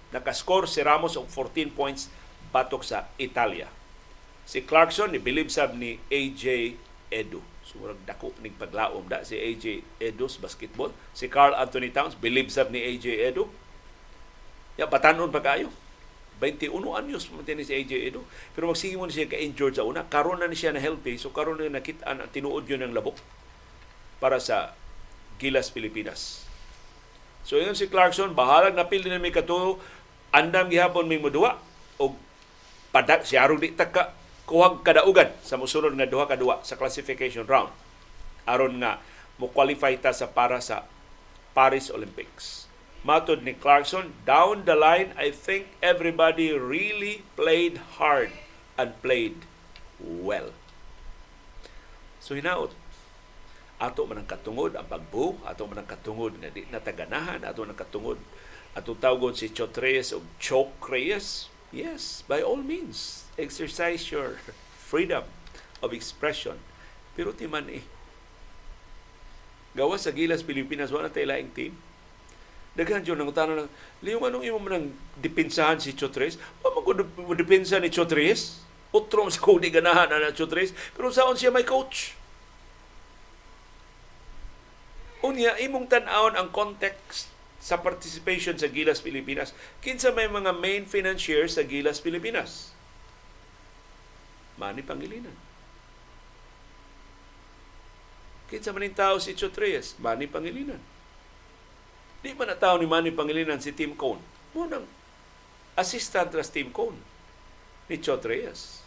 [0.09, 2.09] Nakascore si Ramos og 14 points
[2.49, 3.69] batok sa Italia.
[4.49, 6.73] Si Clarkson, ni believe sab ni AJ
[7.13, 7.45] Edu.
[7.61, 7.77] So,
[8.09, 10.89] dako ning paglaom da si AJ Edu sa basketball.
[11.13, 13.45] Si Carl Anthony Towns, believe sab ni AJ Edu.
[14.73, 15.69] Ya, batanon pa kayo.
[16.41, 18.25] 21 anyos mo si AJ Edu.
[18.57, 20.07] Pero magsige mo siya ka-injured sa una.
[20.09, 21.21] Karon na ni siya na healthy.
[21.21, 23.21] So, karon na nakita na tinuod yun ng labok
[24.17, 24.73] para sa
[25.37, 26.49] Gilas, Pilipinas.
[27.45, 29.77] So, yun si Clarkson, bahalag na pil din may katuo.
[30.29, 31.57] Andam gihapon may mudua.
[31.97, 32.15] O
[32.93, 34.13] padak siya di taka
[34.49, 37.69] kuhag kadaugan sa musunod nga duha ka duwa sa classification round
[38.49, 38.97] aron nga
[39.37, 40.89] mo qualify ta sa para sa
[41.53, 42.65] Paris Olympics.
[42.99, 48.35] Matod ni Clarkson, down the line, I think everybody really played hard
[48.75, 49.47] and played
[50.03, 50.51] well.
[52.19, 52.75] So hinaot,
[53.79, 57.71] ato man ang katungod ang pagbu, ato man ang katungod nga di nataganahan, ato man
[57.71, 58.19] ang katungod
[58.77, 61.49] ato tawgon si Chotres o Chok Reyes.
[61.69, 64.41] Yes, by all means exercise your
[64.77, 65.23] freedom
[65.79, 66.59] of expression.
[67.15, 67.85] Pero ti man eh.
[69.77, 71.73] Gawa sa Gilas Pilipinas, wala tayo laing team.
[72.73, 73.69] Daghan dyan ang tanong lang,
[74.01, 76.37] Liyong anong imo man dipinsahan si Chotres?
[76.61, 78.61] Pa mo dipinsa ni Chotres?
[78.89, 80.73] Utrom sa kung ganahan na Chotres.
[80.97, 82.17] Pero saan siya may coach?
[85.19, 89.51] Unya, imong tanawon ang context sa participation sa Gilas Pilipinas.
[89.83, 92.71] Kinsa may mga main financiers sa Gilas Pilipinas?
[94.55, 95.35] Manny Pangilinan.
[98.47, 99.99] Kinsa maning tao si Chotres?
[99.99, 100.79] Manny Pangilinan.
[102.19, 104.23] Di man na tao ni Manny Pangilinan si Tim Cone.
[104.55, 104.83] Mo nang
[105.79, 106.97] assistant ras Tim Cone
[107.87, 108.83] ni Chotres.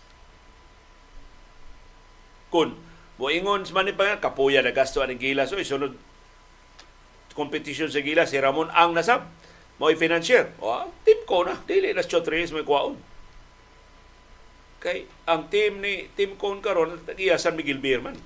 [2.52, 2.76] Kun
[3.16, 5.52] mo ingon si Manny Pangilinan, kapuya na gasto ang gilas.
[5.52, 5.96] Oy, sunod
[7.32, 9.28] competition sa gilas, si Ramon ang nasab.
[9.80, 10.52] Mo financier.
[10.62, 11.56] O, Tim Cone na.
[11.66, 12.94] Dili na Chotres may kwaon
[14.82, 18.18] Kay ang team ni Team Cone karon tagiya San Miguel Beerman.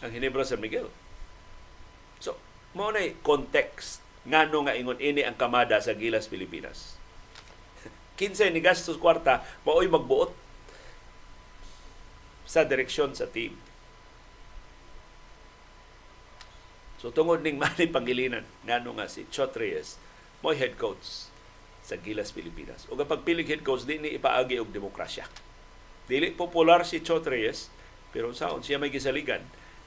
[0.00, 0.88] Ang Hinebra San Miguel.
[2.16, 2.40] So,
[2.72, 6.96] mao na context ngano nga ingon ini ang kamada sa Gilas Pilipinas.
[8.18, 10.32] Kinsay ni gastos kwarta maoy magbuot
[12.48, 13.52] sa direksyon sa team.
[16.98, 19.96] So tungod ning Manny Pangilinan ngano nga si Chot Reyes
[20.42, 21.30] mo head coach
[21.86, 22.84] sa Gilas Pilipinas.
[22.90, 25.24] O kapag pilig head coach di ni ipaagi og demokrasya.
[26.10, 27.70] Dili popular si Chot Reyes
[28.10, 29.40] pero saon siya may gisaligan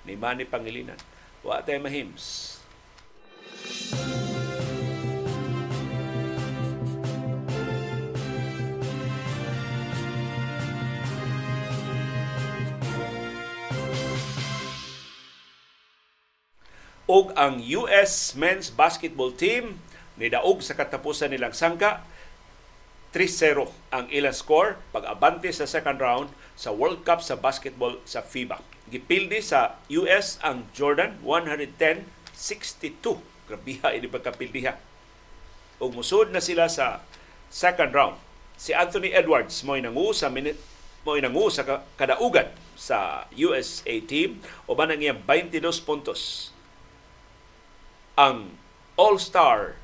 [0.07, 0.97] ni Manny Pangilinan.
[1.43, 2.57] Wa tay mahims.
[17.11, 19.83] Og ang US men's basketball team
[20.15, 22.07] nidaog sa katapusan nilang sangka
[23.11, 28.63] 3-0 ang ilang score pag-abante sa second round sa World Cup sa basketball sa FIBA.
[28.87, 33.19] Gipildi sa US ang Jordan 110-62.
[33.51, 34.79] Grabiha ini pagkapildiha.
[35.83, 37.03] Ug musud na sila sa
[37.51, 38.15] second round.
[38.55, 40.55] Si Anthony Edwards mo nangu sa minute
[41.03, 41.67] mo nangu sa
[41.99, 42.47] kadaugan
[42.79, 46.55] sa USA team o ba nang 22 puntos
[48.21, 48.53] ang
[49.01, 49.81] All-Star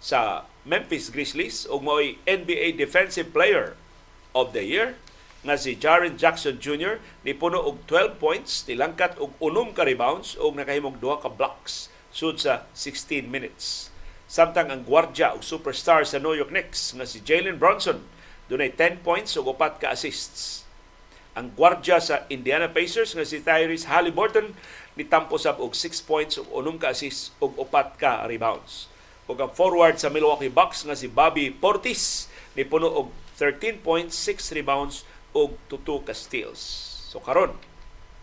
[0.00, 3.76] sa Memphis Grizzlies ug mo'y NBA Defensive Player
[4.32, 4.96] of the Year
[5.44, 6.96] nga si Jaren Jackson Jr.
[7.20, 11.92] ni puno og 12 points, nilangkat og unom ka rebounds ug nakahimong duha ka blocks
[12.08, 13.92] sud sa 16 minutes.
[14.26, 18.08] Samtang ang gwardya ug superstar sa New York Knicks nga si Jalen Brunson
[18.48, 20.64] dunay 10 points ug upat ka assists.
[21.36, 24.56] Ang gwardya sa Indiana Pacers nga si Tyrese Halliburton
[24.96, 28.88] nitampo sab og 6 points ug unom ka assist ug upat ka rebounds.
[29.28, 34.16] Ug ang forward sa Milwaukee Bucks nga si Bobby Portis ni puno og 13 points,
[34.16, 35.04] 6 rebounds
[35.36, 36.60] ug 2 ka steals.
[37.12, 37.54] So karon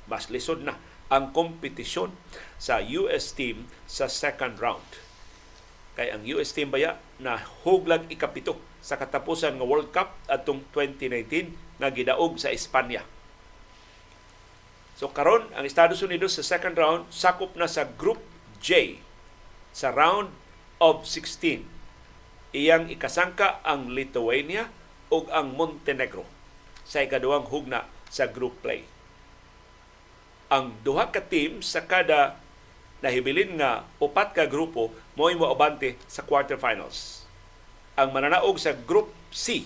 [0.09, 0.75] mas lisod na
[1.07, 2.11] ang kompetisyon
[2.57, 4.83] sa US team sa second round.
[5.93, 11.53] Kay ang US team baya na huglag ikapito sa katapusan nga World Cup atong 2019
[11.77, 13.05] nga gidaog sa Espanya.
[14.93, 18.21] So karon ang Estados Unidos sa second round sakop na sa Group
[18.61, 19.01] J
[19.73, 20.29] sa round
[20.77, 21.65] of 16.
[22.53, 24.69] Iyang ikasangka ang Lithuania
[25.09, 26.25] ug ang Montenegro
[26.85, 28.85] sa ikaduhang hugna sa group play.
[30.53, 32.37] Ang duha ka team sa kada
[33.01, 37.25] nahibilin nga upat ka grupo mo'y moabante sa quarterfinals.
[37.97, 39.65] Ang mananaog sa Group C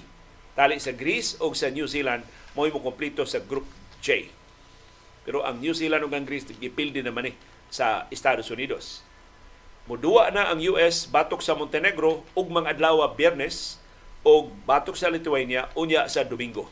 [0.55, 2.23] tali sa Greece o sa New Zealand
[2.55, 3.67] mo'y mo kompleto sa Group
[3.99, 4.31] J.
[5.27, 7.33] Pero ang New Zealand ug ang Greece gipildi naman ni
[7.67, 9.03] sa Estados Unidos.
[9.83, 13.75] Muduwa na ang US batok sa Montenegro ug mga adlaw Biyernes
[14.23, 16.71] o batok sa Lithuania unya sa Domingo.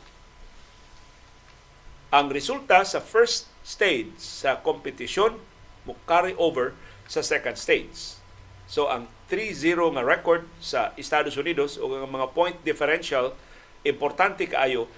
[2.08, 5.36] Ang resulta sa first stage sa kompetisyon
[5.84, 6.72] mo carry over
[7.04, 8.16] sa second stage.
[8.64, 13.36] So ang 3-0 nga record sa Estados Unidos o ang mga point differential
[13.84, 14.88] importante kaayo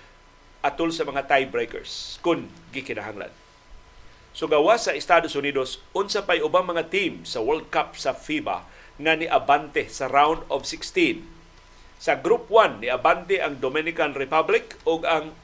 [0.62, 3.30] atol sa mga tiebreakers kung gikinahanglan.
[4.36, 8.64] So gawa sa Estados Unidos, unsa pay ubang mga team sa World Cup sa FIBA
[8.98, 11.22] nga ni abante sa round of 16.
[11.98, 15.34] Sa Group 1 ni abante ang Dominican Republic ug ang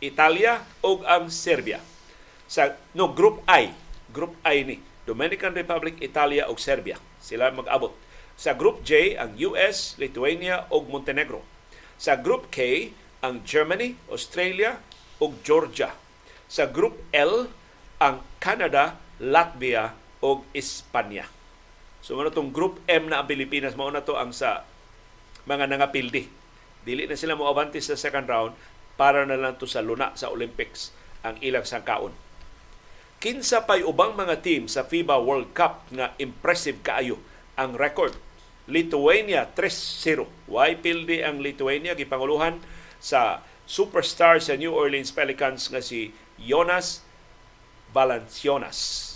[0.00, 1.80] Italia ug ang Serbia.
[2.48, 3.72] Sa no Group I,
[4.08, 6.96] Group I ni Dominican Republic, Italia ug Serbia.
[7.20, 7.92] Sila mag-abot.
[8.40, 11.44] Sa Group J ang US, Lithuania ug Montenegro.
[12.00, 12.88] Sa Group K
[13.20, 14.80] ang Germany, Australia
[15.20, 15.92] ug Georgia.
[16.48, 17.52] Sa Group L
[18.00, 19.92] ang Canada, Latvia
[20.24, 21.28] ug Espanya.
[22.00, 24.64] So ano tong Group M na ang Pilipinas mao na to ang sa
[25.44, 26.24] mga nangapildi.
[26.80, 28.56] Dili na sila moabante sa second round
[28.96, 32.16] para na lang to sa luna sa Olympics ang ilang sangkaon.
[33.20, 37.20] Kinsa pay ubang mga team sa FIBA World Cup nga impressive kaayo
[37.52, 38.16] ang record.
[38.64, 40.24] Lithuania 3-0.
[40.48, 42.64] Why pildi ang Lithuania gipanguluhan
[42.96, 47.04] sa superstar sa New Orleans Pelicans nga si Jonas
[47.90, 49.10] Valanciunas.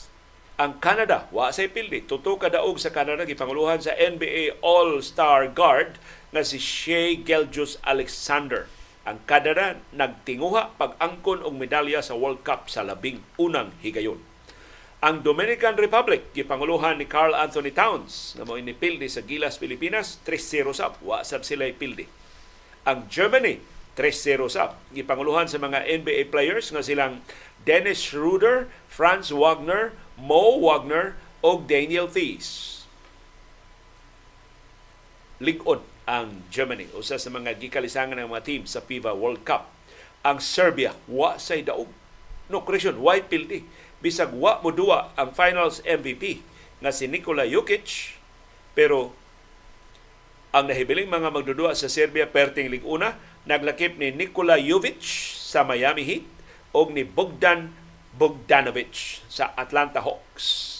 [0.54, 5.98] Ang Canada, wa say pildi, tuto ka daog sa Canada gipanguluhan sa NBA All-Star Guard
[6.30, 8.70] nga si Shea Gelgius Alexander.
[9.02, 14.22] Ang Canada nagtinguha pag-angkon og medalya sa World Cup sa labing unang higayon.
[15.04, 20.72] Ang Dominican Republic gipanguluhan ni Carl Anthony Towns nga mao inipildi sa Gilas Pilipinas 3-0
[20.72, 22.08] sab wa sab sila ipildi.
[22.88, 23.60] Ang Germany
[24.00, 27.20] 3-0 sab gipanguluhan sa mga NBA players nga silang
[27.64, 32.84] Dennis Schroeder, Franz Wagner, Mo Wagner o Daniel Thies.
[35.40, 39.72] Ligon ang Germany, usa sa mga gikalisangan ng mga team sa FIBA World Cup.
[40.24, 41.88] Ang Serbia, wa say daog.
[42.52, 43.64] No, correction, why pildi?
[44.04, 46.44] Bisag wa mo duwa ang finals MVP
[46.84, 48.20] nga si Nikola Jokic,
[48.76, 49.16] pero
[50.52, 53.16] ang nahibiling mga magdudua sa Serbia perting lig una,
[53.48, 55.00] naglakip ni Nikola Jovic
[55.40, 56.33] sa Miami Heat
[56.74, 57.70] o ni Bogdan
[58.14, 60.70] Bogdanovic sa Atlanta Hawks.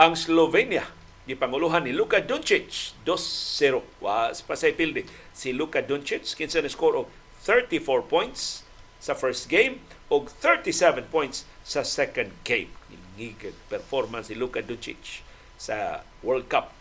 [0.00, 0.88] Ang Slovenia,
[1.28, 3.80] gipanguluhan ni Luka Doncic 2-0.
[4.02, 7.08] Wa sa pasay pildi si Luka Doncic kinsa ni score og
[7.44, 8.66] 34 points
[8.98, 9.80] sa first game
[10.12, 12.72] og 37 points sa second game.
[13.16, 15.24] Ngigag performance ni Luka Doncic
[15.60, 16.72] sa World Cup.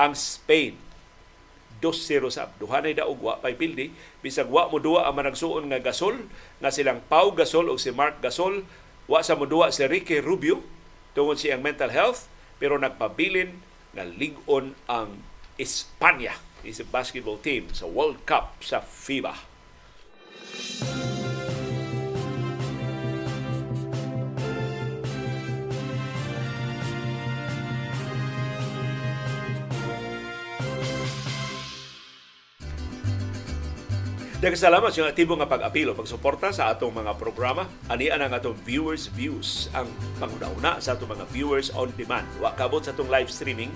[0.00, 0.76] Ang Spain
[1.80, 6.28] 2-0 sa duhanay daog wa pay pildi bisag wa mo duwa ang managsuon nga Gasol
[6.60, 8.68] nga silang Pau Gasol o si Mark Gasol
[9.08, 10.60] wa sa mo duwa si Ricky Rubio
[11.16, 12.28] tungod siyang mental health
[12.60, 13.56] pero nagpabilin
[13.96, 15.24] nga ligon ang
[15.60, 19.32] Espanya is basketball team sa World Cup sa FIBA.
[20.50, 21.29] Daghang
[34.56, 37.68] salamat sa aktibo nga pag-apilo, pagsuporta sa atong mga programa.
[37.92, 39.84] Anian ang atong viewers views ang
[40.16, 42.24] panguna sa atong mga viewers on demand.
[42.40, 43.68] Wa kabot sa atong live streaming,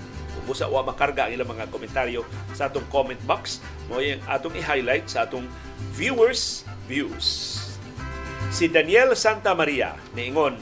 [0.49, 2.25] busa wa makarga ang ilang mga komentaryo
[2.57, 3.61] sa atong comment box,
[3.93, 5.45] mo yung atong i-highlight sa atong
[5.93, 7.61] viewers views.
[8.49, 10.57] Si Daniel Santa Maria niingon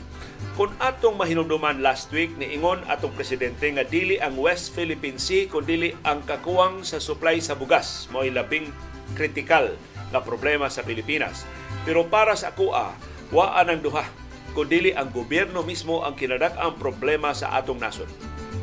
[0.58, 5.62] kung atong mahinumduman last week niingon atong presidente nga dili ang West Philippine Sea kun
[5.62, 8.66] dili ang kakuwang sa supply sa bugas mo labing
[9.14, 9.70] kritikal
[10.12, 11.48] nga problema sa Pilipinas.
[11.89, 12.93] Pero para sa akua,
[13.32, 14.05] waan ang duha,
[14.52, 18.09] kundi ang gobyerno mismo ang kinadak ang problema sa atong nasod.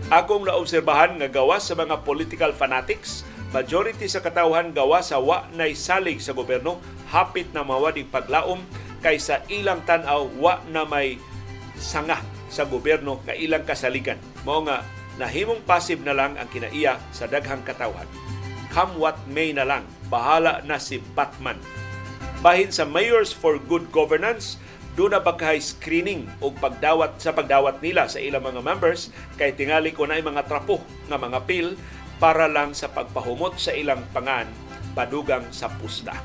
[0.09, 5.73] Akong naobserbahan nga gawas sa mga political fanatics, majority sa katawhan gawas sa wa nay
[5.73, 8.61] salig sa gobyerno, hapit na mawadig paglaom
[9.01, 11.17] kaysa ilang tanaw wa na may
[11.77, 14.17] sanga sa gobyerno nga ilang kasaligan.
[14.45, 14.81] Mao nga
[15.21, 18.09] nahimong passive na lang ang kinaiya sa daghang katawhan.
[18.69, 21.57] Come what may na lang bahala na si Batman.
[22.41, 24.57] Bahin sa Mayors for Good Governance,
[24.97, 29.95] doon na pagkahay screening o pagdawat sa pagdawat nila sa ilang mga members kay tingali
[29.95, 31.79] ko na mga trapo nga mga pil
[32.19, 34.49] para lang sa pagpahumot sa ilang pangan
[34.97, 36.17] padugang sa pusta.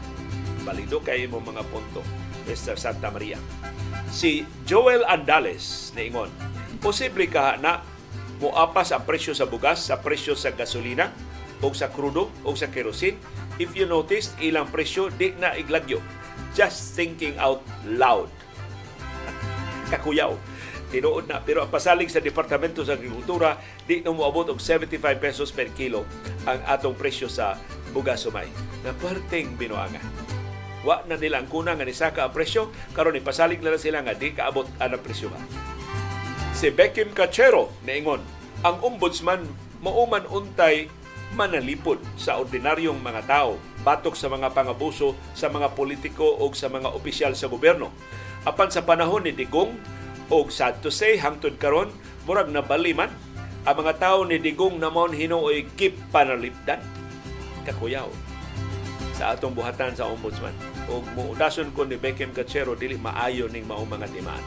[0.67, 2.03] Balido kay mo mga punto,
[2.51, 2.75] Mr.
[2.75, 3.39] Santa Maria.
[4.11, 6.33] Si Joel Andales ingon,
[6.83, 7.85] posible ka na
[8.43, 11.15] muapas ang presyo sa bugas, sa presyo sa gasolina,
[11.63, 13.17] o sa krudo, o sa kerosene,
[13.59, 16.03] if you notice, ilang presyo di na iglagyo.
[16.55, 18.31] Just thinking out loud.
[19.91, 20.35] Kakuyaw.
[20.95, 21.43] Tinuod na.
[21.43, 26.07] Pero ang pasalig sa Departamento sa Agrikultura, di na moabot og 75 pesos per kilo
[26.47, 27.59] ang atong presyo sa
[27.91, 28.47] bugas sumay.
[28.87, 30.03] Na perteng binuanga.
[30.85, 34.37] Wa na nila ang kuna nga nisaka ang presyo, karon ipasalig na sila nga di
[34.37, 35.41] kaabot ang presyo ba.
[36.55, 38.23] Si Beckham Cachero naingon,
[38.63, 39.43] ang ombudsman
[39.83, 40.87] mauman untay
[41.35, 46.95] manalipod sa ordinaryong mga tao batok sa mga pangabuso sa mga politiko o sa mga
[46.95, 47.91] opisyal sa gobyerno.
[48.47, 49.75] Apan sa panahon ni Digong
[50.31, 51.91] o sad to say hangtod karon
[52.25, 53.13] murag nabaliman
[53.67, 56.81] ang mga tao ni Digong namon hinuoy kip panalipdan.
[57.67, 58.09] Kakuyaw.
[59.15, 60.55] Sa atong buhatan sa ombudsman
[60.91, 64.45] o muudason ko ni Beckham Gachero dili maayo ning mao mga timaan.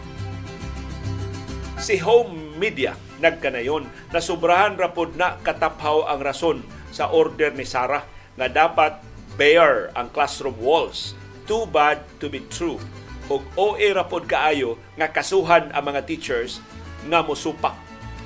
[1.77, 6.61] Si home media nagkanayon na sobrahan rapod na kataphaw ang rason
[6.97, 8.01] sa order ni Sarah
[8.33, 8.97] nga dapat
[9.37, 11.13] bare ang classroom walls.
[11.45, 12.81] Too bad to be true.
[13.29, 16.57] Og OA rapod kaayo nga kasuhan ang mga teachers
[17.05, 17.77] nga mosupak.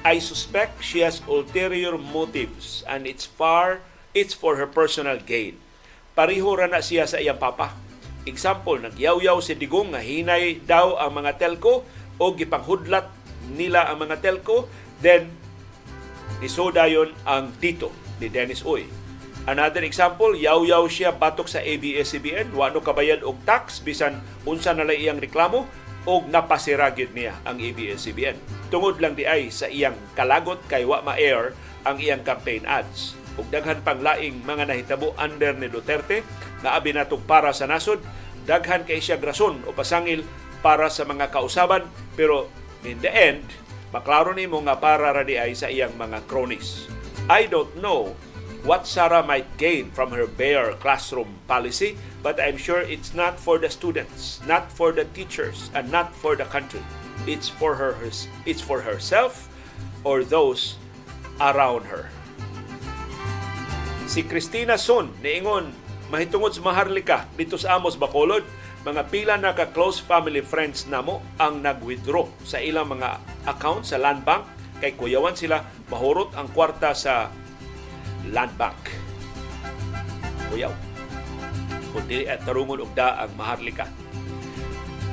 [0.08, 3.84] I suspect she has ulterior motives and it's far
[4.16, 5.60] it's for her personal gain.
[6.16, 7.76] Pariho ra na siya sa iyang papa.
[8.26, 11.86] Example, nagyaw-yaw si Digong nga hinay daw ang mga telco
[12.22, 13.10] o gipanghudlat
[13.50, 14.70] nila ang mga telco,
[15.02, 15.30] then
[16.42, 18.86] isodayon ang dito ni Dennis Uy.
[19.50, 25.18] Another example, yaw-yaw siya batok sa ABS-CBN, wano kabayad og tax bisan unsa na iyang
[25.18, 25.66] reklamo
[26.06, 28.38] og napasiragid niya ang ABS-CBN.
[28.70, 31.58] Tungod lang di ay sa iyang kalagot kay wa ma-air
[31.90, 33.18] ang iyang campaign ads.
[33.42, 36.22] Ug daghan pang laing mga nahitabo under ni Duterte
[36.62, 37.98] nga abi natong para sa nasod,
[38.46, 40.22] daghan kay siya grason o pasangil
[40.62, 42.46] para sa mga kausaban pero
[42.86, 43.42] in the end
[43.90, 47.01] maklaro nimo nga para ra di ay sa iyang mga cronies.
[47.32, 48.12] I don't know
[48.68, 53.56] what Sarah might gain from her bare classroom policy, but I'm sure it's not for
[53.56, 56.84] the students, not for the teachers, and not for the country.
[57.24, 57.96] It's for her.
[58.44, 59.48] It's for herself
[60.04, 60.76] or those
[61.40, 62.12] around her.
[64.12, 65.72] Si Christina Son niingon
[66.12, 68.44] mahitungod sa Maharlika dito sa Amos Bacolod,
[68.84, 73.96] mga pila na ka close family friends namo ang nag-withdraw sa ilang mga account sa
[73.96, 74.44] Land Bank
[74.82, 75.62] kay kuyawan sila
[75.94, 77.30] mahurot ang kwarta sa
[78.34, 78.82] Land Bank.
[80.50, 80.74] Kuyaw.
[81.94, 83.86] Kung dili at tarungon og da ang Maharlika.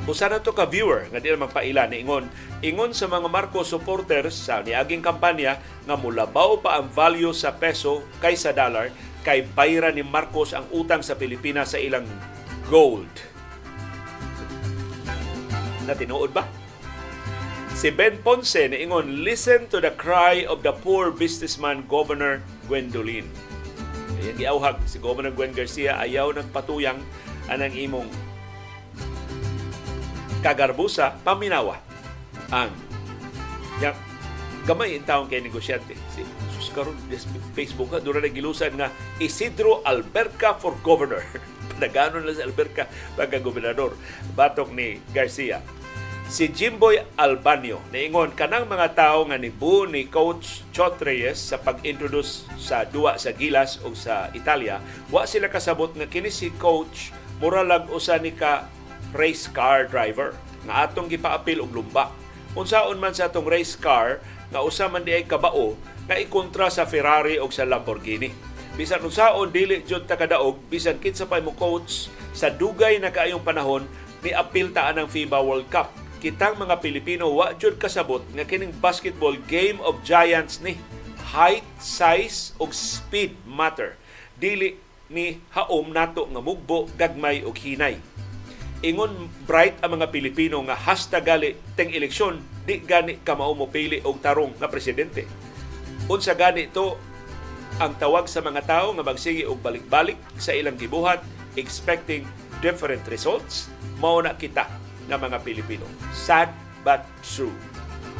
[0.08, 2.32] Usa na to ka viewer nga di naman paila ni ingon
[2.64, 8.00] ingon sa mga Marcos supporters sa niaging kampanya nga mulabaw pa ang value sa peso
[8.24, 8.88] kaysa dollar
[9.20, 12.08] kay bayra ni Marcos ang utang sa Pilipinas sa ilang
[12.72, 13.12] gold.
[15.84, 16.57] Na tinuod ba?
[17.78, 23.30] Si Ben Ponce niingon, listen to the cry of the poor businessman Governor Gwendolyn.
[24.18, 26.98] Kaya giauhag si Governor Gwen Garcia ayaw nagpatuyang
[27.46, 28.10] anang imong
[30.42, 31.78] kagarbusa paminawa
[32.50, 32.74] ang
[33.78, 33.94] yang
[34.66, 35.94] gamay in taong kay negosyante.
[36.10, 36.26] Si
[36.58, 36.98] sus karon
[37.54, 38.90] Facebook ha dura gilusan nga
[39.22, 41.22] Isidro Alberca for governor.
[41.78, 43.94] Nagano na si Alberca pagka gobernador
[44.34, 45.62] batok ni Garcia
[46.28, 52.44] si Jimboy Albanio niingon kanang mga tao nga nibu ni coach Chot Reyes sa pag-introduce
[52.60, 54.76] sa duwa sa Gilas o sa Italia
[55.08, 58.68] wa sila kasabot nga kini si coach mura lang usa ni ka
[59.16, 60.36] race car driver
[60.68, 62.12] nga atong gipaapil og lumba.
[62.52, 64.20] Unsaon man sa atong race car
[64.52, 68.28] nga usa man di ay kabao nga ikontra sa Ferrari o sa Lamborghini.
[68.76, 73.40] Bisan unsaon dili jud ta kadaog bisan kinsa pa mo coach sa dugay na kaayong
[73.40, 73.88] panahon
[74.20, 76.07] ni apil ta ang FIBA World Cup.
[76.18, 80.74] Kitang mga Pilipino wa jud kasabot nga kining basketball game of giants ni
[81.30, 83.94] height, size ug speed matter.
[84.34, 84.74] Dili
[85.06, 88.02] ni haom nato nga mugbo, gagmay ug hinay
[88.78, 94.16] ingon bright ang mga Pilipino nga hasta gali teng eleksyon di gani ka mao og
[94.22, 95.26] tarong nga presidente.
[96.06, 96.94] Unsa gani to
[97.82, 101.22] ang tawag sa mga tao nga magsige og balik-balik sa ilang gibuhat
[101.58, 102.22] expecting
[102.62, 103.66] different results
[103.98, 104.66] mao na kita
[105.08, 105.88] nga mga Pilipino.
[106.12, 106.52] Sad
[106.84, 107.54] but true.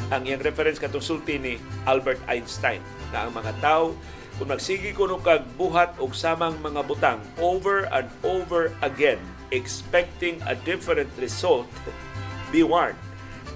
[0.08, 2.80] Ang iyang reference katong sulti ni Albert Einstein
[3.12, 3.92] na ang mga tao
[4.40, 9.18] kung magsigi kuno kag buhat og samang mga butang over and over again
[9.50, 11.66] expecting a different result,
[12.52, 12.98] be warned.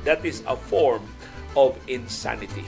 [0.05, 1.07] That is a form
[1.55, 2.67] of insanity.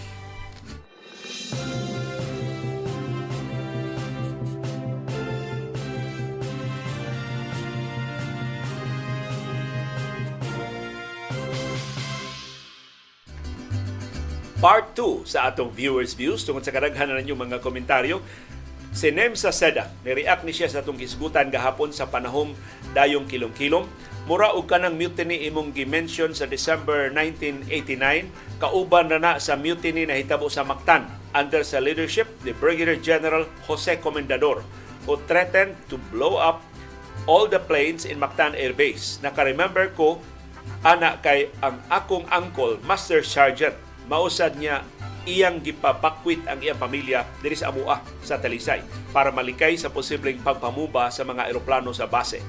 [14.62, 18.22] Part 2 sa atong viewers views tungod sa kadaghan na ninyo mga komentaryo
[18.94, 22.54] Si Nem Seda, ni-react ni siya sa itong kisgutan gahapon sa panahong
[22.94, 23.90] dayong kilom-kilom.
[24.30, 28.30] Mura og kanang mutiny imong gi-mention sa December 1989,
[28.62, 33.50] kauban na na sa mutiny na hitabo sa Mactan under sa leadership ni Brigadier General
[33.66, 34.62] Jose Comendador
[35.10, 36.62] who threatened to blow up
[37.26, 39.18] all the planes in Mactan Air Base.
[39.26, 40.22] Naka-remember ko,
[40.86, 43.74] ana kay ang akong uncle, Master Sergeant,
[44.08, 44.84] mausad niya
[45.24, 51.08] iyang gipabakwit ang iyang pamilya diri sa Amua sa Talisay para malikay sa posibleng pagpamuba
[51.08, 52.44] sa mga eroplano sa base.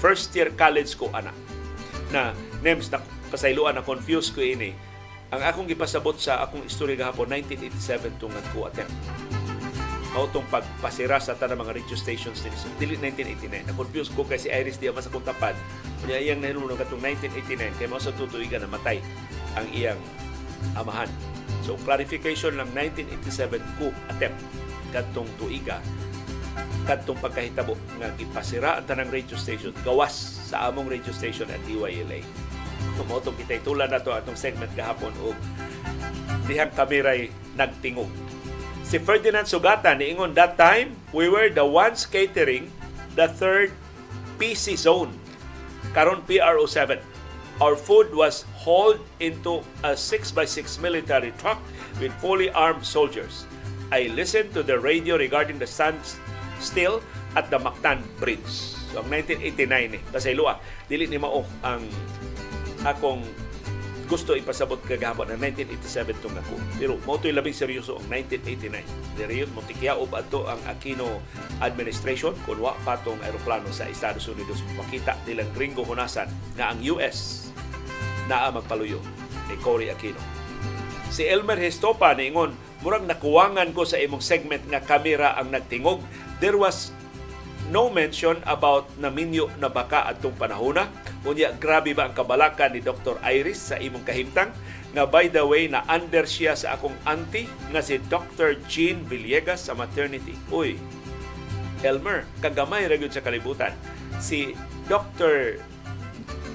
[0.00, 1.32] First year college ko ana.
[2.08, 2.32] Na
[2.64, 4.72] NEMS na kasayloan na confused ko ini.
[5.34, 8.94] Ang akong gipasabot sa akong istorya gahapon 1987 tungod ko attempt.
[10.16, 13.68] Mao tong pagpasira sa tanang mga radio stations din sa dili 1989.
[13.68, 15.52] Na-confuse ko kasi Iris Diaz sa kong tapad.
[16.00, 19.04] Kanya iyang nahilunod katong 1989 kay mao sa tutuigan na matay
[19.58, 20.00] ang iyang
[20.74, 21.10] amahan
[21.66, 24.38] So clarification lang 1987 ko attempt
[24.94, 25.82] kadtong tuiga
[26.86, 30.14] kadtong pagkahitabo nga gipasira ang tanang radio station gawas
[30.46, 32.22] sa among radio station at DYLA.
[32.94, 35.34] Tumotong kita tulan na to atong segment gahapon o
[36.46, 38.08] dihang kameray nagtingog.
[38.86, 42.70] Si Ferdinand Sugata niingon that time we were the ones catering
[43.18, 43.74] the third
[44.38, 45.10] PC zone
[45.90, 47.02] karon PRO7
[47.56, 51.56] Our food was hauled into a 6x6 military truck
[51.96, 53.48] with fully armed soldiers.
[53.88, 57.00] I listened to the radio regarding the standstill
[57.32, 58.76] at the Mactan Bridge.
[58.92, 61.84] So, ang 1989 eh, kasi lua, dili ni mao ang
[62.84, 63.24] akong
[64.06, 66.54] gusto ipasabot kagahapon ang 1987 tong ako.
[66.78, 69.18] Pero mo to'y labing seryoso ang 1989.
[69.18, 71.20] Diri yun, motikyaob ato ang Aquino
[71.58, 74.62] administration kung wa patong aeroplano sa Estados Unidos.
[74.78, 77.50] Makita nilang gringo hunasan na ang US
[78.30, 79.02] naa magpaluyo
[79.50, 80.18] ni Cory Aquino.
[81.10, 86.02] Si Elmer Hestopa niingon, murag nakuwangan ko sa imong segment nga kamera ang nagtingog.
[86.42, 86.94] There was
[87.70, 90.90] no mention about naminyo na baka atong panahona.
[91.24, 93.16] Unya, grabe ba ang kabalaka ni Dr.
[93.24, 94.52] Iris sa imong kahimtang?
[94.92, 98.60] Nga by the way, na under siya sa akong auntie nga si Dr.
[98.68, 100.36] Jean Villegas sa maternity.
[100.52, 100.76] Uy,
[101.84, 103.72] Elmer, kagamay ra gyud sa kalibutan.
[104.20, 104.56] Si
[104.88, 105.60] Dr.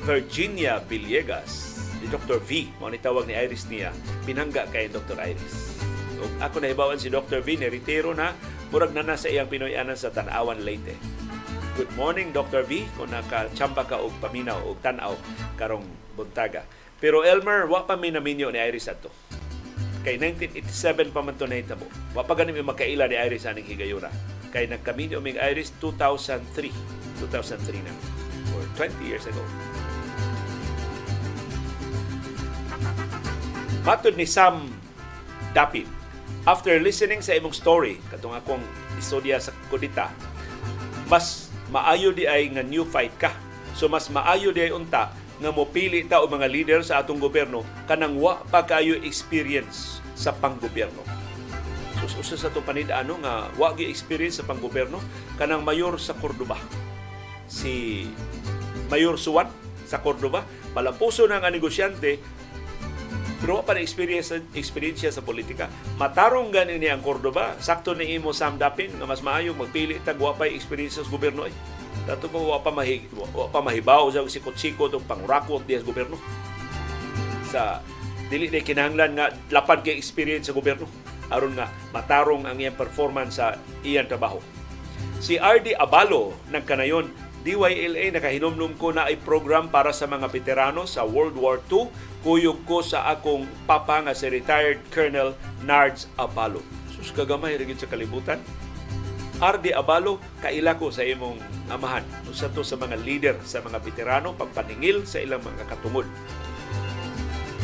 [0.02, 2.42] Virginia Villegas, si Dr.
[2.42, 3.94] V, mo ni tawag ni Iris niya,
[4.26, 5.22] pinangga kay Dr.
[5.22, 5.78] Iris.
[6.18, 7.46] O, ako nahibawan si Dr.
[7.46, 8.34] V, ni retiro na,
[8.74, 10.98] murag na nasa iyang Pinoyanan sa Tanawan, Leyte.
[11.72, 12.68] Good morning, Dr.
[12.68, 15.16] V, kung nakachamba ka og paminaw og tanaw
[15.56, 15.88] karong
[16.20, 16.68] buntaga.
[17.00, 19.08] Pero Elmer, wa pa minaminyo ni Iris ato.
[20.04, 21.88] Kay 1987 pa man to nahitabo.
[22.12, 24.12] Wa pa ganin makaila ni Iris aning higayura.
[24.52, 26.76] Kay nagkaminyo mig Iris 2003.
[27.24, 27.94] 2003 na.
[28.52, 29.40] Or 20 years ago.
[33.88, 34.68] Matod ni Sam
[35.56, 35.88] Dapit,
[36.44, 38.64] after listening sa imong story, katong akong
[39.00, 40.12] istorya sa Kudita,
[41.10, 43.32] mas maayo di ay nga new fight ka.
[43.74, 47.66] So mas maayo di ay unta nga mopili ta og mga leader sa atong gobyerno
[47.90, 51.02] kanang wa pa kayo experience sa panggobyerno.
[52.06, 55.02] So usa sa itong panidano nga wa gi experience sa panggobyerno
[55.40, 56.60] kanang mayor sa Cordoba.
[57.50, 58.06] Si
[58.92, 59.48] Mayor Suwan
[59.88, 60.44] sa Cordoba,
[60.76, 62.20] palampuso na nga negosyante
[63.42, 65.66] pero pa na experience experience sa politika.
[65.98, 70.22] Matarong ganin ni ang Cordoba, sakto ni imo Sam Dapin nga mas maayo magpili tag
[70.22, 71.54] wa pa experience sa gobyerno ay.
[72.06, 76.22] Dato ko wa pa mahi wa pa mahibaw sa sikot-sikot og pangrakot diya sa gobyerno.
[77.50, 77.82] Sa
[78.30, 80.86] dili na kinahanglan nga lapad kay experience sa gobyerno
[81.34, 84.38] aron nga matarong ang iyang performance sa iyang trabaho.
[85.18, 87.10] Si RD Abalo ng kanayon
[87.42, 91.90] DYLA nakahinomnom ko na ay program para sa mga veterano sa World War II.
[92.22, 95.34] Kuyog ko sa akong papa nga si retired Colonel
[95.66, 96.62] Nards Abalo.
[96.94, 98.38] Sus kagamay rin sa kalibutan.
[99.42, 102.06] RD Abalo, kaila ko sa imong amahan.
[102.30, 106.06] Usa to sa mga leader sa mga veterano pagpaningil sa ilang mga katungod.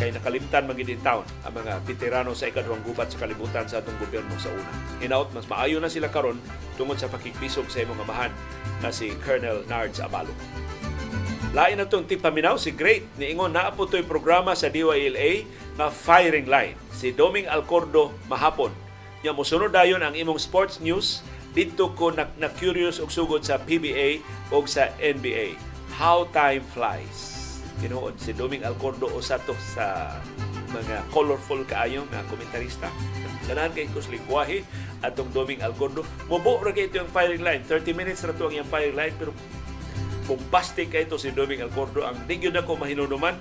[0.02, 3.98] Kay nakalimtan magid in town ang mga veterano sa ikaduhang gubat sa kalibutan sa atong
[4.02, 4.74] gobyerno sa una.
[5.06, 6.42] Hinaut mas maayo na sila karon
[6.82, 8.34] tungod sa pakikpisog sa imong amahan
[8.82, 10.34] na si Colonel Nards Abalo.
[11.56, 15.48] Lain na itong tipaminaw, si Great, niingon na po programa sa DYLA
[15.80, 16.76] na firing line.
[16.92, 18.74] Si Doming Alcordo mahapon.
[19.24, 21.24] Nya musunod dayon ang imong sports news
[21.56, 24.22] dito ko na, na curious og sugod sa PBA
[24.52, 25.56] o sa NBA.
[25.96, 27.40] How time flies.
[27.80, 30.20] Tinuod si Doming Alcordo usa to sa
[30.70, 32.92] mga colorful kaayo nga komentarista.
[33.48, 34.62] Ganahan kay kuslikwahi
[35.02, 36.04] atong Doming Alcordo.
[36.28, 37.64] Mubo ra ito yung firing line.
[37.64, 39.32] 30 minutes ra to ang firing line pero
[40.28, 42.04] bombastic kay ito si Doming Alcordo.
[42.04, 43.34] Ang di gyud ako mahinunuman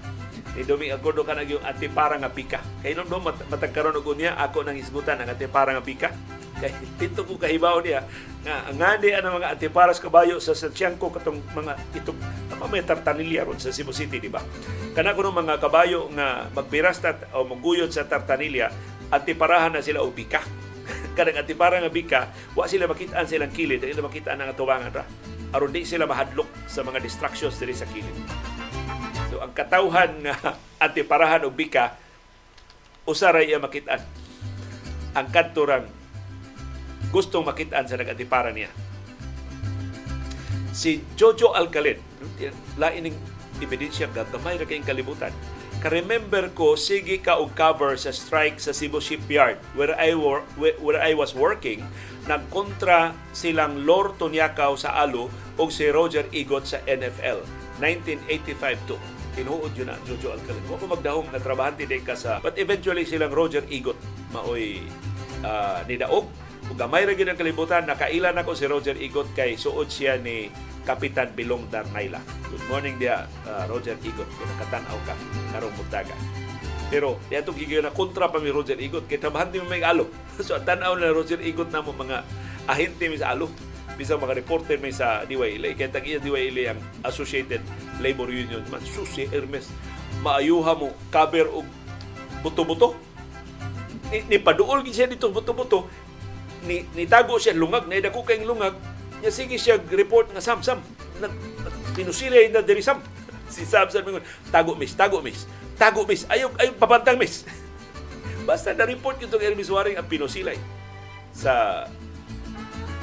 [0.54, 2.62] ni Doming Alcordo kanang yung antipara nga pika.
[2.80, 6.14] Kay nung do matagkaron og unya ako nang isgutan ang antipara nga pika.
[6.62, 8.08] Kay dito ko kahibaw niya
[8.40, 12.16] nga ngani ang mga antiparas kabayo sa Santiago katong mga itong
[12.48, 14.40] apa may tartanilya ron sa Cebu City di ba?
[14.96, 18.72] Kana kuno mga kabayo nga magpiras tat o maguyod sa tartanilya
[19.12, 20.40] antiparahan na sila og bika.
[21.18, 22.20] Kanang antipara nga bika,
[22.54, 25.04] wa sila makitaan silang kilid, dili makitaan ang atubangan ra.
[25.56, 28.12] Aron di sila mahadlok sa mga distractions diri sa kilid.
[29.32, 30.36] So ang katawhan nga
[30.84, 31.96] antiparahan og bika
[33.08, 34.04] usaray iya makitaan.
[35.16, 35.88] Ang kanturang
[37.08, 38.68] gustong makitaan sa nag-antipara niya.
[40.76, 41.96] Si Jojo Alcalin,
[42.76, 43.16] lain ng
[43.64, 45.32] ebidensya gagamay ra kayong kalibutan.
[45.80, 51.00] Ka-remember ko, sige ka og cover sa strike sa Cebu Shipyard where I, wor- where
[51.00, 51.84] I was working.
[52.26, 57.44] Nagkontra silang Lord Tonyakaw sa Alo o si Roger Igot sa NFL.
[57.78, 58.96] 1985 to.
[59.36, 60.64] Tinuod yun na Jojo Alcalin.
[60.64, 62.40] Huwag ko magdahong na trabahante din ka sa...
[62.40, 64.00] But eventually silang Roger Igot
[64.32, 64.80] maoy
[65.44, 66.26] uh, nidaog
[66.66, 70.50] Ug gamay ra gyud ang kalibutan nakailan ako si Roger Igot kay suod siya ni
[70.86, 72.22] Kapitan Bilong Darnayla.
[72.46, 74.30] Good morning dia uh, Roger Igot.
[74.38, 75.14] Kung nakatan-aw ka
[75.50, 76.14] karong buntaga.
[76.86, 79.10] Pero di atong gigayon na kontra pa mi Roger Igot.
[79.10, 80.06] Kay trabahan di mo may alo.
[80.46, 82.22] so tan-aw na Roger Igot na mo mga
[82.70, 83.50] ahente mi sa alo.
[83.98, 87.66] Bisang mga reporter may sa DYLA kaya tag iya DYLA ang Associated
[87.98, 88.62] Labor Union.
[88.70, 89.66] Man susi Hermes
[90.22, 91.66] maayuha mo cover og
[92.46, 92.94] buto-buto.
[94.14, 95.90] Ni, ni paduol gid siya dito buto-buto.
[96.62, 97.90] Ni nitago siya lungag.
[97.90, 98.78] Na dako kay lungag
[99.20, 100.80] nya sige siya report nga sam sam.
[101.20, 101.32] Nag
[101.96, 103.00] pinusilay na diri sam.
[103.46, 105.46] Si Sam Sam mingon tago miss tago miss.
[105.78, 106.26] Tago miss.
[106.26, 107.46] Ayo ayo papantang miss.
[108.48, 110.58] Basta na report yung itong Hermes Waring ang pinusilay
[111.30, 111.86] sa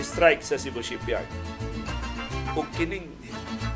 [0.03, 1.27] strike sa Cebu Shipyard.
[2.59, 3.07] Ug kining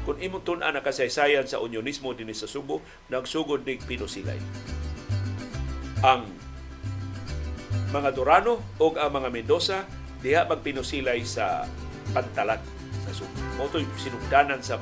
[0.07, 2.79] kung imong tun-an na kasaysayan sa unionismo dinhi sa Subo
[3.11, 4.39] nagsugod ning pinusilay.
[6.03, 6.27] Ang
[7.91, 9.83] mga Durano o ang mga Mendoza
[10.23, 11.67] diha magpinusilay sa
[12.11, 12.59] pantalan
[13.07, 13.33] sa Subo.
[13.57, 13.67] Mo
[13.97, 14.79] sinugdanan sa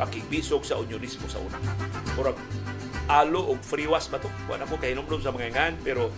[0.00, 1.58] pakigbisog sa unionismo sa una.
[2.16, 2.38] Murag
[3.10, 4.30] alo og friwas ba to?
[4.48, 6.08] Wala ko kahinomdom sa mga ngan pero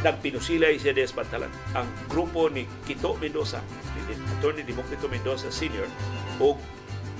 [0.00, 3.60] nagpinusilay siya des pantalan ang grupo ni Kito Mendoza
[4.08, 5.84] ni Attorney Democrito Mendoza Sr.
[6.40, 6.56] o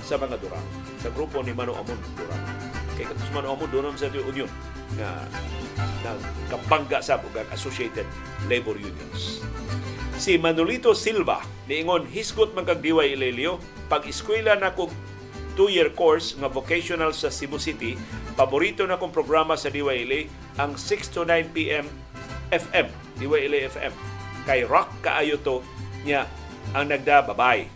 [0.01, 0.65] sa mga Durang
[0.97, 2.41] sa grupo ni Mano Amon Durang
[2.97, 4.49] kay katos Mano Amon doon sa Union
[4.97, 5.23] nga
[6.03, 8.03] nagkabangga sa bugang Associated
[8.49, 9.45] Labor Unions.
[10.17, 13.61] Si Manolito Silva niingon hisgot man kag Diway Ilelio
[13.91, 14.91] pag eskwela na kog
[15.55, 17.99] two-year course nga vocational sa Cebu City,
[18.39, 21.85] paborito na kong programa sa DYLA ang 6 to 9 p.m.
[22.51, 22.87] FM,
[23.19, 23.93] DYLA FM.
[24.47, 25.59] Kay rock kaayo to
[26.07, 26.27] niya
[26.71, 27.67] ang nagda babay.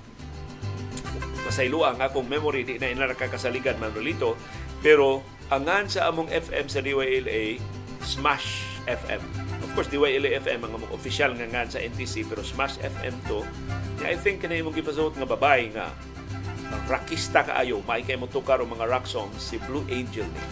[1.45, 4.33] Masaylo ang akong memory di na ina nakakasaligan Manolito
[4.81, 5.21] pero
[5.53, 7.61] angan sa among FM sa DYLA
[8.01, 9.54] Smash FM.
[9.75, 13.43] Course, DYLA FM ang among official nga ngan sa NTC pero Smash FM to.
[14.07, 15.91] I think kanay imong gipasot nga babay nga
[16.87, 20.43] rockista kaayo, may kay mo tukar o mga rock songs si Blue Angel ni.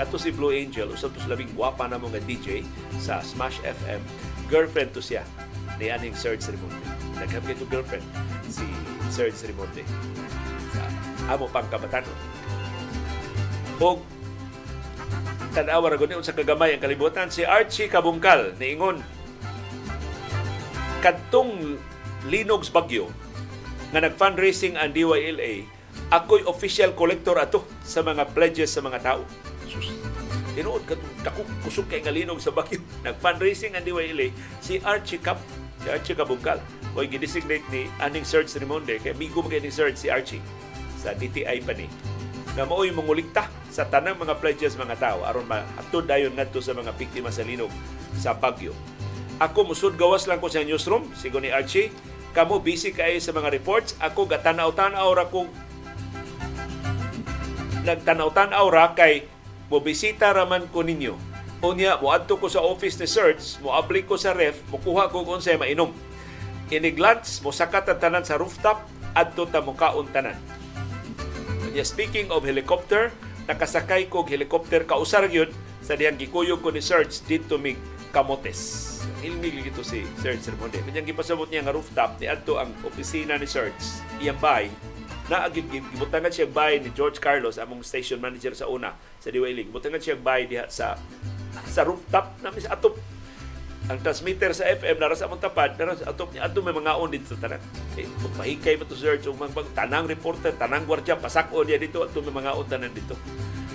[0.00, 2.64] Ato si Blue Angel, usap to labing gwapa na mga DJ
[2.96, 4.00] sa Smash FM.
[4.48, 5.28] Girlfriend to siya
[5.76, 6.88] ni aning Serge Rimonte.
[7.20, 8.08] Nagkapit to girlfriend
[8.48, 8.64] si
[9.12, 9.84] Serge Rimonte
[10.72, 10.80] sa
[11.28, 12.08] amo pang kabatan.
[13.84, 14.00] O
[15.56, 19.00] tanawa ra guni sa kagamay ang kalibutan si Archie Kabungkal niingon
[21.00, 21.80] kadtong
[22.28, 23.08] Linogs Bagyo
[23.94, 25.64] nga nag-fundraising ang DYLA,
[26.10, 29.22] ako'y official collector ato sa mga pledges sa mga tao.
[29.64, 29.94] Sus,
[30.58, 32.82] tinuod ka dako kusog kay ngalinog sa Baguio.
[33.06, 35.38] Nag-fundraising ang DYLA si Archie Cap,
[35.80, 36.58] si Archie Kabungkal.
[36.96, 40.42] O gidesignate ni aning Serge Rimonde kay migo mo kay ni Serge si Archie
[40.96, 41.86] sa DTI pa ni
[42.56, 46.96] na mao'y mongulikta sa tanang mga pledges mga tao aron mahatod dayon ngadto sa mga
[46.96, 47.68] biktima sa linog
[48.16, 48.72] sa Baguio.
[49.36, 51.92] Ako musud gawas lang ko sa newsroom, sigo ni Archie,
[52.32, 53.92] kamo busy kay sa mga reports.
[54.00, 55.44] Ako gatanaw-tanaw ra ko
[57.84, 59.28] nagtanaw-tanaw ra kay
[59.68, 61.12] mobisita raman ko ninyo.
[61.60, 65.12] Unya mo adto ko sa office ni search mo apply ko sa ref mo kuha
[65.12, 65.92] ko kung sa mainom.
[66.72, 68.80] Iniglance mo sakat ang tanan sa rooftop
[69.12, 70.40] adto ta mo kaon tanan
[71.76, 73.12] unya speaking of helicopter
[73.44, 75.52] nakasakay ko helicopter kausar gyud
[75.84, 77.76] sa dihang gikuyog ko ni search dito mig
[78.16, 80.80] kamotes ilmig ito si Serge Sermonte.
[80.80, 83.76] Kanyang gipasabot niya nga rooftop ni adto ang opisina ni Serge.
[84.22, 84.72] Iyang bay
[85.26, 89.66] na gibutangan siya bay ni George Carlos among station manager sa una sa DYL.
[89.68, 90.96] Gibutangan siya bay diha sa
[91.66, 92.96] sa rooftop na sa atop
[93.86, 97.30] ang transmitter sa FM naras among tapad naras atop niya adto may mga on dito
[97.30, 97.62] sa tanan.
[97.94, 99.38] Eh mahikay mo to search ug
[99.78, 103.14] tanang reporter tanang gwardiya pasako niya dito adto may mga on tanan dito.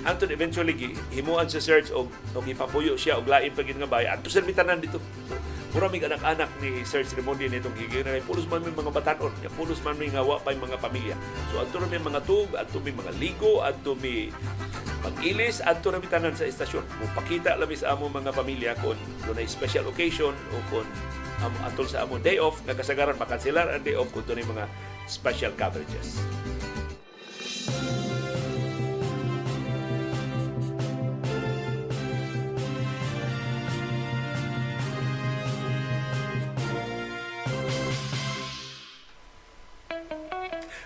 [0.04, 0.76] Anton eventually
[1.16, 4.84] himuan sa search og og ipapuyo siya og lain pagin nga bay adto sa tanan
[4.84, 5.00] dito.
[5.00, 5.36] so,
[5.72, 9.48] Mura mig anak-anak ni Serge Remondi nitong higina kay pulos man may mga batanon, kay
[9.56, 11.16] pulos man may ngawa pa mga pamilya.
[11.48, 14.36] So adto may mga tub, adto may mga ligo, adto may
[15.00, 16.84] pag-ilis, adto ra tanan sa istasyon.
[17.00, 20.88] Mupakita labi sa among mga pamilya kung dunay special occasion o kung
[21.40, 24.68] um, atol sa among day off, nagkasagaran makanselar ang day off kung dunay mga
[25.08, 26.20] special coverages.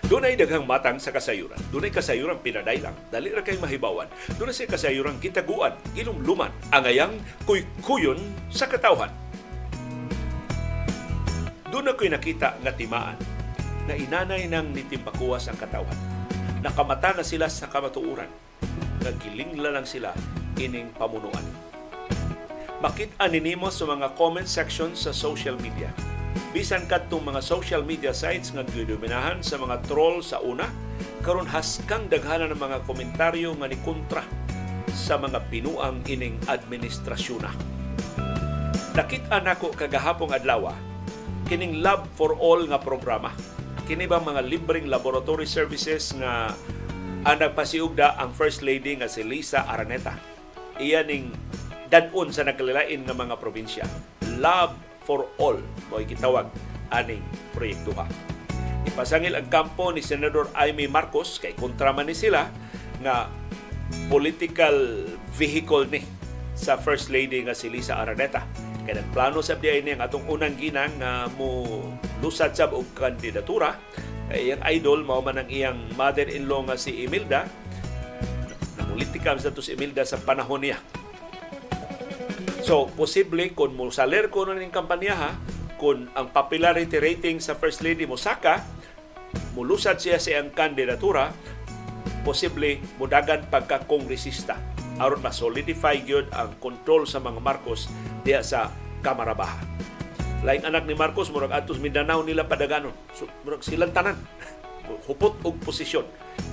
[0.06, 1.58] Dunay daghang matang sa kasayuran.
[1.74, 4.06] Dunay kasayuran pinadailang, dali ra kay mahibawan.
[4.38, 9.10] Dunay sa kasayuran kitaguan, ilumluman, angayang kuy-kuyon sa katawhan.
[11.74, 13.18] Doon ako'y nakita nga timaan
[13.90, 15.98] na inanay ng nitimbakuwas ang katawhan.
[16.62, 18.30] Nakamata na sila sa kamatuuran.
[19.02, 20.14] Nagilingla lang sila
[20.54, 21.42] ining pamunuan.
[22.78, 25.90] Makita ninimo sa mga comment section sa social media
[26.50, 30.68] bisan kadtong mga social media sites nga gidominahan sa mga troll sa una
[31.26, 34.22] karon haskang daghanan ng mga komentaryo nga ni kontra
[34.94, 37.52] sa mga pinuang ining administrasyon na.
[38.96, 40.72] Nakita nako kagahapong adlaw
[41.46, 43.30] kining Love for All nga programa.
[43.86, 46.50] Kini ba mga libreng laboratory services nga
[47.22, 50.18] ang nagpasiugda ang First Lady nga si Lisa Araneta.
[50.82, 51.30] Iya ning
[51.86, 53.86] dadon sa nagkalilain nga mga probinsya.
[54.42, 54.74] Love
[55.06, 56.50] for All mo gitawag
[56.90, 57.22] aning
[57.54, 58.10] proyekto ha.
[58.86, 62.50] Ipasangil ang kampo ni Senador Amy Marcos kay kontra man ni sila
[63.02, 63.30] nga
[64.10, 65.06] political
[65.38, 66.02] vehicle ni
[66.58, 68.42] sa First Lady nga si Lisa Araneta.
[68.86, 71.66] Kaya plano sa diay ni ang atong unang ginang nga mo
[72.22, 73.74] lusad sab og kandidatura.
[74.30, 77.46] Kay iyang idol mao man ang iyang mother-in-law nga si Imelda.
[78.78, 80.78] Namulitika sa to si Imelda sa panahon niya
[82.66, 85.30] So, posible kung mo saler ko ng kampanya ha,
[85.78, 88.66] kung ang popularity rating sa First Lady mo saka,
[89.54, 91.30] mulusad siya sa iyang kandidatura,
[92.26, 94.58] posible mudagan pagka-kongresista
[94.98, 97.86] aron ma-solidify gyud ang control sa mga Marcos
[98.26, 99.62] diya sa Kamarabaha.
[100.42, 102.92] Laing anak ni Marcos, murag atos Mindanao nila padaganon.
[103.14, 104.18] So, murag silang tanan.
[105.06, 106.02] Hupot og posisyon.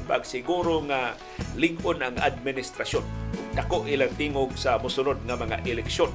[0.03, 1.15] Pag siguro nga
[1.55, 3.05] lingon ang administrasyon.
[3.53, 6.09] Dako ilang tingog sa musunod nga mga eleksyon.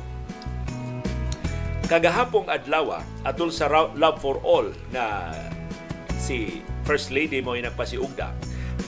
[1.88, 5.32] Kagahapong adlaw atol sa Love for All na
[6.20, 8.32] si First Lady mo nagpasiugda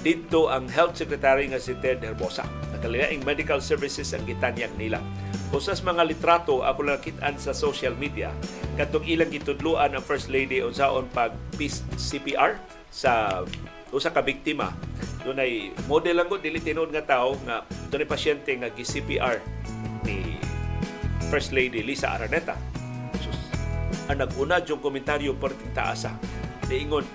[0.00, 2.44] dito ang Health Secretary nga si Ted Herbosa.
[2.76, 5.00] Nakalilaing medical services ang gitanyag nila
[5.50, 8.30] Usas mga litrato ako lang kitaan sa social media
[8.78, 11.34] katong ilang gitudluan ang First Lady unsaon pag
[11.98, 12.54] CPR
[12.94, 13.42] sa
[13.90, 14.70] usa ka biktima.
[15.20, 19.36] Dunay model lang ko dili tinuod nga tao nga dunay pasyente nga gi-CPR
[20.06, 20.38] ni
[21.28, 22.56] First Lady Lisa Araneta.
[23.20, 23.38] Sus,
[24.10, 26.14] ang nag-una yung komentaryo perting taasa.
[26.66, 27.06] Diingon,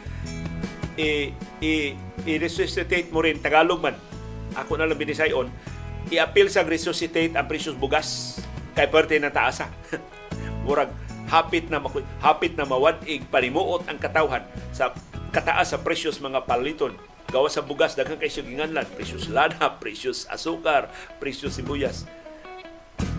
[0.99, 3.95] i, i, i-resuscitate mo rin, Tagalog man.
[4.55, 5.51] Ako na lang binisayon,
[6.11, 8.39] i-appeal sa resuscitate ang presyos bugas
[8.75, 9.67] kay parte na taasa.
[10.67, 10.91] Murag
[11.25, 14.93] hapit na maku- hapit na mawadig panimuot ang katawhan sa
[15.35, 16.95] kataas sa presyos mga paliton
[17.27, 20.87] gawa sa bugas daghang kay siginganlan presyos lana presyos asukar
[21.19, 22.07] presyos sibuyas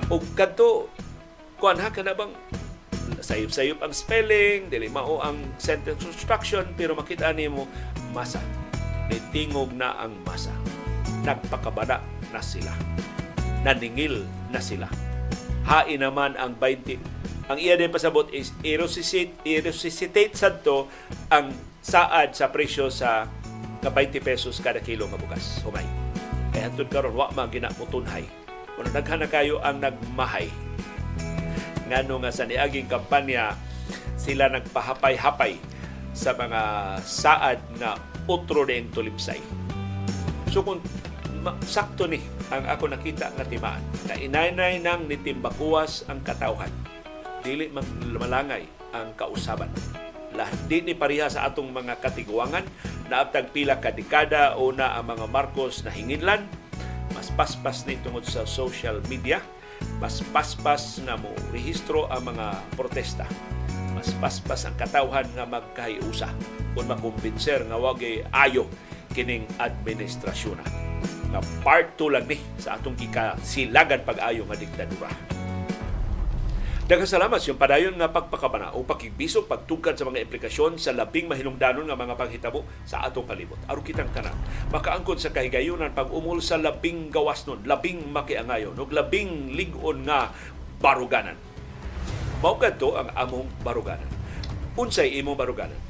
[0.08, 0.88] ug kadto
[1.60, 2.32] kuan ha kana bang
[3.20, 7.68] sayop-sayop ang spelling dili mao ang sentence construction pero makita nimo
[8.16, 8.40] masa
[9.12, 10.50] nitingog na ang masa
[11.26, 12.70] nagpakabada na sila.
[13.66, 14.22] Naningil
[14.54, 14.86] na sila.
[15.66, 17.50] Hain naman ang 20.
[17.50, 20.86] Ang iya din pasabot is i-resuscitate, i-resuscitate sadto
[21.30, 21.50] ang
[21.86, 23.30] saad sa presyo sa
[23.78, 25.62] ka 20 pesos kada kilo nga bugas.
[25.62, 25.86] Humay.
[26.50, 28.26] Kaya hantod karon wa man ginamutunhay.
[28.74, 30.50] Kung daghan na kayo ang nagmahay.
[31.86, 33.54] Ngano nga sa niaging kampanya
[34.18, 35.54] sila nagpahapay-hapay
[36.10, 36.60] sa mga
[37.06, 37.94] saad na
[38.26, 39.38] utro na tulipsay.
[40.50, 40.82] So kung
[41.62, 42.18] sakto ni
[42.50, 46.70] ang ako nakita nga timaan na inaynay nang nitimbakuwas ang katawhan
[47.46, 49.70] dili man malangay ang kausaban
[50.68, 52.68] di ni pariha sa atong mga katiguangan.
[53.08, 56.44] Na abtag pila ka dekada o na ang mga Marcos na hinginlan.
[57.16, 59.40] Mas paspas ni tungod sa social media.
[59.96, 63.24] Mas paspas na mo rehistro ang mga protesta.
[63.96, 66.28] Mas paspas ang katawhan nga magkahiusa.
[66.76, 68.68] Kung makumbinser nga wagay ayo
[69.16, 70.60] kining administrasyon.
[71.32, 75.08] Nga part 2 lang ni sa atong gikasilagan pag-ayo nga diktadura.
[76.86, 81.82] Daghang salamat sa padayon nga pagpakabana o pakigbisog pagtugkad sa mga implikasyon sa labing mahinungdanon
[81.82, 83.58] nga mga paghitabo sa atong palibot.
[83.66, 84.38] Aron kitang tanan,
[84.70, 90.30] makaangkon sa kahigayunan pag umul sa labing gawas nun, labing makiangayon, ug labing ligon nga
[90.78, 91.34] baruganan.
[92.38, 94.06] Mao kadto ang among baruganan.
[94.78, 95.82] Unsay imong baruganan?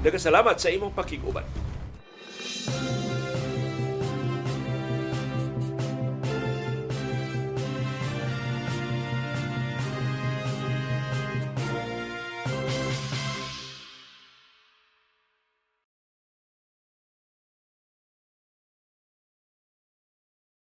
[0.00, 1.44] Daghang salamat sa imong pakiguban.
[2.64, 3.13] thank